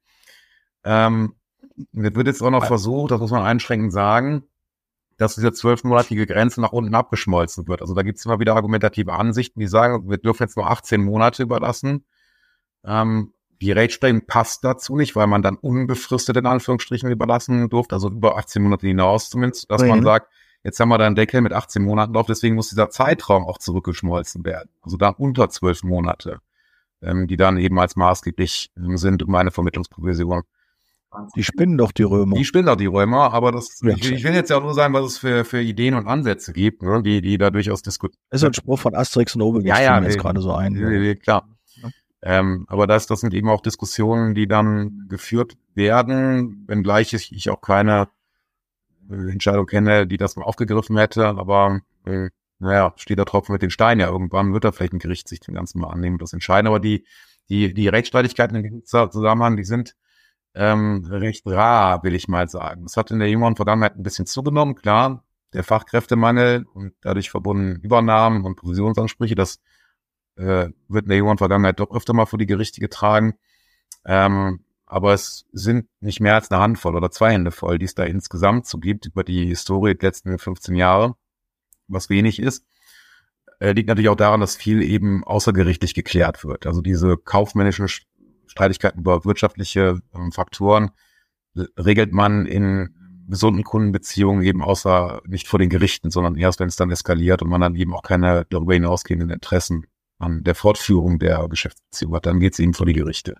Ähm, 0.85 1.35
es 1.93 2.14
wird 2.14 2.27
jetzt 2.27 2.43
auch 2.43 2.51
noch 2.51 2.67
versucht, 2.67 3.11
das 3.11 3.21
muss 3.21 3.31
man 3.31 3.43
einschränkend 3.43 3.93
sagen, 3.93 4.45
dass 5.17 5.35
diese 5.35 5.53
zwölfmonatige 5.53 6.27
Grenze 6.27 6.61
nach 6.61 6.73
unten 6.73 6.95
abgeschmolzen 6.95 7.67
wird. 7.67 7.81
Also 7.81 7.95
da 7.95 8.03
gibt 8.03 8.19
es 8.19 8.25
immer 8.25 8.38
wieder 8.38 8.55
argumentative 8.55 9.12
Ansichten, 9.12 9.61
die 9.61 9.67
sagen, 9.67 10.09
wir 10.09 10.19
dürfen 10.19 10.45
jetzt 10.45 10.57
nur 10.57 10.71
18 10.71 11.03
Monate 11.03 11.43
überlassen. 11.43 12.05
Ähm, 12.85 13.33
die 13.61 13.73
Rechtsprechung 13.73 14.27
passt 14.27 14.62
dazu 14.62 14.97
nicht, 14.97 15.17
weil 15.17 15.27
man 15.27 15.43
dann 15.43 15.57
unbefristet 15.57 16.37
in 16.37 16.47
Anführungsstrichen 16.47 17.11
überlassen 17.11 17.69
durfte, 17.69 17.97
also 17.97 18.09
über 18.11 18.37
18 18.37 18.62
Monate 18.62 18.87
hinaus 18.87 19.31
zumindest, 19.31 19.69
dass 19.71 19.83
mhm. 19.83 19.88
man 19.88 20.03
sagt, 20.05 20.29
Jetzt 20.64 20.81
haben 20.81 20.88
wir 20.88 20.99
da 20.99 21.07
einen 21.07 21.14
Deckel 21.14 21.41
mit 21.41 21.53
18 21.53 21.83
Monaten 21.83 22.12
drauf, 22.12 22.27
deswegen 22.27 22.57
muss 22.57 22.69
dieser 22.69 22.91
Zeitraum 22.91 23.45
auch 23.45 23.59
zurückgeschmolzen 23.59 24.45
werden. 24.45 24.71
Also 24.83 24.97
da 24.97 25.11
unter 25.11 25.49
zwölf 25.51 25.85
Monate, 25.85 26.41
ähm, 27.01 27.29
die 27.29 27.37
dann 27.37 27.59
eben 27.59 27.79
als 27.79 27.97
maßgeblich 27.97 28.73
ähm, 28.77 28.97
sind 28.97 29.23
um 29.23 29.35
eine 29.35 29.51
Vermittlungsprovision. 29.51 30.43
Die 31.35 31.42
spinnen 31.42 31.79
doch 31.79 31.92
die 31.92 32.03
Römer. 32.03 32.37
Die 32.37 32.44
spinnen 32.44 32.66
doch 32.66 32.77
die 32.77 32.87
Römer, 32.87 33.33
aber 33.33 33.51
das, 33.51 33.81
ja. 33.83 33.94
ich, 33.97 34.12
ich, 34.12 34.25
will 34.25 34.35
jetzt 34.35 34.51
ja 34.51 34.59
auch 34.59 34.62
nur 34.62 34.75
sagen, 34.75 34.92
was 34.92 35.07
es 35.07 35.18
für, 35.18 35.44
für 35.44 35.61
Ideen 35.61 35.94
und 35.94 36.07
Ansätze 36.07 36.53
gibt, 36.53 36.83
ne, 36.83 37.03
die, 37.03 37.23
die 37.23 37.38
da 37.38 37.51
durchaus 37.51 37.83
diskutieren. 37.83 38.23
Ist 38.31 38.44
ein 38.44 38.53
Spruch 38.53 38.79
von 38.79 38.94
Asterix 38.94 39.35
und 39.35 39.42
Obelix, 39.42 39.68
ja, 39.68 39.83
ja, 39.83 40.03
jetzt 40.03 40.18
gerade 40.18 40.40
so 40.42 40.53
ein. 40.53 40.75
Ja, 40.75 41.14
klar. 41.14 41.49
Ähm, 42.21 42.66
aber 42.68 42.87
das, 42.87 43.07
das 43.07 43.21
sind 43.21 43.33
eben 43.33 43.49
auch 43.49 43.61
Diskussionen, 43.61 44.35
die 44.35 44.49
dann 44.49 45.07
geführt 45.09 45.57
werden, 45.75 46.64
wenngleich 46.66 47.14
ich, 47.14 47.33
ich 47.33 47.49
auch 47.49 47.61
keine 47.61 48.09
äh, 49.09 49.31
Entscheidung 49.31 49.66
kenne, 49.66 50.07
die 50.07 50.16
das 50.16 50.37
mal 50.37 50.44
aufgegriffen 50.44 50.97
hätte, 50.99 51.27
aber 51.27 51.81
äh, 52.07 52.29
naja, 52.59 52.92
steht 52.97 53.18
der 53.18 53.25
Tropfen 53.25 53.53
mit 53.53 53.62
den 53.62 53.71
Steinen 53.71 54.01
ja 54.01 54.09
irgendwann, 54.09 54.53
wird 54.53 54.64
da 54.64 54.73
vielleicht 54.73 54.94
ein 54.94 54.99
Gericht 54.99 55.29
sich 55.29 55.40
den 55.40 55.55
ganzen 55.55 55.81
mal 55.81 55.90
annehmen 55.90 56.14
und 56.14 56.23
das 56.23 56.33
entscheiden. 56.33 56.66
Aber 56.66 56.81
die, 56.81 57.07
die, 57.49 57.73
die 57.73 57.87
Rechtsstreitigkeiten 57.87 58.57
in 58.57 58.62
diesem 58.64 58.85
Zusammenhang, 58.85 59.57
die 59.57 59.64
sind 59.64 59.94
ähm, 60.55 61.05
recht 61.09 61.47
rar, 61.47 62.03
will 62.03 62.15
ich 62.15 62.29
mal 62.29 62.49
sagen. 62.49 62.85
Es 62.85 62.97
hat 62.97 63.11
in 63.11 63.19
der 63.19 63.31
jüngeren 63.31 63.57
Vergangenheit 63.57 63.97
ein 63.97 64.03
bisschen 64.03 64.27
zugenommen, 64.27 64.75
klar. 64.75 65.25
Der 65.53 65.65
Fachkräftemangel 65.65 66.67
und 66.75 66.95
dadurch 67.01 67.31
verbunden 67.31 67.81
Übernahmen 67.81 68.45
und 68.45 68.57
Provisionsansprüche, 68.57 69.35
das 69.35 69.61
äh, 70.37 70.69
wird 70.89 71.05
in 71.05 71.09
der 71.09 71.17
jüngeren 71.17 71.39
Vergangenheit 71.39 71.81
doch 71.81 71.91
öfter 71.91 72.13
mal 72.13 72.27
vor 72.27 72.39
die 72.39 72.47
Gerichte 72.47 72.81
getragen. 72.81 73.35
Ähm, 74.05 74.65
aber 74.87 75.13
es 75.13 75.47
sind 75.53 75.89
nicht 76.01 76.21
mehr 76.21 76.35
als 76.35 76.51
eine 76.51 76.61
Handvoll 76.61 76.97
oder 76.97 77.11
zwei 77.11 77.33
Hände 77.33 77.51
voll, 77.51 77.79
die 77.79 77.85
es 77.85 77.95
da 77.95 78.05
insgesamt 78.05 78.67
so 78.67 78.79
gibt 78.79 79.07
über 79.07 79.23
die 79.23 79.47
Historie 79.47 79.95
der 79.95 80.09
letzten 80.09 80.39
15 80.39 80.75
Jahre, 80.75 81.15
was 81.89 82.09
wenig 82.09 82.41
ist. 82.41 82.65
Äh, 83.61 83.73
liegt 83.73 83.89
natürlich 83.89 84.09
auch 84.09 84.17
daran, 84.17 84.41
dass 84.41 84.57
viel 84.57 84.83
eben 84.83 85.25
außergerichtlich 85.25 85.95
geklärt 85.95 86.45
wird. 86.45 86.67
Also 86.67 86.81
diese 86.81 87.17
kaufmännischen 87.17 87.89
Streitigkeiten 88.49 89.01
über 89.01 89.25
wirtschaftliche 89.25 90.01
ähm, 90.15 90.33
Faktoren 90.33 90.91
regelt 91.79 92.13
man 92.13 92.47
in 92.47 92.95
gesunden 93.29 93.65
Kundenbeziehungen 93.65 94.43
eben 94.43 94.63
außer 94.63 95.21
nicht 95.27 95.49
vor 95.49 95.59
den 95.59 95.69
Gerichten, 95.69 96.11
sondern 96.11 96.37
erst, 96.37 96.61
wenn 96.61 96.69
es 96.69 96.77
dann 96.77 96.91
eskaliert 96.91 97.43
und 97.43 97.51
man 97.51 97.61
dann 97.61 97.75
eben 97.75 97.95
auch 97.95 98.03
keine 98.03 98.47
darüber 98.49 98.75
hinausgehenden 98.75 99.31
Interessen 99.31 99.87
an 100.19 100.45
der 100.45 100.55
Fortführung 100.55 101.19
der 101.19 101.47
Geschäftsbeziehung 101.49 102.15
hat, 102.15 102.27
dann 102.27 102.41
geht 102.41 102.55
es 102.55 102.59
eben 102.59 102.75
vor 102.75 102.87
die 102.87 102.95
Gerichte 102.95 103.37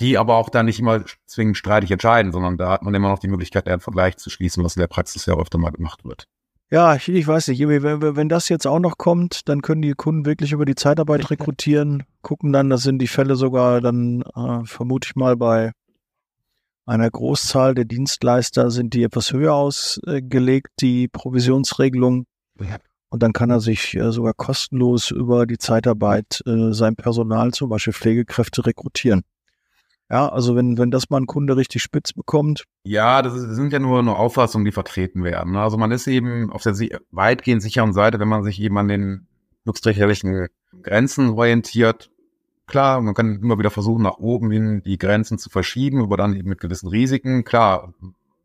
die 0.00 0.18
aber 0.18 0.36
auch 0.36 0.50
dann 0.50 0.66
nicht 0.66 0.78
immer 0.78 1.04
zwingend 1.26 1.56
streitig 1.56 1.90
entscheiden, 1.90 2.32
sondern 2.32 2.56
da 2.58 2.70
hat 2.70 2.82
man 2.82 2.94
immer 2.94 3.08
noch 3.08 3.18
die 3.18 3.28
Möglichkeit, 3.28 3.66
einen 3.68 3.80
Vergleich 3.80 4.16
zu 4.16 4.30
schließen, 4.30 4.62
was 4.62 4.76
in 4.76 4.80
der 4.80 4.88
Praxis 4.88 5.26
ja 5.26 5.36
öfter 5.36 5.58
mal 5.58 5.70
gemacht 5.70 6.04
wird. 6.04 6.28
Ja, 6.68 6.96
ich, 6.96 7.08
ich 7.08 7.26
weiß 7.26 7.48
nicht, 7.48 7.60
wenn, 7.60 8.16
wenn 8.16 8.28
das 8.28 8.48
jetzt 8.48 8.66
auch 8.66 8.80
noch 8.80 8.98
kommt, 8.98 9.48
dann 9.48 9.62
können 9.62 9.82
die 9.82 9.92
Kunden 9.92 10.26
wirklich 10.26 10.50
über 10.50 10.64
die 10.64 10.74
Zeitarbeit 10.74 11.30
rekrutieren, 11.30 12.02
gucken 12.22 12.52
dann, 12.52 12.70
das 12.70 12.82
sind 12.82 12.98
die 12.98 13.06
Fälle 13.06 13.36
sogar 13.36 13.80
dann, 13.80 14.22
äh, 14.34 14.64
vermute 14.64 15.06
ich 15.08 15.14
mal, 15.14 15.36
bei 15.36 15.70
einer 16.84 17.08
Großzahl 17.08 17.74
der 17.74 17.84
Dienstleister 17.84 18.70
sind 18.70 18.94
die 18.94 19.04
etwas 19.04 19.32
höher 19.32 19.54
ausgelegt, 19.54 20.68
die 20.80 21.08
Provisionsregelung. 21.08 22.26
Und 23.10 23.22
dann 23.22 23.32
kann 23.32 23.50
er 23.50 23.60
sich 23.60 23.94
äh, 23.94 24.10
sogar 24.10 24.34
kostenlos 24.34 25.12
über 25.12 25.46
die 25.46 25.58
Zeitarbeit 25.58 26.42
äh, 26.46 26.72
sein 26.72 26.96
Personal, 26.96 27.52
zum 27.52 27.68
Beispiel 27.68 27.92
Pflegekräfte, 27.92 28.66
rekrutieren. 28.66 29.22
Ja, 30.08 30.28
also 30.28 30.54
wenn, 30.54 30.78
wenn 30.78 30.90
das 30.90 31.10
mal 31.10 31.20
ein 31.20 31.26
Kunde 31.26 31.56
richtig 31.56 31.82
spitz 31.82 32.12
bekommt. 32.12 32.64
Ja, 32.84 33.22
das, 33.22 33.34
ist, 33.34 33.48
das 33.48 33.56
sind 33.56 33.72
ja 33.72 33.80
nur, 33.80 34.02
nur 34.02 34.18
Auffassungen, 34.18 34.64
die 34.64 34.72
vertreten 34.72 35.24
werden. 35.24 35.52
Ne? 35.52 35.60
Also 35.60 35.76
man 35.78 35.90
ist 35.90 36.06
eben 36.06 36.52
auf 36.52 36.62
der 36.62 36.74
weitgehend 37.10 37.60
sicheren 37.60 37.92
Seite, 37.92 38.20
wenn 38.20 38.28
man 38.28 38.44
sich 38.44 38.60
eben 38.60 38.78
an 38.78 38.88
den 38.88 39.26
nutzträgerlichen 39.64 40.46
Grenzen 40.82 41.30
orientiert. 41.30 42.10
Klar, 42.66 43.00
man 43.00 43.14
kann 43.14 43.40
immer 43.40 43.58
wieder 43.58 43.70
versuchen, 43.70 44.02
nach 44.02 44.18
oben 44.18 44.50
hin 44.50 44.82
die 44.84 44.98
Grenzen 44.98 45.38
zu 45.38 45.50
verschieben, 45.50 46.02
aber 46.02 46.16
dann 46.16 46.36
eben 46.36 46.48
mit 46.48 46.60
gewissen 46.60 46.88
Risiken. 46.88 47.44
Klar, 47.44 47.92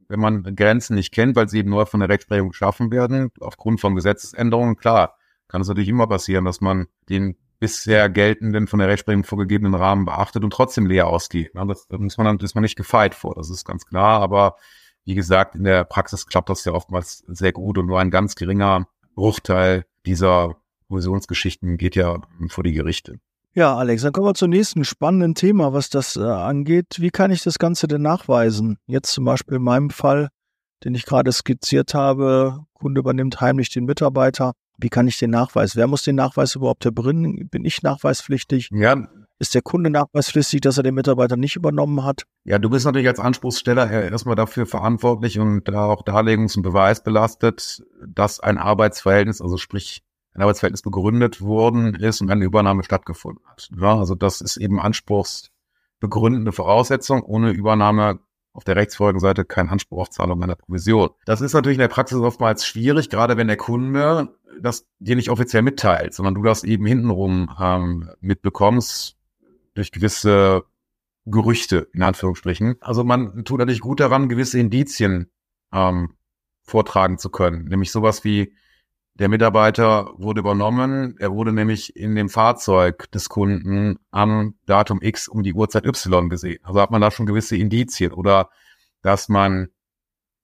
wenn 0.08 0.19
man 0.19 0.56
Grenzen 0.56 0.95
nicht 0.95 1.13
kennt, 1.13 1.36
weil 1.36 1.47
sie 1.47 1.60
eben 1.60 1.69
neu 1.69 1.86
von 1.86 2.00
der 2.00 2.10
Rechtsprechung 2.10 2.50
geschaffen 2.50 2.91
werden, 2.91 3.32
aufgrund 3.39 3.80
von 3.80 3.95
Gesetzesänderungen, 3.95 4.78
klar, 4.78 5.15
kann 5.47 5.62
es 5.62 5.67
natürlich 5.67 5.89
immer 5.89 6.08
passieren, 6.08 6.45
dass 6.45 6.60
man 6.60 6.88
den 7.10 7.36
bisher 7.62 8.10
geltenden, 8.10 8.65
von 8.67 8.80
der 8.80 8.88
Rechtsprechung 8.89 9.24
vorgegebenen 9.24 9.76
Rahmen 9.76 10.04
beachtet 10.04 10.43
und 10.43 10.52
trotzdem 10.52 10.88
leer 10.88 11.08
ausgeht. 11.08 11.52
Ja, 11.54 11.63
das, 11.63 11.88
da 11.88 11.97
muss 12.00 12.17
man, 12.17 12.39
ist 12.39 12.56
man 12.56 12.63
nicht 12.63 12.76
gefeit 12.76 13.13
vor, 13.13 13.36
das 13.36 13.52
ist 13.52 13.65
ganz 13.65 13.86
klar. 13.86 14.19
Aber 14.19 14.56
wie 15.06 15.13
gesagt, 15.13 15.56
in 15.56 15.63
der 15.63 15.84
Praxis 15.84 16.26
klappt 16.26 16.50
das 16.50 16.65
ja 16.65 16.74
oftmals 16.74 17.24
sehr 17.28 17.52
gut 17.54 17.78
und 17.78 17.86
nur 17.86 18.00
ein 18.00 18.10
ganz 18.10 18.36
geringer 18.36 18.88
Bruchteil 19.13 19.86
dieser 20.08 20.56
Provisionsgeschichten 20.88 21.78
geht 21.78 21.95
ja 21.95 22.19
vor 22.50 22.63
die 22.63 22.74
Gerichte. 22.74 23.19
Ja, 23.54 23.76
Alex, 23.76 24.02
dann 24.02 24.12
kommen 24.12 24.28
wir 24.28 24.34
zum 24.34 24.50
nächsten 24.50 24.84
spannenden 24.84 25.36
Thema, 25.36 25.71
was 25.71 25.89
das 25.89 26.15
äh, 26.15 26.21
angeht. 26.21 26.95
Wie 26.97 27.12
kann 27.12 27.30
ich 27.30 27.43
das 27.43 27.60
Ganze 27.60 27.88
denn 27.88 28.02
nachweisen? 28.02 28.78
Jetzt 28.88 29.12
zum 29.12 29.26
Beispiel 29.26 29.58
in 29.58 29.63
meinem 29.63 29.91
Fall, 29.91 30.30
den 30.84 30.95
ich 30.95 31.06
gerade 31.06 31.32
skizziert 31.32 31.93
habe, 31.93 32.65
Kunde 32.74 33.00
übernimmt 33.00 33.39
heimlich 33.39 33.69
den 33.69 33.86
Mitarbeiter. 33.86 34.54
Wie 34.82 34.89
kann 34.89 35.08
ich 35.08 35.20
den 35.20 35.32
nachweisen? 35.32 35.78
Wer 35.78 35.88
muss 35.88 36.04
den 36.04 36.15
Nachweis 36.15 36.56
überhaupt 36.56 36.84
erbringen? 36.86 37.48
Bin 37.50 37.63
ich 37.65 37.84
nachweispflichtig? 37.84 38.70
Ja. 38.72 39.08
Ist 39.39 39.56
der 39.56 39.62
Kunde 39.62 39.89
nachweispflichtig, 39.89 40.62
dass 40.62 40.78
er 40.78 40.84
den 40.84 40.96
Mitarbeiter 40.96 41.36
nicht 41.36 41.56
übernommen 41.56 42.04
hat? 42.04 42.26
Ja, 42.44 42.60
du 42.60 42.70
bist 42.70 42.86
natürlich 42.86 43.08
als 43.08 43.20
Anspruchssteller 43.20 43.89
erstmal 43.89 44.36
dafür 44.36 44.65
verantwortlich 44.65 45.39
und 45.39 45.67
auch 45.74 46.04
darlegungs- 46.04 46.56
und 46.58 46.63
beweisbelastet, 46.63 47.84
dass 48.06 48.39
ein 48.39 48.58
Arbeitsverhältnis, 48.58 49.41
also 49.41 49.58
sprich 49.58 50.04
ein 50.34 50.41
Arbeitsverhältnis 50.41 50.82
begründet 50.84 51.41
worden 51.41 51.96
ist 51.96 52.22
und 52.22 52.30
eine 52.30 52.46
Übernahme 52.46 52.84
stattgefunden 52.84 53.44
hat. 53.48 53.70
Ja, 53.76 53.98
also 53.98 54.15
das 54.15 54.41
ist 54.41 54.58
eben 54.58 54.80
anspruchsbegründende 54.80 56.52
Voraussetzung. 56.52 57.24
Ohne 57.24 57.52
Übernahme 57.52 58.20
auf 58.53 58.63
der 58.63 58.75
Rechtsfolgenseite 58.75 59.45
kein 59.45 59.69
Anspruch 59.69 60.01
auf 60.01 60.09
Zahlung 60.09 60.43
einer 60.43 60.55
Provision. 60.55 61.09
Das 61.25 61.41
ist 61.41 61.53
natürlich 61.53 61.77
in 61.77 61.81
der 61.81 61.87
Praxis 61.87 62.17
oftmals 62.19 62.65
schwierig, 62.65 63.09
gerade 63.09 63.37
wenn 63.37 63.47
der 63.47 63.57
Kunde 63.57 64.35
das 64.59 64.87
dir 64.99 65.15
nicht 65.15 65.29
offiziell 65.29 65.61
mitteilt, 65.61 66.13
sondern 66.13 66.35
du 66.35 66.43
das 66.43 66.63
eben 66.63 66.85
hintenrum 66.85 67.49
ähm, 67.59 68.09
mitbekommst 68.19 69.17
durch 69.73 69.91
gewisse 69.91 70.63
Gerüchte, 71.25 71.87
in 71.93 72.03
Anführungsstrichen. 72.03 72.75
Also 72.81 73.03
man 73.03 73.45
tut 73.45 73.59
natürlich 73.59 73.81
gut 73.81 73.99
daran, 73.99 74.27
gewisse 74.27 74.59
Indizien 74.59 75.31
ähm, 75.71 76.15
vortragen 76.63 77.17
zu 77.17 77.29
können. 77.29 77.65
Nämlich 77.65 77.91
sowas 77.91 78.23
wie, 78.23 78.53
der 79.21 79.29
Mitarbeiter 79.29 80.13
wurde 80.17 80.39
übernommen, 80.39 81.15
er 81.19 81.31
wurde 81.31 81.53
nämlich 81.53 81.95
in 81.95 82.15
dem 82.15 82.27
Fahrzeug 82.27 83.12
des 83.12 83.29
Kunden 83.29 83.99
am 84.10 84.55
Datum 84.65 84.99
X 84.99 85.27
um 85.27 85.43
die 85.43 85.53
Uhrzeit 85.53 85.86
Y 85.86 86.27
gesehen. 86.27 86.60
Also 86.63 86.81
hat 86.81 86.89
man 86.89 87.01
da 87.01 87.12
schon 87.12 87.27
gewisse 87.27 87.55
Indizien 87.55 88.13
oder 88.13 88.49
dass 89.03 89.29
man 89.29 89.67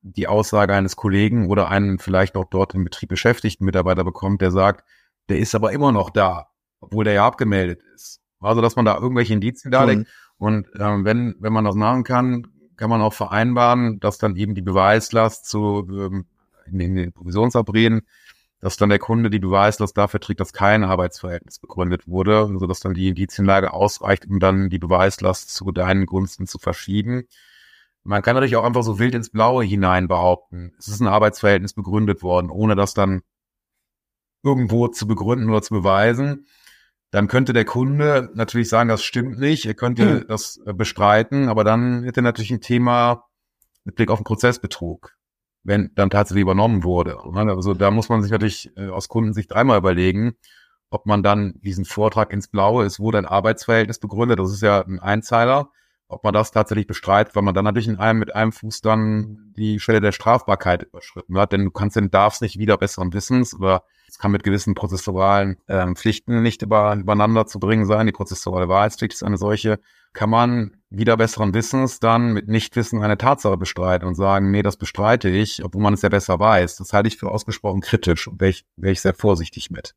die 0.01 0.27
Aussage 0.27 0.75
eines 0.75 0.95
Kollegen 0.95 1.49
oder 1.49 1.69
einen 1.69 1.97
vielleicht 1.97 2.35
auch 2.35 2.45
dort 2.45 2.75
im 2.75 2.83
Betrieb 2.83 3.09
beschäftigten 3.09 3.65
Mitarbeiter 3.65 4.03
bekommt, 4.03 4.41
der 4.41 4.51
sagt, 4.51 4.85
der 5.27 5.39
ist 5.39 5.55
aber 5.55 5.71
immer 5.71 5.91
noch 5.91 6.11
da, 6.11 6.49
obwohl 6.79 7.03
der 7.03 7.13
ja 7.13 7.25
abgemeldet 7.25 7.81
ist. 7.95 8.21
Also, 8.39 8.61
dass 8.61 8.75
man 8.75 8.85
da 8.85 8.95
irgendwelche 8.95 9.33
Indizien 9.33 9.71
darlegt. 9.71 10.01
Mhm. 10.01 10.05
Und 10.37 10.67
ähm, 10.79 11.03
wenn, 11.03 11.35
wenn 11.39 11.51
man 11.51 11.65
das 11.65 11.73
machen 11.73 12.03
kann, 12.03 12.45
kann 12.75 12.91
man 12.91 13.01
auch 13.01 13.13
vereinbaren, 13.13 13.99
dass 13.99 14.19
dann 14.19 14.35
eben 14.35 14.53
die 14.53 14.61
Beweislast 14.61 15.47
zu 15.47 15.87
ähm, 15.89 16.27
in, 16.67 16.95
den 16.95 17.11
Provisionsabreden, 17.11 18.03
dass 18.59 18.77
dann 18.77 18.89
der 18.89 18.99
Kunde 18.99 19.29
die 19.29 19.39
Beweislast 19.39 19.97
dafür 19.97 20.19
trägt, 20.19 20.39
dass 20.39 20.53
kein 20.53 20.83
Arbeitsverhältnis 20.83 21.59
begründet 21.59 22.07
wurde, 22.07 22.49
sodass 22.57 22.79
dann 22.79 22.93
die 22.93 23.09
Indizienlage 23.09 23.73
ausreicht, 23.73 24.25
um 24.27 24.39
dann 24.39 24.69
die 24.69 24.79
Beweislast 24.79 25.53
zu 25.53 25.71
deinen 25.71 26.05
Gunsten 26.05 26.47
zu 26.47 26.57
verschieben. 26.57 27.27
Man 28.03 28.21
kann 28.21 28.35
natürlich 28.35 28.55
auch 28.55 28.63
einfach 28.63 28.83
so 28.83 28.99
wild 28.99 29.15
ins 29.15 29.29
Blaue 29.29 29.63
hinein 29.63 30.07
behaupten, 30.07 30.73
es 30.79 30.87
ist 30.87 31.01
ein 31.01 31.07
Arbeitsverhältnis 31.07 31.73
begründet 31.73 32.23
worden, 32.23 32.49
ohne 32.49 32.75
das 32.75 32.93
dann 32.93 33.21
irgendwo 34.43 34.87
zu 34.87 35.07
begründen 35.07 35.49
oder 35.49 35.61
zu 35.61 35.73
beweisen. 35.73 36.47
Dann 37.11 37.27
könnte 37.27 37.53
der 37.53 37.65
Kunde 37.65 38.31
natürlich 38.33 38.69
sagen, 38.69 38.89
das 38.89 39.03
stimmt 39.03 39.39
nicht, 39.39 39.65
er 39.65 39.73
könnte 39.73 40.21
hm. 40.21 40.27
das 40.27 40.59
äh, 40.65 40.73
bestreiten, 40.73 41.47
aber 41.49 41.63
dann 41.63 42.03
hätte 42.03 42.21
er 42.21 42.23
natürlich 42.23 42.51
ein 42.51 42.61
Thema 42.61 43.25
mit 43.83 43.95
Blick 43.95 44.09
auf 44.09 44.19
den 44.19 44.25
Prozessbetrug, 44.25 45.17
wenn 45.67 45.91
dann 45.95 46.09
tatsächlich 46.09 46.43
übernommen 46.43 46.83
wurde. 46.83 47.17
Also 47.19 47.73
da 47.73 47.91
muss 47.91 48.07
man 48.07 48.21
sich 48.21 48.31
natürlich 48.31 48.71
äh, 48.77 48.87
aus 48.87 49.09
Kundensicht 49.09 49.51
dreimal 49.51 49.77
überlegen, 49.77 50.37
ob 50.89 51.05
man 51.05 51.21
dann 51.23 51.55
diesen 51.61 51.83
Vortrag 51.83 52.31
ins 52.31 52.47
Blaue, 52.47 52.85
es 52.85 53.01
wurde 53.01 53.17
ein 53.17 53.25
Arbeitsverhältnis 53.25 53.99
begründet, 53.99 54.39
das 54.39 54.53
ist 54.53 54.61
ja 54.61 54.81
ein 54.81 54.99
Einzeiler, 54.99 55.69
ob 56.07 56.23
man 56.23 56.33
das 56.33 56.51
tatsächlich 56.51 56.87
bestreitet, 56.87 57.35
weil 57.35 57.43
man 57.43 57.53
dann 57.53 57.65
natürlich 57.65 57.89
in 57.89 57.97
einem 57.97 58.19
mit 58.19 58.33
einem 58.33 58.53
Fuß 58.53 58.79
dann 58.79 59.53
die 59.57 59.81
Schwelle 59.81 59.99
der 59.99 60.13
Strafbarkeit 60.13 60.83
überschritten 60.83 61.37
hat, 61.37 61.51
denn 61.51 61.65
du 61.65 61.71
kannst 61.71 61.97
den 61.97 62.11
darfst 62.11 62.41
nicht 62.41 62.57
wieder 62.57 62.77
besseren 62.77 63.11
Wissens 63.11 63.53
oder 63.53 63.83
es 64.07 64.17
kann 64.17 64.31
mit 64.31 64.43
gewissen 64.43 64.73
prozessualen 64.73 65.57
ähm, 65.67 65.97
Pflichten 65.97 66.41
nicht 66.41 66.61
über, 66.61 66.95
übereinander 66.95 67.45
zu 67.45 67.59
bringen 67.59 67.85
sein. 67.85 68.05
Die 68.07 68.13
prozessuale 68.13 68.69
Wahrheitspflicht 68.69 69.15
ist 69.15 69.23
eine 69.23 69.35
solche. 69.35 69.79
Kann 70.13 70.29
man 70.29 70.76
wieder 70.89 71.17
besseren 71.17 71.53
Wissens 71.53 71.99
dann 71.99 72.33
mit 72.33 72.47
Nichtwissen 72.47 73.03
eine 73.03 73.17
Tatsache 73.17 73.57
bestreiten 73.57 74.07
und 74.07 74.15
sagen, 74.15 74.51
nee, 74.51 74.61
das 74.61 74.77
bestreite 74.77 75.29
ich, 75.29 75.63
obwohl 75.63 75.81
man 75.81 75.93
es 75.93 76.01
ja 76.01 76.09
besser 76.09 76.39
weiß. 76.39 76.77
Das 76.77 76.93
halte 76.93 77.07
ich 77.07 77.17
für 77.17 77.29
ausgesprochen 77.29 77.81
kritisch 77.81 78.27
und 78.27 78.39
wäre 78.39 78.51
ich, 78.51 78.65
wäre 78.77 78.93
ich 78.93 79.01
sehr 79.01 79.13
vorsichtig 79.13 79.69
mit 79.69 79.95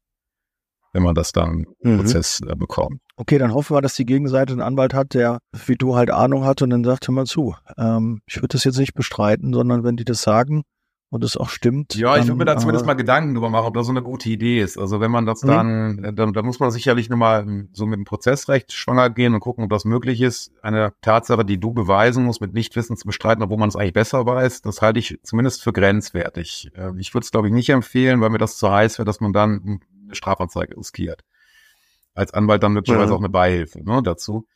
wenn 0.92 1.02
man 1.02 1.14
das 1.14 1.32
dann 1.32 1.66
im 1.80 1.92
mhm. 1.92 1.98
Prozess 1.98 2.40
äh, 2.46 2.56
bekommt. 2.56 3.00
Okay, 3.16 3.38
dann 3.38 3.54
hoffen 3.54 3.76
wir, 3.76 3.80
dass 3.80 3.94
die 3.94 4.06
Gegenseite 4.06 4.52
einen 4.52 4.62
Anwalt 4.62 4.94
hat, 4.94 5.14
der 5.14 5.38
wie 5.66 5.76
du 5.76 5.94
halt 5.94 6.10
Ahnung 6.10 6.44
hat 6.44 6.62
und 6.62 6.70
dann 6.70 6.84
sagt, 6.84 7.06
hör 7.06 7.14
mal 7.14 7.26
zu, 7.26 7.54
ähm, 7.78 8.22
ich 8.26 8.36
würde 8.36 8.48
das 8.48 8.64
jetzt 8.64 8.78
nicht 8.78 8.94
bestreiten, 8.94 9.52
sondern 9.52 9.84
wenn 9.84 9.96
die 9.96 10.04
das 10.04 10.22
sagen 10.22 10.64
und 11.10 11.24
es 11.24 11.36
auch 11.36 11.48
stimmt. 11.48 11.96
Ja, 11.96 12.12
dann, 12.12 12.22
ich 12.22 12.28
würde 12.28 12.38
mir 12.38 12.44
da 12.44 12.56
zumindest 12.56 12.84
äh, 12.84 12.86
mal 12.86 12.94
Gedanken 12.94 13.34
drüber 13.34 13.50
machen, 13.50 13.66
ob 13.66 13.74
das 13.74 13.86
so 13.86 13.92
eine 13.92 14.02
gute 14.02 14.28
Idee 14.28 14.60
ist. 14.60 14.78
Also 14.78 15.00
wenn 15.00 15.10
man 15.10 15.26
das 15.26 15.42
mhm. 15.42 15.48
dann, 15.48 16.04
äh, 16.04 16.12
dann, 16.12 16.32
dann 16.32 16.46
muss 16.46 16.60
man 16.60 16.70
sicherlich 16.70 17.10
nochmal 17.10 17.66
so 17.72 17.84
mit 17.84 17.98
dem 17.98 18.04
Prozessrecht 18.04 18.72
schwanger 18.72 19.10
gehen 19.10 19.34
und 19.34 19.40
gucken, 19.40 19.64
ob 19.64 19.70
das 19.70 19.84
möglich 19.84 20.20
ist. 20.20 20.52
Eine 20.62 20.92
Tatsache, 21.02 21.44
die 21.44 21.58
du 21.58 21.72
beweisen 21.72 22.24
musst, 22.24 22.40
mit 22.40 22.54
Nichtwissen 22.54 22.96
zu 22.96 23.06
bestreiten, 23.06 23.42
obwohl 23.42 23.58
man 23.58 23.68
es 23.68 23.76
eigentlich 23.76 23.92
besser 23.92 24.24
weiß, 24.24 24.62
das 24.62 24.82
halte 24.82 25.00
ich 25.00 25.18
zumindest 25.24 25.62
für 25.62 25.72
grenzwertig. 25.72 26.70
Äh, 26.76 26.92
ich 26.98 27.12
würde 27.12 27.24
es, 27.24 27.32
glaube 27.32 27.48
ich, 27.48 27.52
nicht 27.52 27.70
empfehlen, 27.70 28.20
weil 28.20 28.30
mir 28.30 28.38
das 28.38 28.56
zu 28.56 28.70
heiß 28.70 28.98
wäre, 28.98 29.06
dass 29.06 29.20
man 29.20 29.32
dann 29.32 29.80
eine 30.04 30.14
Strafanzeige 30.14 30.76
riskiert. 30.76 31.24
Als 32.14 32.32
Anwalt 32.32 32.62
dann 32.62 32.72
möglicherweise 32.72 33.10
ja. 33.10 33.16
auch 33.16 33.20
eine 33.20 33.28
Beihilfe 33.28 33.82
ne, 33.82 34.00
dazu. 34.02 34.46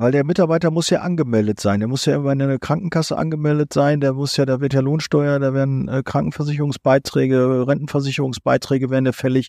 Weil 0.00 0.12
der 0.12 0.22
Mitarbeiter 0.22 0.70
muss 0.70 0.90
ja 0.90 1.00
angemeldet 1.00 1.58
sein. 1.58 1.80
Der 1.80 1.88
muss 1.88 2.04
ja 2.04 2.14
immer 2.14 2.30
in 2.30 2.40
einer 2.40 2.60
Krankenkasse 2.60 3.18
angemeldet 3.18 3.72
sein. 3.72 4.00
Der 4.00 4.12
muss 4.12 4.36
ja, 4.36 4.46
da 4.46 4.60
wird 4.60 4.72
ja 4.72 4.78
Lohnsteuer, 4.78 5.40
da 5.40 5.52
werden 5.52 5.88
äh, 5.88 6.04
Krankenversicherungsbeiträge, 6.04 7.66
Rentenversicherungsbeiträge 7.66 8.90
werden 8.90 9.06
ja 9.06 9.12
fällig. 9.12 9.48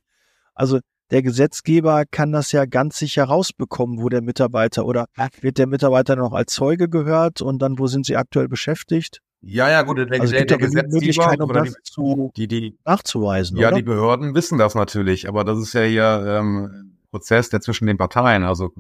Also 0.56 0.80
der 1.12 1.22
Gesetzgeber 1.22 2.04
kann 2.10 2.32
das 2.32 2.52
ja 2.52 2.66
ganz 2.66 2.98
sicher 2.98 3.26
rausbekommen, 3.26 4.02
wo 4.02 4.10
der 4.10 4.24
Mitarbeiter 4.24 4.88
oder 4.88 5.06
wird 5.40 5.60
der 5.60 5.68
Mitarbeiter 5.68 6.16
noch 6.16 6.34
als 6.34 6.52
Zeuge 6.52 6.90
gehört 6.90 7.44
und 7.44 7.62
dann, 7.62 7.78
wo 7.78 7.86
sind 7.86 8.08
sie 8.08 8.18
aktuell 8.18 8.48
beschäftigt? 8.48 9.22
Ja, 9.42 9.70
ja, 9.70 9.84
gut, 9.84 10.00
der, 10.00 10.20
also 10.20 10.34
der, 10.34 10.46
der 10.46 10.58
Gesetzgeber 10.58 11.44
um 11.44 11.54
das 11.54 11.74
zu 11.84 12.32
die, 12.36 12.48
die, 12.48 12.78
nachzuweisen. 12.86 13.56
Ja, 13.58 13.68
oder? 13.68 13.78
die 13.78 13.84
Behörden 13.84 14.34
wissen 14.34 14.58
das 14.58 14.74
natürlich, 14.74 15.30
aber 15.30 15.44
das 15.44 15.60
ist 15.60 15.74
ja 15.74 15.84
hier 15.84 16.24
ähm, 16.28 16.98
Prozess, 17.12 17.50
der 17.50 17.62
zwischen 17.62 17.86
den 17.86 17.98
Parteien, 17.98 18.44
also 18.44 18.72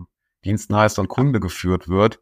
Dienstleister 0.46 1.02
und 1.02 1.08
Kunde 1.08 1.40
geführt 1.40 1.90
wird. 1.90 2.20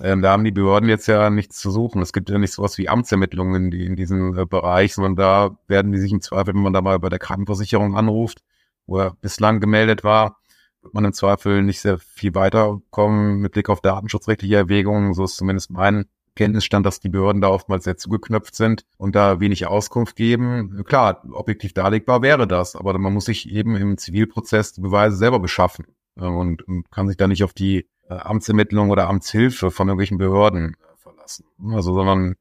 Ähm, 0.00 0.22
da 0.22 0.32
haben 0.32 0.44
die 0.44 0.52
Behörden 0.52 0.88
jetzt 0.88 1.06
ja 1.06 1.28
nichts 1.28 1.58
zu 1.58 1.70
suchen. 1.70 2.00
Es 2.00 2.12
gibt 2.12 2.30
ja 2.30 2.38
nicht 2.38 2.52
sowas 2.52 2.78
wie 2.78 2.88
Amtsermittlungen 2.88 3.64
in, 3.64 3.70
die, 3.70 3.84
in 3.84 3.96
diesem 3.96 4.36
äh, 4.38 4.46
Bereich, 4.46 4.94
sondern 4.94 5.16
da 5.16 5.58
werden 5.68 5.92
die 5.92 5.98
sich 5.98 6.12
im 6.12 6.22
Zweifel, 6.22 6.54
wenn 6.54 6.62
man 6.62 6.72
da 6.72 6.80
mal 6.80 6.98
bei 6.98 7.10
der 7.10 7.18
Krankenversicherung 7.18 7.96
anruft, 7.96 8.42
wo 8.86 8.98
er 8.98 9.14
bislang 9.20 9.60
gemeldet 9.60 10.02
war, 10.02 10.38
wird 10.80 10.94
man 10.94 11.04
im 11.04 11.12
Zweifel 11.12 11.62
nicht 11.62 11.80
sehr 11.80 11.98
viel 11.98 12.34
weiterkommen 12.34 13.38
mit 13.40 13.52
Blick 13.52 13.68
auf 13.68 13.82
datenschutzrechtliche 13.82 14.56
Erwägungen. 14.56 15.14
So 15.14 15.24
ist 15.24 15.36
zumindest 15.36 15.70
mein 15.70 16.06
Kenntnisstand, 16.34 16.86
dass 16.86 17.00
die 17.00 17.10
Behörden 17.10 17.42
da 17.42 17.48
oftmals 17.48 17.84
sehr 17.84 17.98
zugeknöpft 17.98 18.54
sind 18.54 18.86
und 18.96 19.14
da 19.14 19.40
wenig 19.40 19.66
Auskunft 19.66 20.16
geben. 20.16 20.82
Klar, 20.84 21.22
objektiv 21.30 21.74
darlegbar 21.74 22.22
wäre 22.22 22.46
das, 22.48 22.74
aber 22.74 22.98
man 22.98 23.12
muss 23.12 23.26
sich 23.26 23.50
eben 23.50 23.76
im 23.76 23.98
Zivilprozess 23.98 24.72
die 24.72 24.80
Beweise 24.80 25.16
selber 25.16 25.38
beschaffen 25.38 25.84
und, 26.16 26.62
und 26.66 26.90
kann 26.90 27.08
sich 27.08 27.16
da 27.16 27.26
nicht 27.26 27.44
auf 27.44 27.52
die 27.52 27.88
äh, 28.08 28.14
Amtsermittlung 28.14 28.90
oder 28.90 29.08
Amtshilfe 29.08 29.70
von 29.70 29.88
irgendwelchen 29.88 30.18
Behörden 30.18 30.74
äh, 30.74 30.96
verlassen. 30.96 31.44
lassen. 31.58 31.74
Also, 31.74 31.94
sondern 31.94 32.34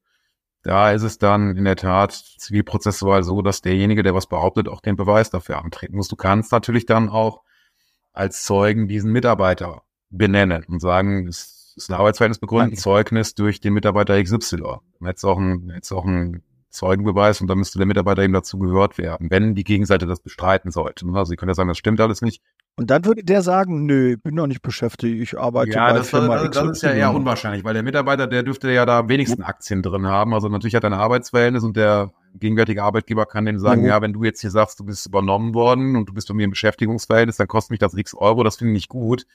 da 0.64 0.92
ist 0.92 1.04
es 1.04 1.18
dann 1.18 1.56
in 1.56 1.66
der 1.66 1.76
Tat 1.76 2.12
zivilprozessual 2.12 3.24
so, 3.24 3.42
dass 3.42 3.62
derjenige, 3.62 4.04
der 4.04 4.14
was 4.14 4.28
behauptet, 4.28 4.68
auch 4.68 4.82
den 4.82 4.96
Beweis 4.96 5.30
dafür 5.30 5.58
antreten 5.58 5.96
muss. 5.96 6.08
Du 6.08 6.16
kannst 6.16 6.52
natürlich 6.52 6.86
dann 6.86 7.10
auch 7.10 7.42
als 8.14 8.44
Zeugen 8.44 8.88
diesen 8.88 9.12
Mitarbeiter 9.12 9.84
benennen 10.10 10.66
und 10.68 10.80
sagen, 10.80 11.28
es 11.28 11.74
ist 11.78 11.90
ein 11.90 11.96
Arbeitsverhältnis 11.96 12.40
begründet, 12.40 12.74
ein 12.74 12.78
Zeugnis 12.78 13.34
durch 13.34 13.60
den 13.60 13.74
Mitarbeiter 13.74 14.22
XY. 14.22 14.58
Dann 14.58 15.08
hättest 15.08 15.26
auch 15.26 15.40
ein, 15.40 15.72
hättest 15.72 15.94
auch 15.94 16.06
ein 16.06 16.44
Zeugenbeweis 16.70 17.42
und 17.42 17.48
dann 17.48 17.58
müsste 17.58 17.80
der 17.80 17.88
Mitarbeiter 17.88 18.22
eben 18.24 18.34
dazu 18.34 18.60
gehört 18.60 18.98
werden, 18.98 19.30
wenn 19.30 19.56
die 19.56 19.64
Gegenseite 19.64 20.06
das 20.06 20.22
bestreiten 20.22 20.72
sollte. 20.72 21.06
Also 21.08 21.30
Sie 21.30 21.36
können 21.38 21.50
ja 21.50 21.56
sagen, 21.56 21.70
das 21.70 21.78
stimmt 21.78 22.00
alles 22.00 22.22
nicht. 22.22 22.42
Und 22.78 22.90
dann 22.90 23.06
würde 23.06 23.24
der 23.24 23.42
sagen, 23.42 23.86
nö, 23.86 24.18
bin 24.18 24.36
noch 24.36 24.48
nicht 24.48 24.62
beschäftigt, 24.62 25.22
ich 25.22 25.38
arbeite 25.38 25.72
ja, 25.72 25.92
bei 25.92 25.98
das, 25.98 26.10
Firma 26.10 26.38
das, 26.38 26.52
das 26.52 26.78
ist 26.78 26.84
ja 26.84 26.92
eher 26.92 27.14
unwahrscheinlich, 27.14 27.64
weil 27.64 27.74
der 27.74 27.84
Mitarbeiter, 27.84 28.28
der 28.28 28.44
dürfte 28.44 28.72
ja 28.72 28.86
da 28.86 29.00
am 29.00 29.10
wenigsten 29.10 29.44
Aktien 29.44 29.82
drin 29.82 30.08
haben. 30.08 30.34
Also 30.34 30.48
natürlich 30.48 30.76
hat 30.76 30.84
er 30.84 30.92
ein 30.92 30.94
Arbeitsverhältnis 30.94 31.64
und 31.64 31.76
der 31.76 32.14
gegenwärtige 32.36 32.82
Arbeitgeber 32.82 33.26
kann 33.26 33.46
denen 33.46 33.60
sagen, 33.60 33.82
mhm. 33.82 33.88
ja, 33.88 34.02
wenn 34.02 34.14
du 34.14 34.24
jetzt 34.24 34.42
hier 34.42 34.52
sagst, 34.52 34.80
du 34.80 34.86
bist 34.86 35.06
übernommen 35.06 35.54
worden 35.54 35.98
und 35.98 36.08
du 36.08 36.14
bist 36.14 36.30
bei 36.30 36.34
mir 36.34 36.46
im 36.46 36.52
Beschäftigungsverhältnis, 36.52 37.38
dann 37.38 37.48
kostet 37.48 37.72
mich 37.72 37.80
das 37.80 37.94
x 37.94 38.16
Euro, 38.16 38.44
das 38.44 38.56
finde 38.56 38.72
ich 38.72 38.78
nicht 38.78 38.90
gut. 38.90 39.28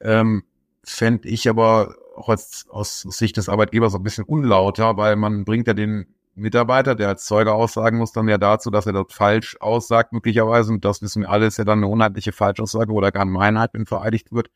Ähm, 0.00 0.44
Fände 0.84 1.28
ich 1.28 1.48
aber 1.48 1.94
auch 2.16 2.28
als, 2.28 2.66
aus 2.70 3.02
Sicht 3.02 3.36
des 3.36 3.48
Arbeitgebers 3.48 3.94
ein 3.94 4.02
bisschen 4.02 4.24
unlauter, 4.24 4.96
weil 4.96 5.16
man 5.16 5.44
bringt 5.44 5.66
ja 5.66 5.74
den 5.74 6.14
Mitarbeiter, 6.34 6.94
der 6.94 7.08
als 7.08 7.24
Zeuge 7.24 7.52
aussagen 7.52 7.98
muss, 7.98 8.12
dann 8.12 8.28
ja 8.28 8.38
dazu, 8.38 8.70
dass 8.70 8.86
er 8.86 8.92
dort 8.92 9.12
falsch 9.12 9.56
aussagt, 9.60 10.12
möglicherweise. 10.12 10.72
Und 10.72 10.84
das 10.84 11.02
wissen 11.02 11.22
wir 11.22 11.30
alle, 11.30 11.46
ist 11.46 11.58
ja 11.58 11.64
dann 11.64 11.80
eine 11.80 11.88
unheimliche 11.88 12.32
Falschaussage 12.32 12.92
oder 12.92 13.12
gar 13.12 13.24
Meinheit, 13.24 13.70
wenn 13.72 13.86
vereidigt 13.86 14.32
wird. 14.32 14.50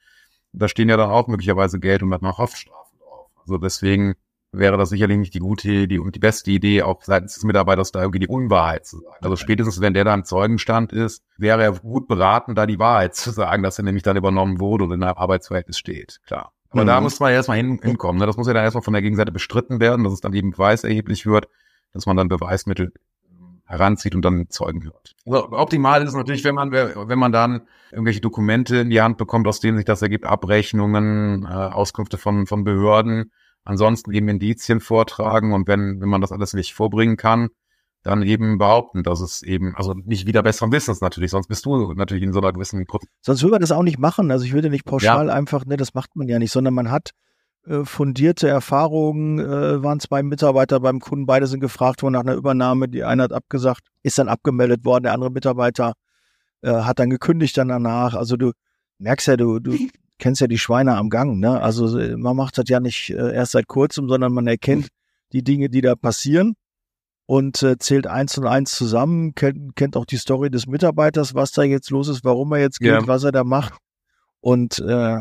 Da 0.52 0.68
stehen 0.68 0.88
ja 0.88 0.96
dann 0.96 1.10
auch 1.10 1.26
möglicherweise 1.26 1.80
Geld 1.80 2.02
und 2.02 2.10
dann 2.10 2.24
auch 2.24 2.38
Haftstrafen 2.38 2.98
drauf. 2.98 3.28
Also 3.40 3.58
deswegen 3.58 4.14
wäre 4.52 4.78
das 4.78 4.90
sicherlich 4.90 5.18
nicht 5.18 5.34
die 5.34 5.40
gute 5.40 5.88
die, 5.88 5.98
und 5.98 6.14
die 6.14 6.20
beste 6.20 6.52
Idee, 6.52 6.82
auch 6.82 7.02
seitens 7.02 7.34
des 7.34 7.42
Mitarbeiters 7.42 7.90
da 7.90 8.00
irgendwie 8.00 8.20
die 8.20 8.28
Unwahrheit 8.28 8.86
zu 8.86 8.98
sagen. 8.98 9.16
Also 9.20 9.34
spätestens, 9.34 9.80
wenn 9.80 9.94
der 9.94 10.04
da 10.04 10.14
im 10.14 10.24
Zeugenstand 10.24 10.92
ist, 10.92 11.24
wäre 11.36 11.60
er 11.62 11.72
gut 11.72 12.06
beraten, 12.06 12.54
da 12.54 12.64
die 12.64 12.78
Wahrheit 12.78 13.16
zu 13.16 13.32
sagen, 13.32 13.64
dass 13.64 13.78
er 13.78 13.84
nämlich 13.84 14.04
dann 14.04 14.16
übernommen 14.16 14.60
wurde 14.60 14.84
und 14.84 14.92
in 14.92 15.02
einem 15.02 15.16
Arbeitsverhältnis 15.16 15.76
steht. 15.76 16.20
Klar. 16.24 16.52
Aber 16.70 16.82
mhm. 16.82 16.86
da 16.86 17.00
muss 17.00 17.18
man 17.18 17.30
ja 17.30 17.36
erstmal 17.36 17.56
hin, 17.56 17.80
hinkommen. 17.82 18.20
Ne? 18.20 18.26
Das 18.26 18.36
muss 18.36 18.46
ja 18.46 18.52
dann 18.52 18.64
erstmal 18.64 18.82
von 18.82 18.94
der 18.94 19.02
Gegenseite 19.02 19.32
bestritten 19.32 19.80
werden, 19.80 20.04
dass 20.04 20.12
es 20.12 20.20
dann 20.20 20.34
eben 20.34 20.52
beweiserheblich 20.52 21.26
wird 21.26 21.48
dass 21.94 22.06
man 22.06 22.16
dann 22.16 22.28
Beweismittel 22.28 22.92
heranzieht 23.64 24.14
und 24.14 24.22
dann 24.22 24.50
Zeugen 24.50 24.84
hört. 24.84 25.14
Also 25.24 25.50
optimal 25.52 26.02
ist 26.02 26.10
es 26.10 26.14
natürlich, 26.14 26.44
wenn 26.44 26.54
man, 26.54 26.70
wenn 26.70 27.18
man 27.18 27.32
dann 27.32 27.62
irgendwelche 27.90 28.20
Dokumente 28.20 28.76
in 28.76 28.90
die 28.90 29.00
Hand 29.00 29.16
bekommt, 29.16 29.46
aus 29.46 29.60
denen 29.60 29.78
sich 29.78 29.86
das 29.86 30.02
ergibt, 30.02 30.26
Abrechnungen, 30.26 31.44
äh, 31.44 31.48
Auskünfte 31.48 32.18
von, 32.18 32.46
von 32.46 32.64
Behörden, 32.64 33.32
ansonsten 33.64 34.12
eben 34.12 34.28
Indizien 34.28 34.80
vortragen 34.80 35.54
und 35.54 35.66
wenn, 35.66 36.00
wenn 36.00 36.08
man 36.08 36.20
das 36.20 36.32
alles 36.32 36.52
nicht 36.52 36.74
vorbringen 36.74 37.16
kann, 37.16 37.48
dann 38.02 38.22
eben 38.22 38.58
behaupten, 38.58 39.02
dass 39.02 39.20
es 39.20 39.42
eben, 39.42 39.74
also 39.76 39.94
nicht 39.94 40.26
wieder 40.26 40.42
besseren 40.42 40.70
Wissens 40.72 41.00
natürlich, 41.00 41.30
sonst 41.30 41.48
bist 41.48 41.64
du 41.64 41.94
natürlich 41.94 42.22
in 42.22 42.34
so 42.34 42.40
einer 42.40 42.52
gewissen 42.52 42.84
Gruppe. 42.84 43.06
Sonst 43.22 43.42
würde 43.42 43.52
man 43.52 43.60
das 43.62 43.72
auch 43.72 43.82
nicht 43.82 43.98
machen. 43.98 44.30
Also 44.30 44.44
ich 44.44 44.52
würde 44.52 44.68
nicht 44.68 44.84
pauschal 44.84 45.28
ja. 45.28 45.32
einfach, 45.32 45.64
ne, 45.64 45.78
das 45.78 45.94
macht 45.94 46.14
man 46.14 46.28
ja 46.28 46.38
nicht, 46.38 46.52
sondern 46.52 46.74
man 46.74 46.90
hat 46.90 47.12
fundierte 47.84 48.48
Erfahrungen, 48.48 49.38
äh, 49.38 49.82
waren 49.82 50.00
zwei 50.00 50.22
Mitarbeiter 50.22 50.80
beim 50.80 51.00
Kunden, 51.00 51.26
beide 51.26 51.46
sind 51.46 51.60
gefragt 51.60 52.02
worden 52.02 52.12
nach 52.12 52.20
einer 52.20 52.34
Übernahme, 52.34 52.88
die 52.88 53.04
eine 53.04 53.22
hat 53.22 53.32
abgesagt, 53.32 53.82
ist 54.02 54.18
dann 54.18 54.28
abgemeldet 54.28 54.84
worden, 54.84 55.04
der 55.04 55.14
andere 55.14 55.30
Mitarbeiter 55.30 55.94
äh, 56.62 56.70
hat 56.70 56.98
dann 56.98 57.10
gekündigt 57.10 57.56
dann 57.56 57.68
danach. 57.68 58.14
Also 58.14 58.36
du 58.36 58.52
merkst 58.98 59.28
ja, 59.28 59.36
du, 59.36 59.60
du 59.60 59.76
kennst 60.18 60.40
ja 60.40 60.46
die 60.46 60.58
Schweine 60.58 60.96
am 60.96 61.10
Gang, 61.10 61.38
ne? 61.38 61.60
Also 61.60 61.98
äh, 61.98 62.16
man 62.16 62.36
macht 62.36 62.58
das 62.58 62.66
ja 62.68 62.80
nicht 62.80 63.10
äh, 63.10 63.34
erst 63.34 63.52
seit 63.52 63.66
kurzem, 63.66 64.08
sondern 64.08 64.32
man 64.32 64.46
erkennt 64.46 64.88
die 65.32 65.42
Dinge, 65.42 65.68
die 65.68 65.80
da 65.80 65.94
passieren 65.94 66.54
und 67.26 67.62
äh, 67.62 67.78
zählt 67.78 68.06
eins 68.06 68.36
und 68.38 68.46
eins 68.46 68.72
zusammen, 68.72 69.34
kennt, 69.34 69.76
kennt 69.76 69.96
auch 69.96 70.04
die 70.04 70.16
Story 70.16 70.50
des 70.50 70.66
Mitarbeiters, 70.66 71.34
was 71.34 71.52
da 71.52 71.62
jetzt 71.62 71.90
los 71.90 72.08
ist, 72.08 72.24
warum 72.24 72.52
er 72.52 72.60
jetzt 72.60 72.78
geht, 72.78 72.92
ja. 72.92 73.06
was 73.06 73.24
er 73.24 73.32
da 73.32 73.44
macht. 73.44 73.74
Und 74.40 74.78
äh, 74.80 75.20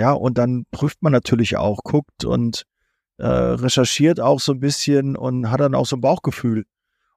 ja, 0.00 0.12
und 0.12 0.38
dann 0.38 0.64
prüft 0.70 1.02
man 1.02 1.12
natürlich 1.12 1.58
auch, 1.58 1.80
guckt 1.84 2.24
und 2.24 2.64
äh, 3.18 3.26
recherchiert 3.26 4.18
auch 4.18 4.40
so 4.40 4.52
ein 4.52 4.60
bisschen 4.60 5.14
und 5.14 5.50
hat 5.50 5.60
dann 5.60 5.74
auch 5.74 5.84
so 5.84 5.94
ein 5.94 6.00
Bauchgefühl. 6.00 6.64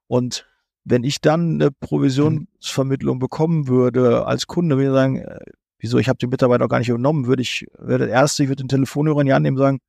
Und 0.08 0.46
wenn 0.84 1.06
ich 1.06 1.22
dann 1.22 1.54
eine 1.54 1.72
Provisionsvermittlung 1.72 3.20
bekommen 3.20 3.70
würde 3.70 4.26
als 4.28 4.48
Kunde, 4.48 4.76
würde 4.76 4.90
ich 4.90 4.94
sagen, 4.94 5.18
äh, 5.20 5.40
wieso, 5.80 5.98
ich 5.98 6.10
habe 6.10 6.18
den 6.18 6.30
Mitarbeiter 6.30 6.66
auch 6.66 6.70
gar 6.70 6.80
nicht 6.80 6.90
übernommen, 6.90 7.26
würde 7.26 7.42
ich, 7.42 7.66
wäre 7.80 8.00
der 8.00 8.10
Erste, 8.10 8.44
ich 8.44 8.50
würde 8.50 8.64
den 8.64 8.68
Telefonhörer 8.68 9.22
in 9.22 9.28
die 9.28 9.34
Hand 9.34 9.44
nehmen 9.44 9.56
und 9.56 9.64
sagen, 9.64 9.80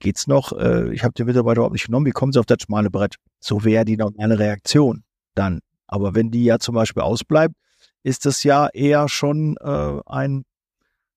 geht's 0.00 0.26
noch, 0.26 0.50
äh, 0.50 0.92
ich 0.92 1.04
habe 1.04 1.14
den 1.14 1.26
Mitarbeiter 1.26 1.58
überhaupt 1.58 1.74
nicht 1.74 1.86
genommen, 1.86 2.06
wie 2.06 2.10
kommen 2.10 2.32
Sie 2.32 2.40
auf 2.40 2.46
das 2.46 2.62
schmale 2.62 2.90
Brett? 2.90 3.14
So 3.38 3.62
wäre 3.62 3.84
die 3.84 3.96
normale 3.96 4.36
Reaktion 4.36 5.04
dann. 5.36 5.60
Aber 5.86 6.16
wenn 6.16 6.32
die 6.32 6.42
ja 6.42 6.58
zum 6.58 6.74
Beispiel 6.74 7.04
ausbleibt, 7.04 7.54
ist 8.02 8.26
das 8.26 8.42
ja 8.42 8.66
eher 8.66 9.08
schon 9.08 9.56
äh, 9.60 10.00
ein 10.06 10.44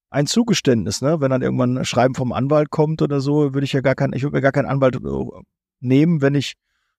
ein 0.10 0.28
Zugeständnis, 0.28 1.02
ne? 1.02 1.22
Wenn 1.22 1.30
dann 1.30 1.42
irgendwann 1.42 1.78
ein 1.78 1.86
Schreiben 1.86 2.16
vom 2.16 2.32
Anwalt 2.32 2.70
kommt 2.70 3.02
oder 3.02 3.22
so, 3.22 3.54
würde 3.54 3.66
ich 3.66 3.74
ja 3.74 3.82
gar 3.82 3.96
keinen, 3.96 4.14
ich 4.14 4.24
würde 4.24 4.38
mir 4.38 4.42
gar 4.42 4.52
keinen 4.52 4.68
Anwalt 4.68 4.96
äh, 4.96 5.42
nehmen, 5.80 6.22
wenn 6.22 6.36
ich 6.36 6.54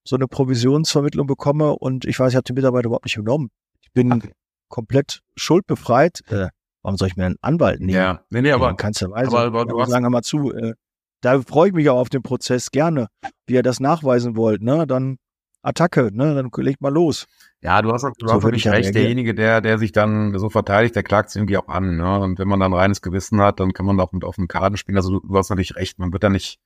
so 0.04 0.16
eine 0.16 0.28
Provisionsvermittlung 0.28 1.26
bekomme 1.26 1.72
und 1.72 2.04
ich 2.04 2.18
weiß, 2.18 2.32
ich 2.32 2.36
habe 2.36 2.44
den 2.44 2.54
Mitarbeiter 2.54 2.86
überhaupt 2.86 3.04
nicht 3.04 3.16
genommen. 3.16 3.50
Ich 3.80 3.92
bin 3.92 4.12
okay. 4.12 4.32
komplett 4.68 5.22
schuldbefreit. 5.36 6.22
Äh, 6.28 6.48
warum 6.82 6.96
soll 6.96 7.08
ich 7.08 7.16
mir 7.16 7.26
einen 7.26 7.36
Anwalt 7.42 7.80
nehmen? 7.80 7.90
Ja, 7.90 8.24
nee, 8.30 8.42
nee, 8.42 8.52
aber, 8.52 8.74
kannst 8.76 9.02
du 9.02 9.10
Weise, 9.10 9.36
aber, 9.36 9.60
aber 9.60 9.66
du 9.66 9.80
hast, 9.80 9.90
sagen 9.90 10.04
wir 10.04 10.10
mal 10.10 10.22
zu, 10.22 10.52
äh, 10.52 10.74
da 11.20 11.40
freue 11.42 11.68
ich 11.68 11.74
mich 11.74 11.90
auch 11.90 11.98
auf 11.98 12.08
den 12.08 12.22
Prozess 12.22 12.70
gerne, 12.70 13.08
wie 13.46 13.54
ihr 13.54 13.62
das 13.62 13.80
nachweisen 13.80 14.36
wollt, 14.36 14.62
ne? 14.62 14.86
Dann 14.86 15.18
Attacke, 15.62 16.10
ne? 16.12 16.34
Dann 16.34 16.50
legt 16.64 16.80
mal 16.80 16.92
los. 16.92 17.26
Ja, 17.62 17.82
du 17.82 17.92
hast, 17.92 18.04
du 18.04 18.12
so 18.18 18.26
hast 18.26 18.42
natürlich 18.42 18.66
recht. 18.66 18.86
Reagieren. 18.86 18.94
Derjenige, 18.94 19.34
der, 19.34 19.60
der 19.60 19.78
sich 19.78 19.92
dann 19.92 20.38
so 20.38 20.48
verteidigt, 20.48 20.96
der 20.96 21.02
klagt 21.02 21.28
es 21.28 21.36
irgendwie 21.36 21.58
auch 21.58 21.68
an. 21.68 21.96
Ne? 21.96 22.20
Und 22.20 22.38
wenn 22.38 22.48
man 22.48 22.60
dann 22.60 22.72
reines 22.72 23.02
Gewissen 23.02 23.40
hat, 23.40 23.60
dann 23.60 23.72
kann 23.72 23.84
man 23.86 24.00
auch 24.00 24.12
mit 24.12 24.24
offenen 24.24 24.48
Karten 24.48 24.76
spielen. 24.76 24.96
Also 24.96 25.20
du, 25.20 25.26
du 25.26 25.36
hast 25.36 25.50
natürlich 25.50 25.76
recht. 25.76 25.98
Man 25.98 26.12
wird 26.12 26.24
da 26.24 26.30
nicht 26.30 26.58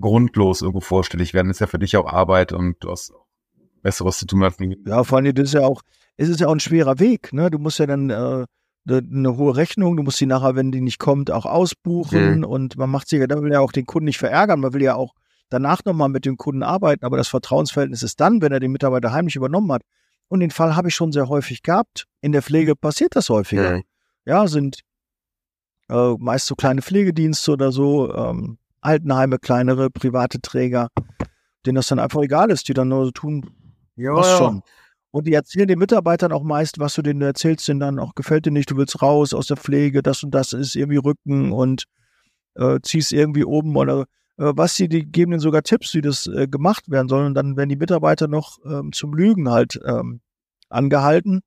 grundlos 0.00 0.62
irgendwo 0.62 0.80
vorstellig 0.80 1.34
werden. 1.34 1.50
ist 1.50 1.60
ja 1.60 1.66
für 1.66 1.78
dich 1.78 1.96
auch 1.96 2.06
Arbeit 2.06 2.52
und 2.52 2.76
du 2.80 2.90
hast 2.90 3.12
Besseres 3.82 4.18
zu 4.18 4.26
tun 4.26 4.42
als 4.42 4.56
Ja, 4.86 5.04
vor 5.04 5.18
allem, 5.18 5.34
das 5.34 5.48
ist 5.48 5.54
ja 5.54 5.60
auch, 5.60 5.82
es 6.16 6.28
ist 6.28 6.40
ja 6.40 6.48
auch 6.48 6.54
ein 6.54 6.60
schwerer 6.60 6.98
Weg. 6.98 7.32
Ne? 7.32 7.50
Du 7.50 7.58
musst 7.58 7.78
ja 7.78 7.86
dann 7.86 8.08
äh, 8.08 8.14
eine, 8.14 8.46
eine 8.86 9.36
hohe 9.36 9.56
Rechnung, 9.56 9.96
du 9.96 10.02
musst 10.02 10.20
die 10.20 10.26
nachher, 10.26 10.56
wenn 10.56 10.72
die 10.72 10.80
nicht 10.80 10.98
kommt, 10.98 11.30
auch 11.30 11.46
ausbuchen. 11.46 12.38
Mhm. 12.38 12.44
Und 12.44 12.78
man 12.78 12.90
macht 12.90 13.08
sich 13.08 13.20
ja, 13.20 13.26
da 13.26 13.42
will 13.42 13.52
ja 13.52 13.60
auch 13.60 13.72
den 13.72 13.86
Kunden 13.86 14.06
nicht 14.06 14.18
verärgern. 14.18 14.60
Man 14.60 14.72
will 14.72 14.82
ja 14.82 14.94
auch 14.94 15.14
danach 15.54 15.84
nochmal 15.84 16.08
mit 16.08 16.24
dem 16.26 16.36
Kunden 16.36 16.62
arbeiten. 16.62 17.04
Aber 17.04 17.16
das 17.16 17.28
Vertrauensverhältnis 17.28 18.02
ist 18.02 18.20
dann, 18.20 18.42
wenn 18.42 18.52
er 18.52 18.60
den 18.60 18.72
Mitarbeiter 18.72 19.12
heimlich 19.12 19.36
übernommen 19.36 19.72
hat. 19.72 19.82
Und 20.28 20.40
den 20.40 20.50
Fall 20.50 20.76
habe 20.76 20.88
ich 20.88 20.94
schon 20.94 21.12
sehr 21.12 21.28
häufig 21.28 21.62
gehabt. 21.62 22.06
In 22.20 22.32
der 22.32 22.42
Pflege 22.42 22.76
passiert 22.76 23.16
das 23.16 23.28
häufiger. 23.28 23.76
Ja, 23.76 23.82
ja 24.26 24.46
sind 24.48 24.80
äh, 25.88 26.14
meist 26.18 26.46
so 26.46 26.54
kleine 26.54 26.82
Pflegedienste 26.82 27.52
oder 27.52 27.72
so, 27.72 28.12
ähm, 28.14 28.58
Altenheime, 28.80 29.38
kleinere 29.38 29.90
private 29.90 30.40
Träger, 30.40 30.88
denen 31.64 31.76
das 31.76 31.86
dann 31.86 31.98
einfach 31.98 32.22
egal 32.22 32.50
ist, 32.50 32.68
die 32.68 32.74
dann 32.74 32.88
nur 32.88 33.06
so 33.06 33.10
tun, 33.10 33.50
ja, 33.96 34.14
was 34.14 34.38
schon. 34.38 34.62
Und 35.10 35.26
die 35.26 35.32
erzählen 35.32 35.68
den 35.68 35.78
Mitarbeitern 35.78 36.32
auch 36.32 36.42
meist, 36.42 36.80
was 36.80 36.94
du 36.94 37.02
denen 37.02 37.22
erzählst, 37.22 37.68
denen 37.68 37.80
dann 37.80 37.98
auch 37.98 38.14
gefällt 38.14 38.46
dir 38.46 38.50
nicht, 38.50 38.70
du 38.70 38.76
willst 38.76 39.00
raus 39.00 39.32
aus 39.32 39.46
der 39.46 39.56
Pflege, 39.56 40.02
das 40.02 40.22
und 40.22 40.32
das 40.32 40.52
ist 40.52 40.74
irgendwie 40.74 40.96
Rücken 40.96 41.52
und 41.52 41.84
äh, 42.56 42.80
ziehst 42.82 43.12
irgendwie 43.12 43.44
oben 43.44 43.76
oder 43.76 44.06
was 44.36 44.74
sie, 44.74 44.88
die 44.88 45.04
geben 45.04 45.32
denen 45.32 45.40
sogar 45.40 45.62
Tipps, 45.62 45.94
wie 45.94 46.00
das 46.00 46.26
äh, 46.26 46.48
gemacht 46.48 46.90
werden 46.90 47.08
soll. 47.08 47.26
Und 47.26 47.34
dann 47.34 47.56
werden 47.56 47.68
die 47.68 47.76
Mitarbeiter 47.76 48.28
noch 48.28 48.58
ähm, 48.64 48.92
zum 48.92 49.14
Lügen 49.14 49.50
halt 49.50 49.80
ähm, 49.84 50.20
angehalten. 50.68 51.40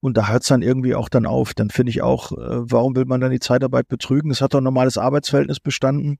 Und 0.00 0.16
da 0.16 0.28
hört 0.28 0.42
es 0.42 0.48
dann 0.48 0.62
irgendwie 0.62 0.94
auch 0.94 1.08
dann 1.08 1.26
auf. 1.26 1.54
Dann 1.54 1.70
finde 1.70 1.90
ich 1.90 2.02
auch, 2.02 2.32
äh, 2.32 2.36
warum 2.70 2.96
will 2.96 3.04
man 3.04 3.20
dann 3.20 3.30
die 3.30 3.40
Zeitarbeit 3.40 3.88
betrügen? 3.88 4.30
Es 4.30 4.40
hat 4.40 4.54
doch 4.54 4.60
ein 4.60 4.64
normales 4.64 4.98
Arbeitsverhältnis 4.98 5.60
bestanden. 5.60 6.18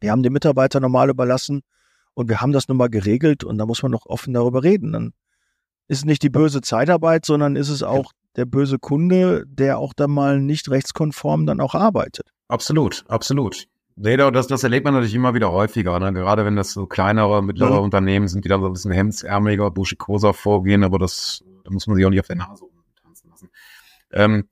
Wir 0.00 0.12
haben 0.12 0.22
den 0.22 0.32
Mitarbeiter 0.32 0.80
normal 0.80 1.10
überlassen 1.10 1.62
und 2.14 2.28
wir 2.28 2.40
haben 2.40 2.52
das 2.52 2.68
nun 2.68 2.76
mal 2.76 2.88
geregelt 2.88 3.44
und 3.44 3.58
da 3.58 3.66
muss 3.66 3.82
man 3.82 3.92
noch 3.92 4.06
offen 4.06 4.32
darüber 4.32 4.62
reden. 4.62 4.92
Dann 4.92 5.12
ist 5.88 5.98
es 5.98 6.04
nicht 6.04 6.22
die 6.22 6.30
böse 6.30 6.60
Zeitarbeit, 6.60 7.26
sondern 7.26 7.56
ist 7.56 7.68
es 7.68 7.82
auch 7.82 8.12
der 8.36 8.44
böse 8.44 8.78
Kunde, 8.78 9.44
der 9.46 9.78
auch 9.78 9.92
dann 9.92 10.10
mal 10.10 10.40
nicht 10.40 10.70
rechtskonform 10.70 11.46
dann 11.46 11.60
auch 11.60 11.74
arbeitet. 11.74 12.30
Absolut, 12.48 13.04
absolut. 13.08 13.66
Nee, 14.02 14.16
das, 14.16 14.46
das 14.46 14.64
erlebt 14.64 14.86
man 14.86 14.94
natürlich 14.94 15.14
immer 15.14 15.34
wieder 15.34 15.52
häufiger, 15.52 15.98
ne? 16.00 16.10
gerade 16.14 16.46
wenn 16.46 16.56
das 16.56 16.72
so 16.72 16.86
kleinere, 16.86 17.42
mittlere 17.42 17.72
ja. 17.72 17.78
Unternehmen 17.78 18.28
sind, 18.28 18.46
die 18.46 18.48
dann 18.48 18.62
so 18.62 18.68
ein 18.68 18.72
bisschen 18.72 18.92
hemdsärmeliger, 18.92 19.70
buschikoser 19.70 20.32
vorgehen, 20.32 20.84
aber 20.84 20.98
das, 20.98 21.44
da 21.64 21.70
muss 21.70 21.86
man 21.86 21.96
sich 21.96 22.06
auch 22.06 22.10
nicht 22.10 22.20
auf 22.20 22.26
der 22.26 22.36
Nase 22.36 22.64
tanzen 23.02 23.28
lassen. 23.28 23.50
Ähm, 24.10 24.48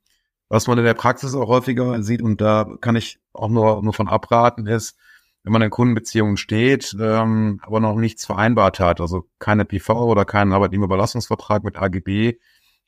was 0.51 0.66
man 0.66 0.76
in 0.76 0.84
der 0.84 0.92
Praxis 0.92 1.34
auch 1.34 1.49
häufiger 1.49 2.03
sieht, 2.03 2.20
und 2.20 2.42
da 2.42 2.68
kann 2.82 2.94
ich 2.94 3.20
auch 3.32 3.49
nur, 3.49 3.82
nur 3.82 3.94
von 3.94 4.07
abraten, 4.07 4.66
ist, 4.66 4.99
wenn 5.44 5.53
man 5.55 5.62
in 5.62 5.70
Kundenbeziehungen 5.70 6.36
steht, 6.36 6.94
ähm, 7.01 7.59
aber 7.62 7.80
noch 7.80 7.96
nichts 7.96 8.26
vereinbart 8.26 8.80
hat, 8.80 9.01
also 9.01 9.30
keine 9.38 9.64
PV 9.64 10.11
oder 10.11 10.26
keinen 10.26 10.53
Arbeitnehmerüberlassungsvertrag 10.53 11.64
mit 11.64 11.78
AGB, 11.78 12.34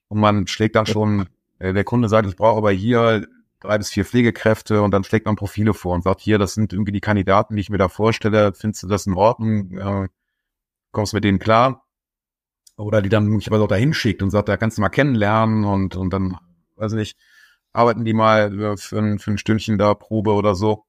und 0.08 0.20
man 0.20 0.46
schlägt 0.46 0.76
dann 0.76 0.84
schon, 0.84 1.26
äh, 1.58 1.72
der 1.72 1.84
Kunde 1.84 2.10
sagt, 2.10 2.28
ich 2.28 2.36
brauche 2.36 2.58
aber 2.58 2.70
hier 2.70 3.26
drei 3.60 3.78
bis 3.78 3.90
vier 3.90 4.04
Pflegekräfte 4.04 4.82
und 4.82 4.90
dann 4.90 5.04
schlägt 5.04 5.26
man 5.26 5.36
Profile 5.36 5.74
vor 5.74 5.94
und 5.94 6.02
sagt, 6.02 6.20
hier, 6.20 6.38
das 6.38 6.54
sind 6.54 6.72
irgendwie 6.72 6.92
die 6.92 7.00
Kandidaten, 7.00 7.54
die 7.54 7.60
ich 7.60 7.70
mir 7.70 7.78
da 7.78 7.88
vorstelle, 7.88 8.52
findest 8.54 8.82
du 8.82 8.86
das 8.88 9.06
in 9.06 9.14
Ordnung, 9.14 9.78
äh, 9.78 10.08
kommst 10.92 11.14
mit 11.14 11.24
denen 11.24 11.38
klar? 11.38 11.86
Oder 12.76 13.02
die 13.02 13.10
dann 13.10 13.26
möglicherweise 13.26 13.62
auch 13.62 13.68
dahin 13.68 13.92
schickt 13.92 14.22
und 14.22 14.30
sagt, 14.30 14.48
da 14.48 14.56
kannst 14.56 14.78
du 14.78 14.82
mal 14.82 14.88
kennenlernen 14.88 15.64
und, 15.64 15.96
und 15.96 16.10
dann, 16.10 16.38
weiß 16.76 16.92
nicht, 16.94 17.18
arbeiten 17.72 18.04
die 18.04 18.14
mal 18.14 18.76
für 18.78 18.98
ein, 18.98 19.18
für 19.18 19.30
ein 19.30 19.38
Stündchen 19.38 19.76
da 19.76 19.94
Probe 19.94 20.32
oder 20.32 20.54
so. 20.54 20.84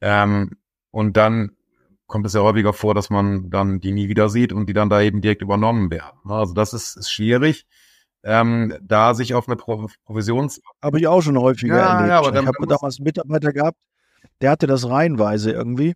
Ähm, 0.00 0.56
und 0.92 1.16
dann 1.16 1.56
kommt 2.06 2.26
es 2.26 2.32
ja 2.32 2.40
häufiger 2.40 2.72
vor, 2.72 2.94
dass 2.94 3.10
man 3.10 3.50
dann 3.50 3.80
die 3.80 3.92
nie 3.92 4.08
wieder 4.08 4.28
sieht 4.28 4.52
und 4.52 4.66
die 4.66 4.72
dann 4.72 4.88
da 4.88 5.00
eben 5.00 5.20
direkt 5.20 5.42
übernommen 5.42 5.90
werden. 5.90 6.18
Also 6.24 6.54
das 6.54 6.72
ist, 6.72 6.96
ist 6.96 7.10
schwierig 7.10 7.66
ähm, 8.22 8.76
da 8.82 9.14
sich 9.14 9.34
auf 9.34 9.48
eine 9.48 9.56
Pro 9.56 9.88
Provisions... 10.04 10.60
Habe 10.82 10.98
ich 10.98 11.06
auch 11.06 11.22
schon 11.22 11.38
häufiger 11.38 11.76
ja, 11.76 11.94
erlebt. 11.94 12.08
Ja, 12.08 12.18
aber 12.18 12.32
dann, 12.32 12.44
ich 12.44 12.48
habe 12.48 12.66
damals 12.66 12.98
einen 12.98 13.04
Mitarbeiter 13.04 13.52
gehabt, 13.52 13.78
der 14.40 14.50
hatte 14.50 14.66
das 14.66 14.88
reihenweise 14.88 15.50
irgendwie. 15.50 15.94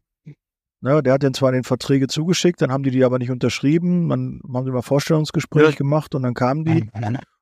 Ne, 0.81 1.03
der 1.03 1.15
hat 1.15 1.23
dann 1.23 1.33
zwar 1.33 1.53
den 1.53 1.65
Verträge 1.65 2.09
zugeschickt, 2.09 2.61
dann 2.61 2.71
haben 2.71 2.83
die 2.83 2.91
die 2.91 3.05
aber 3.05 3.19
nicht 3.19 3.31
unterschrieben. 3.31 4.11
Dann 4.11 4.43
haben 4.53 4.67
sie 4.67 4.71
mal 4.71 4.83
Vorstellungsgespräch 4.83 5.71
ja. 5.71 5.77
gemacht 5.77 6.15
und 6.15 6.23
dann 6.23 6.35
kamen 6.35 6.67
die. 6.67 6.91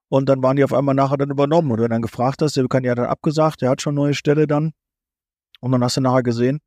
Und 0.08 0.28
dann 0.28 0.42
waren 0.42 0.56
die 0.56 0.62
auf 0.62 0.72
einmal 0.72 0.94
nachher 0.94 1.16
dann 1.16 1.30
übernommen. 1.30 1.72
Und 1.72 1.78
wenn 1.78 1.86
du 1.86 1.88
dann 1.90 2.02
gefragt 2.02 2.40
hast, 2.42 2.56
der 2.56 2.68
kann 2.68 2.84
ja 2.84 2.94
dann 2.94 3.06
abgesagt, 3.06 3.62
der 3.62 3.70
hat 3.70 3.82
schon 3.82 3.96
neue 3.96 4.14
Stelle 4.14 4.46
dann. 4.46 4.72
Und 5.60 5.72
dann 5.72 5.82
hast 5.82 5.96
du 5.96 6.00
nachher 6.02 6.22
gesehen, 6.22 6.60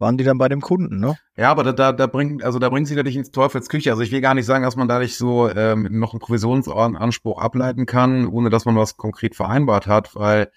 waren 0.00 0.16
die 0.16 0.24
dann 0.24 0.38
bei 0.38 0.48
dem 0.48 0.60
Kunden, 0.60 0.98
ne? 0.98 1.16
Ja, 1.36 1.50
aber 1.50 1.62
da, 1.62 1.72
da, 1.72 1.92
da 1.92 2.06
bringt, 2.06 2.42
also 2.42 2.58
da 2.58 2.68
bringt 2.68 2.88
sie 2.88 2.94
natürlich 2.94 3.16
ins 3.16 3.30
Teufelsküche. 3.30 3.90
Also 3.90 4.02
ich 4.02 4.10
will 4.10 4.20
gar 4.20 4.34
nicht 4.34 4.46
sagen, 4.46 4.64
dass 4.64 4.76
man 4.76 4.88
dadurch 4.88 5.16
so 5.16 5.48
ähm, 5.48 5.88
noch 5.90 6.12
einen 6.12 6.20
Provisionsanspruch 6.20 7.40
ableiten 7.40 7.86
kann, 7.86 8.26
ohne 8.26 8.50
dass 8.50 8.64
man 8.64 8.76
was 8.76 8.96
konkret 8.96 9.34
vereinbart 9.36 9.86
hat, 9.86 10.16
weil 10.16 10.50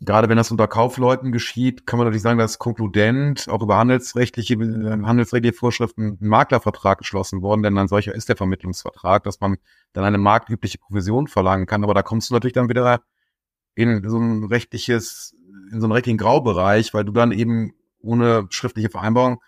gerade 0.00 0.28
wenn 0.28 0.36
das 0.36 0.50
unter 0.50 0.68
Kaufleuten 0.68 1.32
geschieht, 1.32 1.86
kann 1.86 1.98
man 1.98 2.06
natürlich 2.06 2.22
sagen, 2.22 2.38
dass 2.38 2.58
konkludent 2.58 3.48
auch 3.48 3.62
über 3.62 3.76
handelsrechtliche, 3.76 4.54
äh, 4.54 5.02
handelsrechtliche 5.02 5.56
Vorschriften 5.56 6.18
ein 6.20 6.28
Maklervertrag 6.28 6.98
geschlossen 6.98 7.42
worden, 7.42 7.62
denn 7.62 7.78
ein 7.78 7.88
solcher 7.88 8.14
ist 8.14 8.28
der 8.28 8.36
Vermittlungsvertrag, 8.36 9.24
dass 9.24 9.40
man 9.40 9.58
dann 9.92 10.04
eine 10.04 10.18
marktübliche 10.18 10.78
Provision 10.78 11.26
verlangen 11.26 11.66
kann. 11.66 11.84
Aber 11.84 11.94
da 11.94 12.02
kommst 12.02 12.30
du 12.30 12.34
natürlich 12.34 12.54
dann 12.54 12.68
wieder 12.68 13.00
in 13.74 14.08
so 14.08 14.18
ein 14.18 14.44
rechtliches, 14.44 15.34
in 15.72 15.80
so 15.80 15.86
einen 15.86 15.92
rechtlichen 15.92 16.18
Graubereich, 16.18 16.94
weil 16.94 17.04
du 17.04 17.12
dann 17.12 17.32
eben 17.32 17.72
ohne 18.00 18.46
schriftliche 18.50 18.90
Vereinbarung 18.90 19.40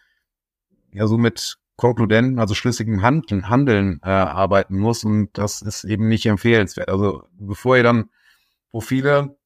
ja 0.93 1.07
so 1.07 1.19
mit 1.19 1.59
konkludenten, 1.77 2.39
also 2.39 2.55
schlüssigem 2.55 3.03
Handeln, 3.03 3.49
Handeln 3.49 4.01
äh, 4.05 4.11
arbeiten 4.11 4.79
muss 4.79 5.03
und 5.03 5.31
das 5.39 5.63
ist 5.63 5.85
eben 5.85 6.09
nicht 6.09 6.27
empfehlenswert. 6.27 6.91
Also 6.91 7.25
bevor 7.33 7.77
ihr 7.77 7.83
dann 7.83 8.11
Profile 8.71 9.37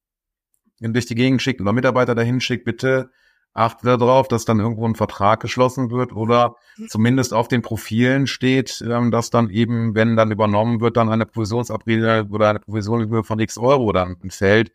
durch 0.79 1.05
die 1.05 1.15
Gegend 1.15 1.41
schickt 1.41 1.61
oder 1.61 1.71
Mitarbeiter 1.71 2.13
dahin 2.13 2.41
schickt, 2.41 2.65
bitte 2.65 3.09
achtet 3.53 3.85
darauf, 4.01 4.27
dass 4.27 4.43
dann 4.43 4.59
irgendwo 4.59 4.85
ein 4.85 4.95
Vertrag 4.95 5.39
geschlossen 5.39 5.89
wird 5.89 6.11
oder 6.11 6.57
zumindest 6.89 7.33
auf 7.33 7.47
den 7.47 7.61
Profilen 7.61 8.27
steht, 8.27 8.83
ähm, 8.85 9.11
dass 9.11 9.29
dann 9.29 9.49
eben, 9.49 9.95
wenn 9.95 10.17
dann 10.17 10.31
übernommen 10.31 10.81
wird, 10.81 10.97
dann 10.97 11.09
eine 11.09 11.25
Provisionsabrede 11.25 12.27
oder 12.29 12.49
eine 12.49 12.59
Provision 12.59 13.23
von 13.23 13.39
x 13.39 13.57
Euro 13.57 13.93
dann 13.93 14.17
fällt. 14.29 14.73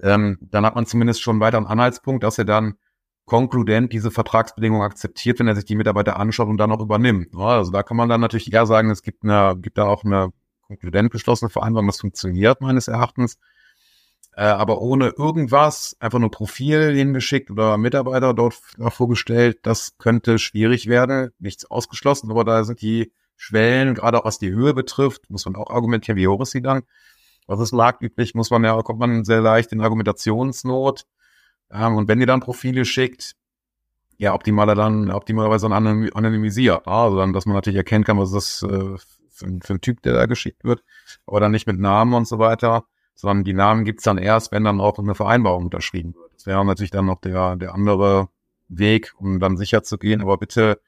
Ähm, 0.00 0.38
dann 0.40 0.64
hat 0.64 0.76
man 0.76 0.86
zumindest 0.86 1.20
schon 1.20 1.40
weiter 1.40 1.56
einen 1.56 1.66
Anhaltspunkt, 1.66 2.22
dass 2.22 2.38
er 2.38 2.44
dann 2.44 2.74
konkludent 3.26 3.92
diese 3.92 4.10
Vertragsbedingungen 4.10 4.86
akzeptiert, 4.86 5.40
wenn 5.40 5.48
er 5.48 5.56
sich 5.56 5.64
die 5.64 5.74
Mitarbeiter 5.74 6.18
anschaut 6.18 6.48
und 6.48 6.56
dann 6.56 6.72
auch 6.72 6.80
übernimmt. 6.80 7.34
also 7.36 7.72
da 7.72 7.82
kann 7.82 7.96
man 7.96 8.08
dann 8.08 8.20
natürlich 8.20 8.52
eher 8.52 8.66
sagen, 8.66 8.90
es 8.90 9.02
gibt 9.02 9.24
eine, 9.24 9.56
gibt 9.60 9.78
da 9.78 9.84
auch 9.84 10.04
eine 10.04 10.30
konkludent 10.62 11.10
beschlossene 11.10 11.50
Vereinbarung, 11.50 11.88
das 11.88 12.00
funktioniert 12.00 12.60
meines 12.60 12.88
Erachtens. 12.88 13.38
Äh, 14.32 14.44
aber 14.44 14.80
ohne 14.80 15.08
irgendwas, 15.08 15.96
einfach 15.98 16.18
nur 16.18 16.30
Profil 16.30 16.94
hingeschickt 16.94 17.50
oder 17.50 17.76
Mitarbeiter 17.78 18.32
dort 18.32 18.54
vorgestellt, 18.90 19.58
das 19.62 19.96
könnte 19.98 20.38
schwierig 20.38 20.86
werden. 20.88 21.30
Nichts 21.38 21.64
ausgeschlossen, 21.64 22.30
aber 22.30 22.44
da 22.44 22.62
sind 22.64 22.80
die 22.80 23.12
Schwellen, 23.36 23.94
gerade 23.94 24.18
auch 24.18 24.24
was 24.24 24.38
die 24.38 24.50
Höhe 24.50 24.72
betrifft, 24.72 25.30
muss 25.30 25.44
man 25.46 25.56
auch 25.56 25.70
argumentieren, 25.70 26.16
wie 26.16 26.28
hoch 26.28 26.40
ist 26.42 26.52
sie 26.52 26.62
dann? 26.62 26.82
Was 27.46 27.60
ist 27.60 27.72
marktüblich, 27.72 28.34
muss 28.34 28.50
man 28.50 28.64
ja, 28.64 28.80
kommt 28.82 28.98
man 28.98 29.24
sehr 29.24 29.40
leicht 29.40 29.72
in 29.72 29.80
Argumentationsnot. 29.80 31.06
Ähm, 31.70 31.96
und 31.96 32.08
wenn 32.08 32.20
ihr 32.20 32.26
dann 32.26 32.40
Profile 32.40 32.84
schickt, 32.84 33.34
ja, 34.18 34.34
optimaler 34.34 34.74
dann, 34.74 35.10
optimalerweise 35.10 35.68
dann 35.68 35.86
anonymisiert. 36.14 36.86
Also 36.86 37.18
dann, 37.18 37.32
dass 37.32 37.46
man 37.46 37.54
natürlich 37.54 37.76
erkennen 37.76 38.04
kann, 38.04 38.18
was 38.18 38.32
das 38.32 38.62
äh, 38.62 38.96
für, 39.36 39.58
für 39.62 39.74
ein 39.74 39.80
Typ, 39.80 40.02
der 40.02 40.14
da 40.14 40.26
geschickt 40.26 40.64
wird. 40.64 40.82
Aber 41.26 41.40
dann 41.40 41.52
nicht 41.52 41.66
mit 41.66 41.78
Namen 41.78 42.14
und 42.14 42.26
so 42.26 42.38
weiter, 42.38 42.84
sondern 43.14 43.44
die 43.44 43.52
Namen 43.52 43.84
gibt's 43.84 44.04
dann 44.04 44.18
erst, 44.18 44.52
wenn 44.52 44.64
dann 44.64 44.80
auch 44.80 44.98
eine 44.98 45.14
Vereinbarung 45.14 45.64
unterschrieben 45.64 46.14
wird. 46.14 46.32
Das 46.34 46.46
wäre 46.46 46.64
natürlich 46.64 46.90
dann 46.90 47.06
noch 47.06 47.20
der, 47.20 47.56
der 47.56 47.74
andere 47.74 48.28
Weg, 48.68 49.14
um 49.18 49.38
dann 49.38 49.56
sicher 49.56 49.82
zu 49.82 49.98
gehen. 49.98 50.22
Aber 50.22 50.38
bitte 50.38 50.80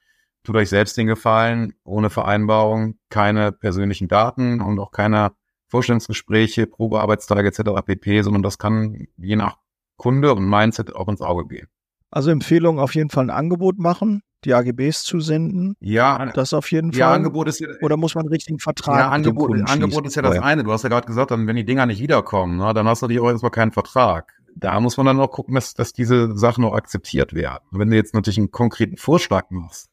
tut 0.43 0.57
euch 0.57 0.70
selbst 0.70 0.97
den 0.97 1.07
Gefallen, 1.07 1.74
ohne 1.85 2.11
Vereinbarung, 2.11 2.99
keine 3.11 3.53
persönlichen 3.53 4.09
Daten 4.09 4.61
und 4.61 4.79
auch 4.79 4.91
keine 4.91 5.33
Vorstellungsgespräche, 5.66 6.66
Probearbeitstage 6.66 7.49
etc. 7.49 7.83
pp, 7.85 8.22
sondern 8.22 8.43
das 8.43 8.57
kann 8.59 9.07
je 9.18 9.37
nach 9.37 9.59
Kunde 9.99 10.34
und 10.34 10.49
Mindset 10.49 10.96
auch 10.96 11.09
ins 11.09 11.20
Auge 11.20 11.46
gehen. 11.46 11.68
Also 12.11 12.30
Empfehlung 12.30 12.78
auf 12.78 12.94
jeden 12.94 13.11
Fall 13.11 13.24
ein 13.24 13.30
Angebot 13.30 13.78
machen, 13.78 14.22
die 14.44 14.55
AGBs 14.55 15.03
zusenden. 15.03 15.76
Ja, 15.80 16.24
das 16.26 16.55
auf 16.55 16.70
jeden 16.72 16.92
Fall. 16.92 17.01
Ja, 17.01 17.12
Angebot 17.12 17.49
ist 17.49 17.61
ja, 17.61 17.68
oder 17.82 17.99
muss 17.99 18.14
man 18.14 18.22
einen 18.22 18.32
richtigen 18.32 18.59
Vertrag 18.59 18.99
ja, 18.99 19.11
Angebot, 19.11 19.68
Angebot 19.68 20.07
ist 20.07 20.14
ja 20.14 20.22
das 20.22 20.38
eine. 20.38 20.64
Du 20.64 20.72
hast 20.72 20.84
ja 20.84 20.88
gerade 20.88 21.07
gesagt, 21.07 21.30
dann, 21.32 21.46
wenn 21.46 21.57
die 21.57 21.66
Dinger 21.66 21.84
nicht 21.84 22.01
wiederkommen, 22.01 22.57
ne, 22.57 22.72
dann 22.72 22.88
hast 22.88 23.03
du 23.03 23.05
natürlich 23.05 23.20
auch 23.20 23.28
erstmal 23.28 23.51
keinen 23.51 23.72
Vertrag. 23.72 24.32
Da 24.55 24.80
muss 24.80 24.96
man 24.96 25.07
dann 25.07 25.20
auch 25.20 25.30
gucken, 25.30 25.55
dass, 25.55 25.74
dass 25.74 25.92
diese 25.92 26.36
Sachen 26.36 26.64
auch 26.64 26.74
akzeptiert 26.74 27.34
werden. 27.34 27.64
wenn 27.70 27.90
du 27.90 27.96
jetzt 27.96 28.14
natürlich 28.14 28.38
einen 28.38 28.51
konkreten 28.51 28.96
Vorschlag 28.96 29.51
machst, 29.51 29.90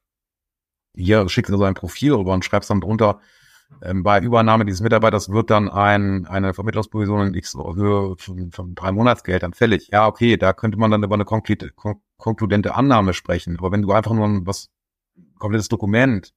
hier 0.95 1.27
schickst 1.27 1.51
du 1.51 1.57
so 1.57 1.65
ein 1.65 1.73
Profil 1.73 2.13
rüber 2.13 2.33
und 2.33 2.45
schreibst 2.45 2.69
dann 2.69 2.81
drunter, 2.81 3.19
ähm, 3.81 4.03
bei 4.03 4.21
Übernahme 4.21 4.65
dieses 4.65 4.81
Mitarbeiters 4.81 5.29
wird 5.29 5.49
dann 5.49 5.69
ein, 5.69 6.25
eine 6.25 6.53
Vermittlungsprovision 6.53 7.27
in 7.27 7.33
X 7.33 7.55
Höhe 7.55 8.15
von, 8.17 8.51
von 8.51 8.75
drei 8.75 8.91
Monatsgeldern 8.91 9.53
fällig. 9.53 9.89
Ja, 9.91 10.07
okay, 10.07 10.37
da 10.37 10.53
könnte 10.53 10.77
man 10.77 10.91
dann 10.91 11.03
über 11.03 11.15
eine 11.15 11.25
konkrete, 11.25 11.71
kon 11.71 12.01
konkludente 12.17 12.75
Annahme 12.75 13.13
sprechen. 13.13 13.57
Aber 13.59 13.71
wenn 13.71 13.81
du 13.81 13.91
einfach 13.91 14.13
nur 14.13 14.25
ein 14.25 14.47
was 14.47 14.69
komplettes 15.37 15.67
Dokument, 15.67 16.33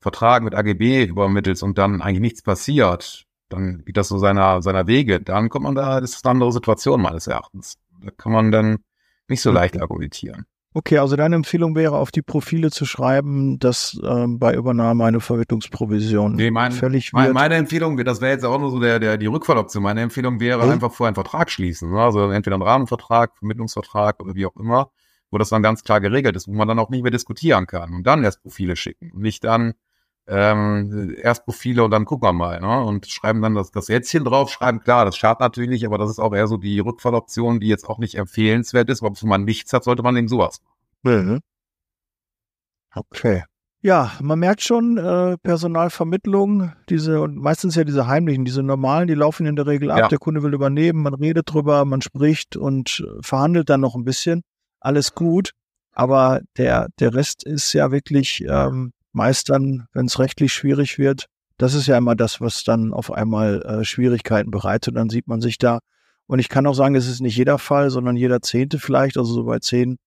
Vertrag 0.00 0.42
mit 0.42 0.54
AGB 0.54 1.04
übermittelst 1.04 1.62
und 1.62 1.78
dann 1.78 2.02
eigentlich 2.02 2.20
nichts 2.20 2.42
passiert, 2.42 3.26
dann 3.48 3.84
geht 3.84 3.96
das 3.96 4.08
so 4.08 4.18
seiner, 4.18 4.62
seiner 4.62 4.86
Wege, 4.86 5.20
dann 5.20 5.48
kommt 5.48 5.64
man 5.64 5.74
da, 5.74 6.00
das 6.00 6.12
ist 6.12 6.24
eine 6.24 6.32
andere 6.32 6.52
Situation 6.52 7.00
meines 7.00 7.26
Erachtens. 7.26 7.78
Da 8.02 8.10
kann 8.10 8.32
man 8.32 8.52
dann 8.52 8.78
nicht 9.26 9.40
so 9.40 9.50
leicht 9.50 9.80
argumentieren. 9.80 10.46
Okay, 10.74 10.98
also 10.98 11.16
deine 11.16 11.34
Empfehlung 11.34 11.74
wäre, 11.74 11.96
auf 11.96 12.10
die 12.10 12.20
Profile 12.20 12.70
zu 12.70 12.84
schreiben, 12.84 13.58
dass 13.58 13.98
ähm, 14.04 14.38
bei 14.38 14.54
Übernahme 14.54 15.04
eine 15.04 15.20
Vermittlungsprovision 15.20 16.34
nee, 16.34 16.50
mein, 16.50 16.72
fällig 16.72 17.14
wird. 17.14 17.32
Meine 17.32 17.54
Empfehlung, 17.54 17.96
das 18.04 18.20
wäre 18.20 18.32
jetzt 18.32 18.44
auch 18.44 18.60
nur 18.60 18.70
so 18.70 18.78
der, 18.78 19.00
der 19.00 19.16
die 19.16 19.26
Rückfalloption. 19.26 19.82
Meine 19.82 20.02
Empfehlung 20.02 20.40
wäre 20.40 20.62
hm? 20.62 20.70
einfach 20.70 20.92
vorher 20.92 21.08
einen 21.08 21.14
Vertrag 21.14 21.50
schließen. 21.50 21.90
Ne? 21.90 22.00
Also 22.00 22.30
entweder 22.30 22.56
einen 22.56 22.62
Rahmenvertrag, 22.62 23.36
Vermittlungsvertrag 23.38 24.22
oder 24.22 24.34
wie 24.34 24.44
auch 24.44 24.56
immer, 24.56 24.90
wo 25.30 25.38
das 25.38 25.48
dann 25.48 25.62
ganz 25.62 25.84
klar 25.84 26.02
geregelt 26.02 26.36
ist, 26.36 26.48
wo 26.48 26.52
man 26.52 26.68
dann 26.68 26.78
auch 26.78 26.90
nicht 26.90 27.02
mehr 27.02 27.10
diskutieren 27.10 27.66
kann 27.66 27.94
und 27.94 28.06
dann 28.06 28.22
erst 28.22 28.42
Profile 28.42 28.76
schicken 28.76 29.10
und 29.12 29.22
nicht 29.22 29.44
dann 29.44 29.72
ähm, 30.28 31.16
erst 31.22 31.44
Profile 31.44 31.84
und 31.84 31.90
dann 31.90 32.04
gucken 32.04 32.28
wir 32.28 32.32
mal, 32.32 32.60
ne? 32.60 32.84
Und 32.84 33.06
schreiben 33.06 33.40
dann 33.40 33.54
das, 33.54 33.70
das 33.70 33.86
Sätzchen 33.86 34.24
drauf, 34.24 34.50
schreiben, 34.50 34.80
klar, 34.80 35.04
das 35.04 35.16
schadet 35.16 35.40
natürlich, 35.40 35.86
aber 35.86 35.96
das 35.96 36.10
ist 36.10 36.18
auch 36.18 36.34
eher 36.34 36.46
so 36.46 36.58
die 36.58 36.80
Rückfalloption, 36.80 37.60
die 37.60 37.68
jetzt 37.68 37.88
auch 37.88 37.98
nicht 37.98 38.16
empfehlenswert 38.16 38.90
ist, 38.90 39.02
aber 39.02 39.14
wenn 39.20 39.28
man 39.28 39.44
nichts 39.44 39.72
hat, 39.72 39.84
sollte 39.84 40.02
man 40.02 40.16
eben 40.16 40.28
sowas 40.28 40.60
machen. 41.02 41.26
Mhm. 41.26 41.40
Okay. 42.94 43.44
Ja, 43.80 44.12
man 44.20 44.40
merkt 44.40 44.62
schon, 44.62 44.98
äh, 44.98 45.36
Personalvermittlung, 45.38 46.72
diese, 46.88 47.20
und 47.20 47.36
meistens 47.36 47.76
ja 47.76 47.84
diese 47.84 48.08
heimlichen, 48.08 48.44
diese 48.44 48.62
normalen, 48.62 49.06
die 49.06 49.14
laufen 49.14 49.46
in 49.46 49.54
der 49.54 49.68
Regel 49.68 49.90
ab, 49.92 49.98
ja. 49.98 50.08
der 50.08 50.18
Kunde 50.18 50.42
will 50.42 50.52
übernehmen, 50.52 51.02
man 51.02 51.14
redet 51.14 51.52
drüber, 51.52 51.84
man 51.84 52.02
spricht 52.02 52.56
und 52.56 53.06
verhandelt 53.20 53.70
dann 53.70 53.80
noch 53.80 53.94
ein 53.94 54.04
bisschen. 54.04 54.42
Alles 54.80 55.14
gut. 55.14 55.52
Aber 55.92 56.40
der, 56.56 56.88
der 56.98 57.14
Rest 57.14 57.44
ist 57.44 57.72
ja 57.72 57.90
wirklich 57.90 58.44
ähm, 58.48 58.92
meistern, 59.18 59.86
wenn 59.92 60.06
es 60.06 60.18
rechtlich 60.18 60.52
schwierig 60.52 60.98
wird. 60.98 61.26
Das 61.58 61.74
ist 61.74 61.88
ja 61.88 61.98
immer 61.98 62.14
das, 62.14 62.40
was 62.40 62.64
dann 62.64 62.92
auf 62.92 63.10
einmal 63.10 63.62
äh, 63.62 63.84
Schwierigkeiten 63.84 64.50
bereitet. 64.50 64.96
Dann 64.96 65.10
sieht 65.10 65.26
man 65.26 65.40
sich 65.40 65.58
da. 65.58 65.80
Und 66.26 66.38
ich 66.38 66.48
kann 66.48 66.66
auch 66.66 66.74
sagen, 66.74 66.94
es 66.94 67.08
ist 67.08 67.20
nicht 67.20 67.36
jeder 67.36 67.58
Fall, 67.58 67.90
sondern 67.90 68.16
jeder 68.16 68.40
Zehnte 68.40 68.78
vielleicht, 68.78 69.16
also 69.18 69.34
so 69.34 69.44
bei 69.44 69.58
zehn, 69.58 69.98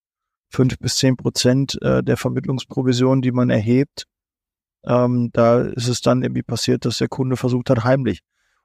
fünf 0.48 0.78
bis 0.78 0.96
zehn 0.96 1.16
Prozent 1.16 1.80
äh, 1.82 2.02
der 2.02 2.16
Vermittlungsprovision, 2.16 3.20
die 3.20 3.32
man 3.32 3.50
erhebt. 3.50 4.06
Ähm, 4.84 5.30
da 5.32 5.60
ist 5.60 5.88
es 5.88 6.00
dann 6.00 6.22
irgendwie 6.22 6.42
passiert, 6.42 6.84
dass 6.84 6.98
der 6.98 7.08
Kunde 7.08 7.36
versucht 7.36 7.70
hat, 7.70 7.84
heimlich. 7.84 8.20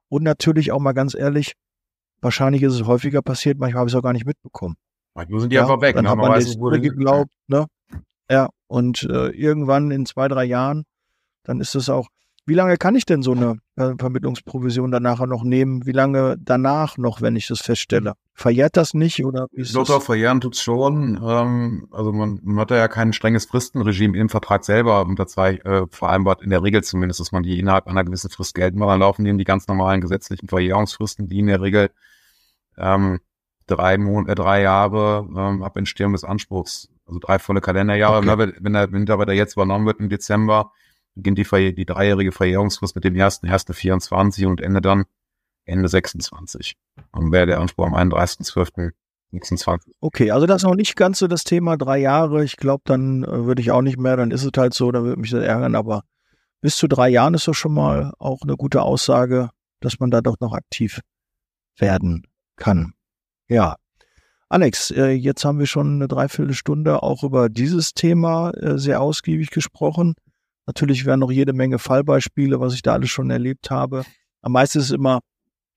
Und 0.07 0.23
natürlich 0.23 0.71
auch 0.71 0.79
mal 0.79 0.93
ganz 0.93 1.13
ehrlich, 1.13 1.53
wahrscheinlich 2.21 2.63
ist 2.63 2.73
es 2.73 2.85
häufiger 2.85 3.21
passiert, 3.21 3.59
manchmal 3.59 3.81
habe 3.81 3.89
ich 3.89 3.93
es 3.93 3.99
auch 3.99 4.03
gar 4.03 4.13
nicht 4.13 4.25
mitbekommen. 4.25 4.75
Manchmal 5.13 5.41
sind 5.41 5.49
die 5.51 5.55
ja, 5.55 5.63
einfach 5.63 5.81
weg. 5.81 5.95
Dann 5.95 6.05
ne? 6.05 6.11
hat 6.11 6.17
man, 6.17 6.31
weiß, 6.31 6.57
wurde 6.59 6.79
geglaubt, 6.79 7.31
ne? 7.47 7.65
Ja, 8.29 8.49
und 8.67 9.03
äh, 9.03 9.29
irgendwann 9.29 9.91
in 9.91 10.05
zwei, 10.05 10.27
drei 10.27 10.45
Jahren, 10.45 10.83
dann 11.43 11.61
ist 11.61 11.75
es 11.75 11.89
auch, 11.89 12.07
Wie 12.49 12.53
lange 12.53 12.77
kann 12.77 12.95
ich 12.95 13.05
denn 13.05 13.23
so 13.23 13.33
eine 13.33 13.59
äh, 13.75 13.93
Vermittlungsprovision 13.99 14.89
dann 14.89 15.03
nachher 15.03 15.27
noch 15.27 15.43
nehmen? 15.43 15.85
Wie 15.85 15.91
lange 15.91 16.37
danach 16.39 16.97
noch, 16.97 17.21
wenn 17.21 17.35
ich 17.35 17.47
das 17.47 17.59
feststelle? 17.59 18.13
Verjährt 18.33 18.77
das 18.77 18.93
nicht 18.93 19.25
oder 19.25 19.47
ist 19.51 19.75
Doch, 19.75 19.85
doch, 19.85 20.01
verjähren 20.01 20.39
tut's 20.39 20.61
schon. 20.61 21.19
Ähm, 21.21 21.89
also 21.91 22.13
man, 22.13 22.39
man 22.43 22.59
hat 22.59 22.71
ja 22.71 22.87
kein 22.87 23.11
strenges 23.11 23.45
Fristenregime 23.47 24.17
im 24.17 24.29
Vertrag 24.29 24.63
selber 24.63 25.05
unter 25.05 25.27
zwei 25.27 25.55
äh, 25.55 25.87
vereinbart, 25.89 26.41
in 26.41 26.49
der 26.49 26.63
Regel 26.63 26.83
zumindest, 26.83 27.19
dass 27.19 27.33
man 27.33 27.43
die 27.43 27.59
innerhalb 27.59 27.85
einer 27.87 28.05
gewissen 28.05 28.29
Frist 28.29 28.55
gelten 28.55 28.79
will. 28.79 28.87
Dann 28.87 29.01
laufen 29.01 29.25
eben 29.25 29.37
die 29.37 29.43
ganz 29.43 29.67
normalen 29.67 29.99
gesetzlichen 29.99 30.47
Verjährungsfristen, 30.47 31.27
die 31.27 31.39
in 31.39 31.47
der 31.47 31.61
Regel 31.61 31.89
ähm, 32.77 33.19
drei, 33.65 33.97
Mon 33.97 34.29
äh, 34.29 34.35
drei 34.35 34.61
Jahre 34.61 35.27
ähm, 35.35 35.63
ab 35.63 35.75
Entstehung 35.75 36.13
des 36.13 36.23
Anspruchs, 36.23 36.87
also 37.07 37.19
drei 37.19 37.39
volle 37.39 37.61
Kalenderjahre. 37.61 38.17
Okay. 38.17 38.27
Ne, 38.27 38.53
wenn 38.59 38.73
der 38.73 38.87
Mitarbeiter 38.87 39.33
jetzt 39.33 39.53
übernommen 39.53 39.85
wird 39.85 39.99
im 39.99 40.09
Dezember, 40.09 40.71
beginnt 41.15 41.37
die, 41.37 41.75
die 41.75 41.85
dreijährige 41.85 42.31
Verjährungsfrist 42.31 42.95
mit 42.95 43.03
dem 43.03 43.15
ersten, 43.15 43.47
ersten 43.47 43.73
24 43.73 44.45
und 44.45 44.61
Ende 44.61 44.81
dann 44.81 45.05
Ende 45.65 45.87
26. 45.87 46.75
Und 47.11 47.31
wäre 47.31 47.45
der 47.45 47.59
Anspruch 47.59 47.87
am 47.87 47.95
31.12.26. 47.95 49.91
Okay, 49.99 50.31
also 50.31 50.45
das 50.45 50.57
ist 50.57 50.67
noch 50.67 50.75
nicht 50.75 50.95
ganz 50.95 51.19
so 51.19 51.27
das 51.27 51.43
Thema 51.43 51.77
drei 51.77 51.97
Jahre. 51.97 52.43
Ich 52.43 52.57
glaube, 52.57 52.83
dann 52.85 53.23
äh, 53.23 53.45
würde 53.45 53.61
ich 53.61 53.71
auch 53.71 53.81
nicht 53.81 53.97
mehr, 53.97 54.15
dann 54.15 54.31
ist 54.31 54.43
es 54.43 54.51
halt 54.55 54.73
so, 54.73 54.91
dann 54.91 55.03
würde 55.03 55.19
mich 55.19 55.31
das 55.31 55.43
ärgern, 55.43 55.75
aber 55.75 56.03
bis 56.61 56.77
zu 56.77 56.87
drei 56.87 57.09
Jahren 57.09 57.33
ist 57.33 57.47
doch 57.47 57.53
schon 57.53 57.73
mal 57.73 58.13
auch 58.19 58.41
eine 58.41 58.55
gute 58.55 58.81
Aussage, 58.81 59.49
dass 59.79 59.99
man 59.99 60.09
da 60.11 60.21
doch 60.21 60.39
noch 60.39 60.53
aktiv 60.53 61.01
werden 61.77 62.27
kann. 62.55 62.93
Ja. 63.47 63.77
Alex, 64.49 64.91
äh, 64.91 65.11
jetzt 65.11 65.43
haben 65.43 65.59
wir 65.59 65.65
schon 65.65 65.95
eine 65.95 66.07
Dreiviertelstunde 66.07 67.03
auch 67.03 67.23
über 67.23 67.49
dieses 67.49 67.93
Thema 67.93 68.51
äh, 68.51 68.77
sehr 68.77 69.01
ausgiebig 69.01 69.49
gesprochen. 69.49 70.15
Natürlich 70.65 71.05
wären 71.05 71.19
noch 71.19 71.31
jede 71.31 71.53
Menge 71.53 71.79
Fallbeispiele, 71.79 72.59
was 72.59 72.73
ich 72.73 72.81
da 72.81 72.93
alles 72.93 73.09
schon 73.09 73.29
erlebt 73.29 73.71
habe. 73.71 74.03
Am 74.41 74.53
meisten 74.53 74.79
ist 74.79 74.91
immer, 74.91 75.19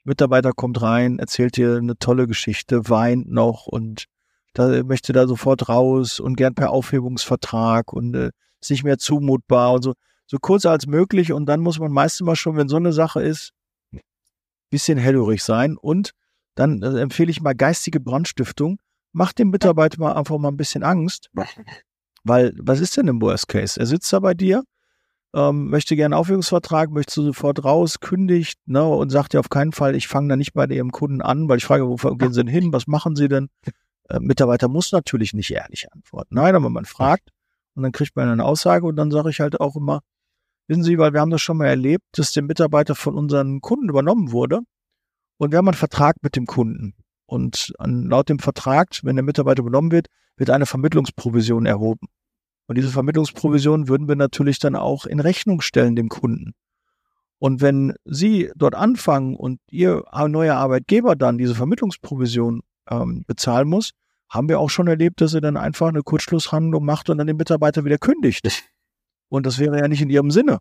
Mitarbeiter 0.05 0.53
kommt 0.53 0.81
rein, 0.83 1.19
erzählt 1.19 1.57
dir 1.57 1.77
eine 1.77 1.99
tolle 1.99 2.27
Geschichte, 2.27 2.89
weint 2.89 3.29
noch 3.29 3.67
und 3.67 4.05
da 4.55 4.83
möchte 4.85 5.13
da 5.13 5.27
sofort 5.27 5.69
raus 5.69 6.21
und 6.21 6.37
gern 6.37 6.55
per 6.55 6.71
Aufhebungsvertrag 6.71 7.93
und 7.93 8.15
äh, 8.15 8.31
ist 8.61 8.71
nicht 8.71 8.85
mehr 8.85 8.99
zumutbar 8.99 9.73
und 9.73 9.83
so, 9.83 9.95
so 10.27 10.39
kurz 10.41 10.67
als 10.67 10.87
möglich. 10.87 11.33
Und 11.33 11.47
dann 11.47 11.61
muss 11.61 11.79
man 11.79 11.93
meistens 11.93 12.25
mal 12.25 12.37
schon, 12.37 12.57
wenn 12.57 12.69
so 12.69 12.77
eine 12.77 12.93
Sache 12.93 13.23
ist, 13.23 13.53
bisschen 14.71 14.99
hellhörig 14.99 15.43
sein. 15.43 15.77
Und 15.77 16.13
dann 16.61 16.83
äh, 16.83 17.01
empfehle 17.01 17.31
ich 17.31 17.41
mal 17.41 17.55
geistige 17.55 18.01
Brandstiftung. 18.01 18.79
Macht 19.13 19.39
dem 19.39 19.51
Mitarbeiter 19.51 19.99
mal 19.99 20.13
einfach 20.13 20.39
mal 20.39 20.49
ein 20.49 20.57
bisschen 20.57 20.83
Angst. 20.83 21.31
Weil, 22.23 22.53
was 22.59 22.81
ist 22.81 22.97
denn 22.97 23.09
im 23.09 23.21
Worst 23.23 23.49
Case? 23.49 23.81
Er 23.81 23.87
sitzt 23.87 24.13
da 24.13 24.21
bei 24.21 24.35
dir, 24.35 24.63
ähm, 25.35 25.71
möchte 25.71 25.97
gerne 25.97 26.15
einen 26.15 26.21
Aufhebungsvertrag, 26.21 26.91
möchte 26.91 27.23
sofort 27.23 27.65
raus, 27.65 28.01
kündigt 28.01 28.59
ne, 28.67 28.85
und 28.85 29.09
sagt 29.09 29.33
ja 29.33 29.41
auf 29.41 29.49
keinen 29.49 29.73
Fall, 29.73 29.95
ich 29.95 30.07
fange 30.07 30.29
da 30.29 30.37
nicht 30.37 30.53
bei 30.53 30.67
Ihrem 30.67 30.93
Kunden 30.93 31.23
an, 31.23 31.49
weil 31.49 31.57
ich 31.57 31.65
frage, 31.65 31.89
wo 31.89 31.97
gehen 31.97 32.35
Sie 32.35 32.45
denn 32.45 32.53
hin, 32.53 32.73
was 32.75 32.87
machen 32.87 33.17
Sie 33.17 33.29
denn? 33.29 33.49
Äh, 34.11 34.21
Mitarbeiter 34.21 34.69
muss 34.69 34.93
natürlich 34.93 35.33
nicht 35.33 35.51
ehrlich 35.51 35.91
antworten. 35.93 36.35
Nein, 36.35 36.55
aber 36.55 36.69
man 36.69 36.85
fragt 36.85 37.31
und 37.75 37.85
dann 37.85 37.93
kriegt 37.93 38.17
man 38.17 38.29
eine 38.29 38.45
Aussage 38.45 38.85
und 38.85 38.97
dann 38.97 39.11
sage 39.11 39.31
ich 39.31 39.41
halt 39.41 39.59
auch 39.61 39.77
immer, 39.77 40.01
wissen 40.67 40.83
Sie, 40.83 40.99
weil 40.99 41.15
wir 41.15 41.21
haben 41.21 41.31
das 41.31 41.41
schon 41.41 41.57
mal 41.57 41.69
erlebt, 41.69 42.05
dass 42.13 42.33
der 42.33 42.43
Mitarbeiter 42.43 42.95
von 42.95 43.15
unseren 43.15 43.63
Kunden 43.63 43.89
übernommen 43.89 44.31
wurde 44.31 44.61
und 45.41 45.53
wir 45.53 45.59
haben 45.59 45.69
einen 45.69 45.75
Vertrag 45.75 46.17
mit 46.21 46.37
dem 46.37 46.45
Kunden. 46.45 46.95
Und 47.25 47.73
an, 47.79 48.05
laut 48.05 48.29
dem 48.29 48.41
Vertrag, 48.41 49.01
wenn 49.05 49.17
der 49.17 49.25
Mitarbeiter 49.25 49.63
übernommen 49.63 49.91
wird, 49.91 50.09
wird 50.37 50.51
eine 50.51 50.67
Vermittlungsprovision 50.67 51.65
erhoben. 51.65 52.09
Und 52.67 52.77
diese 52.77 52.91
Vermittlungsprovision 52.91 53.89
würden 53.89 54.07
wir 54.07 54.17
natürlich 54.17 54.59
dann 54.59 54.77
auch 54.77 55.07
in 55.07 55.19
Rechnung 55.19 55.63
stellen 55.63 55.97
dem 55.97 56.11
Kunden. 56.11 56.53
Und 57.39 57.63
wenn 57.63 57.95
Sie 58.05 58.51
dort 58.55 58.75
anfangen 58.75 59.35
und 59.35 59.61
Ihr 59.71 60.05
neuer 60.29 60.57
Arbeitgeber 60.57 61.17
dann 61.17 61.39
diese 61.39 61.55
Vermittlungsprovision 61.55 62.61
ähm, 62.91 63.25
bezahlen 63.27 63.67
muss, 63.67 63.93
haben 64.29 64.51
wir 64.51 64.61
auch 64.61 64.69
schon 64.69 64.89
erlebt, 64.89 65.23
dass 65.23 65.33
er 65.33 65.41
dann 65.41 65.57
einfach 65.57 65.89
eine 65.89 66.03
Kurzschlusshandlung 66.03 66.85
macht 66.85 67.09
und 67.09 67.17
dann 67.17 67.27
den 67.27 67.39
Mitarbeiter 67.39 67.87
wieder 67.87 67.99
kündigt. 67.99 68.47
Und 69.31 69.47
das 69.47 69.59
wäre 69.59 69.79
ja 69.79 69.89
nicht 69.89 70.03
in 70.03 70.11
Ihrem 70.11 70.33
Sinne. 70.33 70.59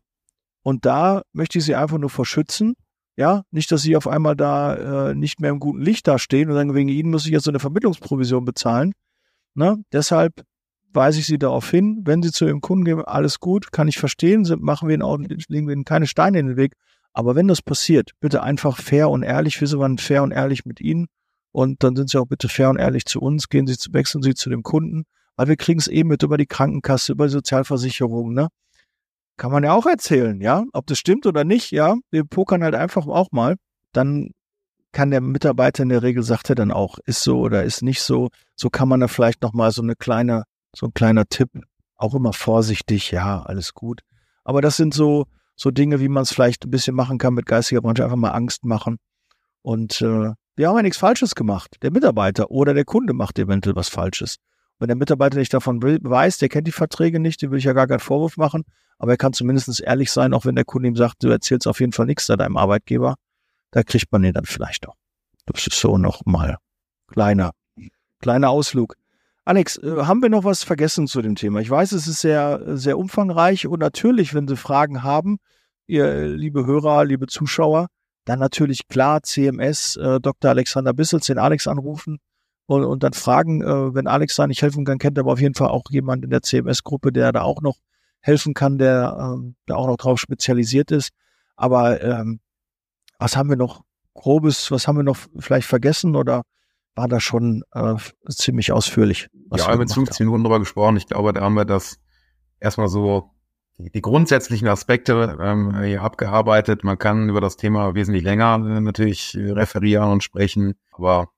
Und 0.62 0.86
da 0.86 1.24
möchte 1.34 1.58
ich 1.58 1.66
Sie 1.66 1.76
einfach 1.76 1.98
nur 1.98 2.12
verschützen. 2.12 2.76
Ja, 3.20 3.44
nicht, 3.52 3.70
dass 3.74 3.82
Sie 3.82 3.98
auf 3.98 4.08
einmal 4.08 4.38
da 4.38 5.10
äh, 5.10 5.14
nicht 5.14 5.42
mehr 5.42 5.50
im 5.50 5.60
guten 5.60 5.82
Licht 5.82 6.08
dastehen 6.08 6.48
und 6.48 6.56
sagen, 6.56 6.74
wegen 6.74 6.88
Ihnen 6.88 7.12
muss 7.12 7.26
ich 7.26 7.34
jetzt 7.34 7.44
so 7.44 7.52
eine 7.52 7.60
Vermittlungsprovision 7.60 8.46
bezahlen. 8.46 8.94
Ne? 9.56 9.84
Deshalb 9.92 10.46
weise 10.94 11.20
ich 11.20 11.26
sie 11.26 11.38
darauf 11.38 11.70
hin, 11.70 12.00
wenn 12.06 12.24
sie 12.24 12.32
zu 12.32 12.46
ihrem 12.46 12.62
Kunden 12.62 12.86
gehen, 12.86 13.02
alles 13.02 13.42
gut, 13.42 13.74
kann 13.74 13.90
ich 13.90 13.98
verstehen, 13.98 14.48
machen 14.60 14.88
wir 14.88 14.94
ihnen 14.94 15.04
auch, 15.04 15.18
legen 15.20 15.68
wir 15.68 15.74
ihnen 15.74 15.84
keine 15.84 16.08
Steine 16.08 16.40
in 16.40 16.48
den 16.48 16.56
Weg. 16.56 16.76
Aber 17.12 17.36
wenn 17.36 17.50
das 17.50 17.62
passiert, 17.62 18.12
bitte 18.22 18.42
einfach 18.42 18.78
fair 18.78 19.10
und 19.10 19.24
ehrlich, 19.24 19.60
wir 19.60 19.68
sind 19.68 20.00
fair 20.00 20.24
und 20.24 20.32
ehrlich 20.32 20.64
mit 20.64 20.80
ihnen 20.80 21.08
und 21.52 21.84
dann 21.84 21.98
sind 21.98 22.10
sie 22.10 22.18
auch 22.20 22.26
bitte 22.26 22.48
fair 22.48 22.70
und 22.70 22.78
ehrlich 22.78 23.04
zu 23.04 23.20
uns, 23.20 23.50
gehen 23.50 23.68
sie 23.68 23.76
wechseln 23.92 24.22
sie 24.22 24.34
zu 24.34 24.50
dem 24.50 24.64
Kunden, 24.64 25.04
weil 25.36 25.50
wir 25.50 25.58
kriegen 25.58 25.80
es 25.82 25.88
eben 25.88 26.08
mit 26.08 26.24
über 26.24 26.38
die 26.38 26.48
Krankenkasse, 26.48 27.12
über 27.12 27.26
die 27.26 27.34
Sozialversicherung, 27.34 28.34
ne? 28.34 28.48
Kann 29.40 29.52
man 29.52 29.64
ja 29.64 29.74
auch 29.74 29.86
erzählen, 29.86 30.40
ja? 30.42 30.66
Ob 30.74 30.86
das 30.88 31.00
stimmt 31.00 31.26
oder 31.26 31.46
nicht, 31.46 31.72
ja? 31.72 31.96
Wir 32.12 32.26
pokern 32.26 32.62
halt 32.62 32.76
einfach 32.76 33.08
auch 33.08 33.32
mal. 33.32 33.56
Dann 33.94 34.32
kann 34.92 35.12
der 35.12 35.22
Mitarbeiter 35.22 35.84
in 35.84 35.90
der 35.90 36.04
Regel 36.04 36.24
sagt 36.24 36.50
er 36.50 36.56
dann 36.56 36.72
auch, 36.72 36.98
ist 37.06 37.24
so 37.24 37.40
oder 37.40 37.64
ist 37.64 37.82
nicht 37.82 38.02
so. 38.02 38.30
So 38.56 38.70
kann 38.70 38.90
man 38.90 39.00
da 39.00 39.08
vielleicht 39.08 39.42
nochmal 39.42 39.72
so 39.72 39.82
eine 39.82 39.96
kleine 39.96 40.44
so 40.76 40.88
ein 40.88 40.94
kleiner 40.94 41.26
Tipp. 41.26 41.50
Auch 41.96 42.16
immer 42.16 42.34
vorsichtig, 42.34 43.12
ja, 43.12 43.42
alles 43.42 43.74
gut. 43.74 44.02
Aber 44.44 44.62
das 44.62 44.78
sind 44.78 44.94
so, 44.94 45.26
so 45.56 45.72
Dinge, 45.72 46.00
wie 46.00 46.10
man 46.10 46.24
es 46.24 46.34
vielleicht 46.34 46.66
ein 46.66 46.72
bisschen 46.72 46.96
machen 46.96 47.18
kann 47.18 47.34
mit 47.34 47.46
geistiger 47.46 47.82
Branche, 47.82 48.04
einfach 48.04 48.18
mal 48.18 48.32
Angst 48.32 48.66
machen. 48.66 48.98
Und 49.62 50.02
äh, 50.02 50.34
wir 50.56 50.68
haben 50.68 50.76
ja 50.76 50.82
nichts 50.82 50.98
Falsches 50.98 51.36
gemacht. 51.36 51.78
Der 51.82 51.92
Mitarbeiter 51.92 52.52
oder 52.52 52.74
der 52.74 52.86
Kunde 52.86 53.14
macht 53.14 53.38
eventuell 53.40 53.76
was 53.76 53.90
Falsches. 53.90 54.38
Wenn 54.80 54.88
der 54.88 54.96
Mitarbeiter 54.96 55.38
nicht 55.38 55.54
davon 55.54 55.82
weiß, 55.82 56.38
der 56.38 56.50
kennt 56.50 56.68
die 56.68 56.72
Verträge 56.72 57.20
nicht, 57.20 57.42
dem 57.42 57.52
will 57.52 57.60
ich 57.60 57.66
ja 57.66 57.74
gar 57.74 57.88
keinen 57.88 58.00
Vorwurf 58.00 58.38
machen, 58.38 58.64
aber 59.00 59.12
er 59.14 59.18
kann 59.18 59.34
zumindest 59.34 59.82
ehrlich 59.82 60.12
sein, 60.12 60.34
auch 60.34 60.46
wenn 60.46 60.56
der 60.56 60.66
Kunde 60.66 60.90
ihm 60.90 60.96
sagt, 60.96 61.24
du 61.24 61.30
erzählst 61.30 61.68
auf 61.68 61.80
jeden 61.80 61.94
Fall 61.94 62.06
nichts 62.06 62.28
da 62.28 62.36
deinem 62.36 62.58
Arbeitgeber, 62.58 63.16
da 63.72 63.84
kriegt 63.84 64.12
man 64.12 64.22
den 64.22 64.34
dann 64.34 64.46
vielleicht 64.46 64.88
auch. 64.88 64.96
Das 65.46 65.66
ist 65.66 65.80
so 65.80 65.98
nochmal 65.98 66.58
kleiner, 67.08 67.52
kleiner 68.20 68.50
Ausflug. 68.50 68.96
Alex, 69.46 69.78
äh, 69.78 70.04
haben 70.04 70.22
wir 70.22 70.30
noch 70.30 70.44
was 70.44 70.64
vergessen 70.64 71.08
zu 71.08 71.22
dem 71.22 71.36
Thema? 71.36 71.62
Ich 71.62 71.70
weiß, 71.70 71.94
es 71.94 72.08
ist 72.08 72.22
sehr, 72.22 72.78
sehr 72.78 73.00
umfangreich 73.00 73.66
und 73.66 73.80
natürlich, 73.80 74.34
wenn 74.34 74.48
Sie 74.48 74.58
Fragen 74.58 75.02
haben, 75.02 75.40
ihr 75.88 76.28
liebe 76.28 76.66
Hörer, 76.66 77.06
liebe 77.06 77.26
Zuschauer, 77.26 77.88
dann 78.26 78.40
natürlich 78.40 78.88
klar 78.90 79.24
CMS, 79.24 79.96
äh, 79.96 80.20
Dr. 80.20 80.52
Alexander 80.52 80.94
Bissels, 80.94 81.26
den 81.26 81.40
Alex 81.40 81.68
anrufen 81.68 82.20
und, 82.68 82.84
und 82.84 83.02
dann 83.02 83.14
fragen, 83.14 83.62
äh, 83.64 83.96
wenn 83.96 84.08
Alex 84.08 84.36
da 84.36 84.46
nicht 84.46 84.62
helfen 84.62 84.86
kann, 84.86 85.00
kennt 85.00 85.18
er 85.18 85.22
aber 85.22 85.32
auf 85.32 85.42
jeden 85.42 85.56
Fall 85.56 85.70
auch 85.70 85.84
jemand 85.90 86.26
in 86.26 86.30
der 86.30 86.44
CMS-Gruppe, 86.44 87.12
der 87.12 87.32
da 87.32 87.42
auch 87.42 87.62
noch 87.62 87.78
helfen 88.22 88.54
kann, 88.54 88.78
der, 88.78 89.18
ähm, 89.20 89.56
der 89.68 89.78
auch 89.78 89.88
noch 89.88 89.98
drauf 89.98 90.20
spezialisiert 90.20 90.92
ist. 90.92 91.12
Aber 91.56 92.02
ähm, 92.02 92.40
was 93.18 93.36
haben 93.36 93.50
wir 93.50 93.58
noch 93.58 93.82
Grobes, 94.14 94.72
was 94.72 94.88
haben 94.88 94.98
wir 94.98 95.04
noch 95.04 95.18
vielleicht 95.38 95.68
vergessen 95.68 96.16
oder 96.16 96.44
war 96.96 97.08
da 97.08 97.20
schon 97.20 97.64
äh, 97.72 97.96
ziemlich 98.30 98.72
ausführlich. 98.72 99.30
ja, 99.52 99.58
wir 99.58 99.68
haben 99.68 99.80
mit 99.80 99.94
15 99.94 100.26
Minuten 100.26 100.44
drüber 100.44 100.60
gesprochen. 100.60 100.98
Ich 100.98 101.08
glaube, 101.08 101.34
da 101.34 101.42
haben 101.42 101.54
wir 101.54 101.66
das 101.66 102.00
erstmal 102.60 102.90
so 102.90 103.32
die, 103.78 103.90
die 103.90 104.02
grundsätzlichen 104.02 104.68
Aspekte 104.68 105.38
ähm, 105.42 105.82
hier 105.82 106.02
abgearbeitet. 106.02 106.84
Man 106.84 106.98
kann 106.98 107.30
über 107.30 107.40
das 107.40 107.56
Thema 107.56 107.96
wesentlich 107.96 108.24
länger 108.24 108.56
äh, 108.56 108.82
natürlich 108.82 109.38
referieren 109.38 110.12
und 110.12 110.24
sprechen, 110.24 110.76
aber 110.92 111.30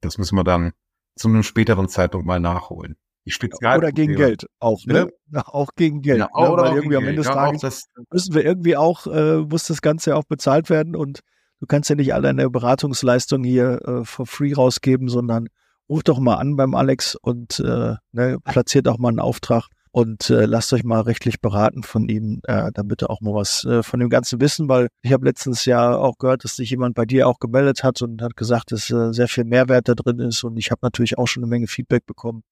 das 0.00 0.18
müssen 0.18 0.36
wir 0.36 0.44
dann 0.44 0.72
zu 1.14 1.28
einem 1.28 1.42
späteren 1.42 1.88
Zeitpunkt 1.88 2.26
mal 2.26 2.40
nachholen. 2.40 2.96
Die 3.26 3.32
Spezial 3.32 3.78
oder 3.78 3.92
gegen 3.92 4.14
Geld 4.14 4.46
auch, 4.60 4.84
ne? 4.86 5.08
Ja. 5.32 5.42
Auch 5.46 5.70
gegen 5.74 6.02
Geld. 6.02 6.18
Ja, 6.18 6.26
ne? 6.26 6.56
Weil 6.56 6.76
irgendwie 6.76 6.96
am 6.96 7.04
Ende 7.04 7.22
des 7.22 7.26
Tages 7.26 7.88
müssen 8.12 8.34
wir 8.34 8.44
irgendwie 8.44 8.76
auch, 8.76 9.08
äh, 9.08 9.38
muss 9.38 9.66
das 9.66 9.82
Ganze 9.82 10.14
auch 10.14 10.24
bezahlt 10.24 10.70
werden 10.70 10.94
und 10.94 11.20
du 11.60 11.66
kannst 11.66 11.90
ja 11.90 11.96
nicht 11.96 12.14
all 12.14 12.22
deine 12.22 12.48
Beratungsleistung 12.48 13.42
hier 13.42 13.80
äh, 13.84 14.04
for 14.04 14.26
free 14.26 14.54
rausgeben, 14.54 15.08
sondern 15.08 15.48
ruf 15.88 16.04
doch 16.04 16.20
mal 16.20 16.36
an 16.36 16.56
beim 16.56 16.74
Alex 16.74 17.16
und 17.16 17.58
äh, 17.60 17.94
ne, 18.12 18.38
platziert 18.44 18.86
auch 18.86 18.98
mal 18.98 19.08
einen 19.08 19.20
Auftrag 19.20 19.68
und 19.96 20.28
äh, 20.28 20.44
lasst 20.44 20.72
euch 20.74 20.84
mal 20.84 21.00
rechtlich 21.00 21.40
beraten 21.40 21.82
von 21.82 22.08
ihm, 22.08 22.40
äh, 22.44 22.70
damit 22.74 23.02
ihr 23.02 23.08
auch 23.08 23.22
mal 23.22 23.32
was 23.32 23.64
äh, 23.64 23.82
von 23.82 23.98
dem 23.98 24.10
Ganzen 24.10 24.40
wissen, 24.42 24.68
weil 24.68 24.88
ich 25.00 25.12
habe 25.12 25.24
letztens 25.24 25.64
ja 25.64 25.96
auch 25.96 26.18
gehört, 26.18 26.44
dass 26.44 26.56
sich 26.56 26.68
jemand 26.68 26.94
bei 26.94 27.06
dir 27.06 27.26
auch 27.26 27.38
gemeldet 27.38 27.82
hat 27.82 28.02
und 28.02 28.20
hat 28.20 28.36
gesagt, 28.36 28.72
dass 28.72 28.90
äh, 28.90 29.12
sehr 29.12 29.26
viel 29.26 29.44
Mehrwert 29.44 29.88
da 29.88 29.94
drin 29.94 30.18
ist 30.18 30.44
und 30.44 30.58
ich 30.58 30.70
habe 30.70 30.80
natürlich 30.82 31.16
auch 31.16 31.26
schon 31.26 31.42
eine 31.42 31.50
Menge 31.50 31.66
Feedback 31.66 32.04
bekommen, 32.04 32.42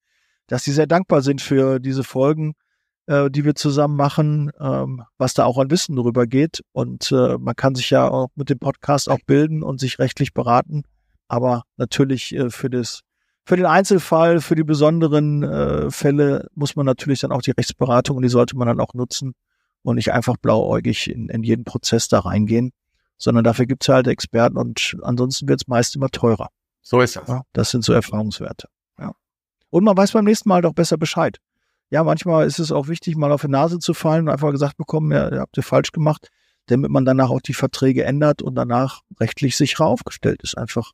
dass 0.47 0.63
sie 0.63 0.71
sehr 0.71 0.87
dankbar 0.87 1.21
sind 1.21 1.41
für 1.41 1.79
diese 1.79 2.03
Folgen 2.03 2.53
äh, 3.07 3.29
die 3.29 3.45
wir 3.45 3.55
zusammen 3.55 3.95
machen, 3.95 4.51
ähm, 4.59 5.03
was 5.17 5.33
da 5.33 5.45
auch 5.45 5.57
an 5.57 5.69
Wissen 5.69 5.95
drüber 5.95 6.27
geht. 6.27 6.63
Und 6.71 7.11
äh, 7.11 7.37
man 7.37 7.55
kann 7.55 7.75
sich 7.75 7.89
ja 7.89 8.07
auch 8.07 8.29
mit 8.35 8.49
dem 8.49 8.59
Podcast 8.59 9.09
auch 9.09 9.19
bilden 9.25 9.63
und 9.63 9.79
sich 9.79 9.99
rechtlich 9.99 10.33
beraten. 10.33 10.83
Aber 11.27 11.63
natürlich 11.77 12.35
äh, 12.35 12.49
für 12.49 12.69
das 12.69 13.01
für 13.47 13.57
den 13.57 13.67
Einzelfall, 13.67 14.41
für 14.41 14.55
die 14.55 14.63
besonderen 14.63 15.43
äh, 15.43 15.91
Fälle 15.91 16.47
muss 16.55 16.75
man 16.75 16.87
natürlich 16.87 17.19
dann 17.19 17.31
auch 17.31 17.43
die 17.43 17.51
Rechtsberatung 17.51 18.17
und 18.17 18.23
die 18.23 18.29
sollte 18.29 18.57
man 18.57 18.67
dann 18.67 18.79
auch 18.79 18.95
nutzen. 18.95 19.33
und 19.83 19.97
nicht 19.97 20.11
einfach 20.11 20.37
blauäugig 20.37 21.11
in, 21.11 21.29
in 21.29 21.43
jeden 21.43 21.63
Prozess 21.63 22.07
da 22.07 22.21
reingehen, 22.21 22.71
sondern 23.19 23.43
dafür 23.43 23.67
gibt's 23.67 23.87
halt 23.87 24.07
Experten 24.07 24.57
und 24.57 24.97
ansonsten 25.03 25.47
wird's 25.47 25.67
meist 25.67 25.95
immer 25.95 26.09
teurer. 26.09 26.49
So 26.81 27.01
ist 27.01 27.17
das. 27.17 27.27
Ja, 27.27 27.43
das 27.53 27.69
sind 27.69 27.83
so 27.83 27.93
Erfahrungswerte. 27.93 28.67
Und 29.69 29.83
man 29.83 29.97
weiß 29.97 30.11
beim 30.13 30.25
nächsten 30.25 30.49
Mal 30.49 30.61
doch 30.61 30.73
besser 30.73 30.97
Bescheid. 30.97 31.37
Ja, 31.89 32.03
manchmal 32.03 32.47
ist 32.47 32.59
es 32.59 32.71
auch 32.71 32.87
wichtig, 32.87 33.15
mal 33.15 33.31
auf 33.31 33.41
die 33.41 33.47
Nase 33.47 33.79
zu 33.79 33.93
fallen 33.93 34.27
und 34.27 34.29
einfach 34.29 34.51
gesagt 34.51 34.77
bekommen, 34.77 35.11
ja, 35.11 35.31
ihr 35.31 35.39
habt 35.39 35.57
ihr 35.57 35.63
falsch 35.63 35.91
gemacht, 35.91 36.29
damit 36.67 36.89
man 36.89 37.05
danach 37.05 37.29
auch 37.29 37.41
die 37.41 37.53
Verträge 37.53 38.03
ändert 38.03 38.41
und 38.41 38.55
danach 38.55 39.01
rechtlich 39.19 39.55
sicherer 39.55 39.85
aufgestellt 39.85 40.41
ist. 40.41 40.57
Einfach 40.57 40.91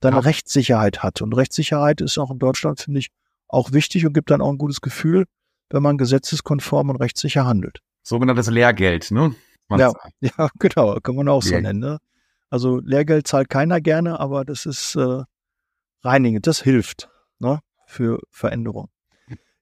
dann 0.00 0.14
ja. 0.14 0.20
Rechtssicherheit 0.20 1.02
hat. 1.02 1.22
Und 1.22 1.34
Rechtssicherheit 1.34 2.00
ist 2.00 2.18
auch 2.18 2.30
in 2.30 2.38
Deutschland, 2.38 2.80
finde 2.80 3.00
ich, 3.00 3.08
auch 3.48 3.72
wichtig 3.72 4.06
und 4.06 4.12
gibt 4.12 4.30
dann 4.30 4.40
auch 4.40 4.50
ein 4.50 4.58
gutes 4.58 4.80
Gefühl, 4.80 5.24
wenn 5.70 5.82
man 5.82 5.98
gesetzeskonform 5.98 6.90
und 6.90 6.96
rechtssicher 6.96 7.46
handelt. 7.46 7.80
Sogenanntes 8.02 8.48
Lehrgeld, 8.48 9.10
ne? 9.10 9.34
ja, 9.70 9.92
ja, 10.20 10.48
genau, 10.58 10.98
kann 11.00 11.16
man 11.16 11.28
auch 11.28 11.42
so 11.42 11.58
nennen. 11.58 11.80
Ne? 11.80 11.98
Also 12.48 12.78
Lehrgeld 12.78 13.26
zahlt 13.26 13.48
keiner 13.50 13.80
gerne, 13.80 14.20
aber 14.20 14.44
das 14.44 14.66
ist 14.66 14.94
äh, 14.94 15.22
reinigend, 16.02 16.46
das 16.46 16.62
hilft 16.62 17.10
ne? 17.38 17.60
Für 17.88 18.20
Veränderung. 18.30 18.88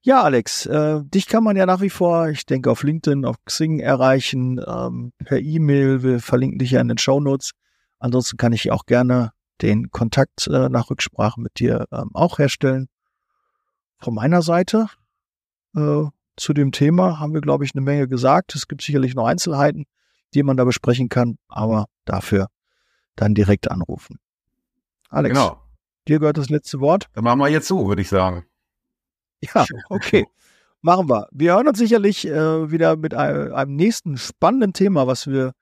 Ja, 0.02 0.22
Alex, 0.22 0.66
äh, 0.66 1.00
dich 1.02 1.26
kann 1.26 1.42
man 1.42 1.56
ja 1.56 1.66
nach 1.66 1.80
wie 1.80 1.90
vor, 1.90 2.28
ich 2.28 2.46
denke, 2.46 2.70
auf 2.70 2.82
LinkedIn, 2.82 3.24
auf 3.24 3.36
Xing 3.44 3.80
erreichen, 3.80 4.60
ähm, 4.64 5.12
per 5.24 5.40
E-Mail. 5.40 6.02
Wir 6.02 6.20
verlinken 6.20 6.58
dich 6.58 6.72
ja 6.72 6.80
in 6.80 6.88
den 6.88 6.98
Show 6.98 7.18
Notes. 7.18 7.52
Ansonsten 7.98 8.36
kann 8.36 8.52
ich 8.52 8.70
auch 8.70 8.86
gerne 8.86 9.32
den 9.62 9.90
Kontakt 9.90 10.46
äh, 10.46 10.68
nach 10.68 10.90
Rücksprache 10.90 11.40
mit 11.40 11.58
dir 11.58 11.86
ähm, 11.90 12.10
auch 12.14 12.38
herstellen. 12.38 12.88
Von 13.98 14.14
meiner 14.14 14.42
Seite 14.42 14.86
äh, 15.74 16.04
zu 16.36 16.52
dem 16.52 16.70
Thema 16.70 17.18
haben 17.18 17.34
wir, 17.34 17.40
glaube 17.40 17.64
ich, 17.64 17.74
eine 17.74 17.82
Menge 17.82 18.06
gesagt. 18.06 18.54
Es 18.54 18.68
gibt 18.68 18.82
sicherlich 18.82 19.14
noch 19.14 19.26
Einzelheiten, 19.26 19.86
die 20.34 20.42
man 20.42 20.56
da 20.56 20.64
besprechen 20.64 21.08
kann, 21.08 21.38
aber 21.48 21.86
dafür 22.04 22.48
dann 23.16 23.34
direkt 23.34 23.70
anrufen. 23.70 24.18
Alex, 25.08 25.34
genau. 25.34 25.65
Dir 26.08 26.18
gehört 26.18 26.38
das 26.38 26.48
letzte 26.48 26.80
Wort. 26.80 27.06
Dann 27.12 27.24
machen 27.24 27.38
wir 27.38 27.48
jetzt 27.48 27.68
so, 27.68 27.88
würde 27.88 28.02
ich 28.02 28.08
sagen. 28.08 28.44
Ja, 29.40 29.66
okay. 29.90 30.26
Machen 30.82 31.08
wir. 31.08 31.28
Wir 31.32 31.54
hören 31.54 31.68
uns 31.68 31.78
sicherlich 31.78 32.26
äh, 32.26 32.70
wieder 32.70 32.96
mit 32.96 33.12
einem, 33.14 33.52
einem, 33.54 33.74
nächsten 33.76 34.16
spannenden 34.16 34.72
Thema, 34.72 35.06
was 35.06 35.26
wir 35.26 35.52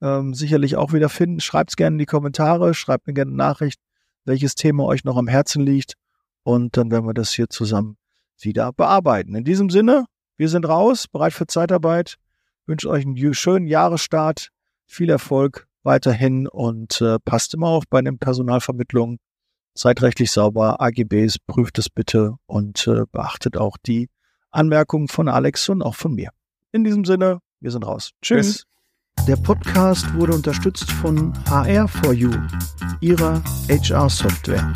ähm, 0.00 0.34
sicherlich 0.34 0.76
auch 0.76 0.92
wieder 0.92 1.08
finden. 1.08 1.40
Schreibt 1.40 1.70
es 1.70 1.76
gerne 1.76 1.94
in 1.94 1.98
die 1.98 2.06
Kommentare, 2.06 2.74
schreibt 2.74 3.06
mir 3.06 3.12
gerne 3.12 3.30
eine 3.30 3.36
Nachricht, 3.36 3.80
welches 4.24 4.54
Thema 4.54 4.84
euch 4.86 5.04
noch 5.04 5.16
am 5.16 5.28
Herzen 5.28 5.62
liegt. 5.62 5.94
Und 6.42 6.76
dann 6.76 6.90
werden 6.90 7.06
wir 7.06 7.14
das 7.14 7.32
hier 7.32 7.48
zusammen 7.48 7.96
wieder 8.38 8.72
bearbeiten. 8.72 9.34
In 9.34 9.44
diesem 9.44 9.70
Sinne, 9.70 10.06
wir 10.36 10.48
sind 10.48 10.66
raus, 10.66 11.06
bereit 11.08 11.34
für 11.34 11.46
Zeitarbeit. 11.46 12.16
wünsche 12.66 12.88
euch 12.88 13.04
einen 13.04 13.34
schönen 13.34 13.66
Jahresstart, 13.66 14.48
viel 14.86 15.10
Erfolg 15.10 15.66
weiterhin 15.82 16.46
und 16.46 17.00
äh, 17.00 17.18
passt 17.24 17.54
immer 17.54 17.68
auf 17.68 17.84
bei 17.88 18.00
den 18.00 18.18
Personalvermittlungen. 18.18 19.18
Seid 19.74 20.02
rechtlich 20.02 20.30
sauber, 20.30 20.80
AGBs, 20.80 21.38
prüft 21.46 21.78
es 21.78 21.88
bitte 21.88 22.34
und 22.46 22.86
äh, 22.86 23.04
beachtet 23.10 23.56
auch 23.56 23.76
die 23.78 24.08
Anmerkungen 24.50 25.08
von 25.08 25.28
Alex 25.28 25.68
und 25.68 25.82
auch 25.82 25.94
von 25.94 26.14
mir. 26.14 26.30
In 26.72 26.84
diesem 26.84 27.04
Sinne, 27.04 27.40
wir 27.60 27.70
sind 27.70 27.86
raus. 27.86 28.10
Tschüss. 28.20 28.46
Bis. 28.46 29.26
Der 29.26 29.36
Podcast 29.36 30.12
wurde 30.14 30.34
unterstützt 30.34 30.90
von 30.90 31.32
HR4U, 31.44 32.32
ihrer 33.00 33.42
HR-Software. 33.68 34.72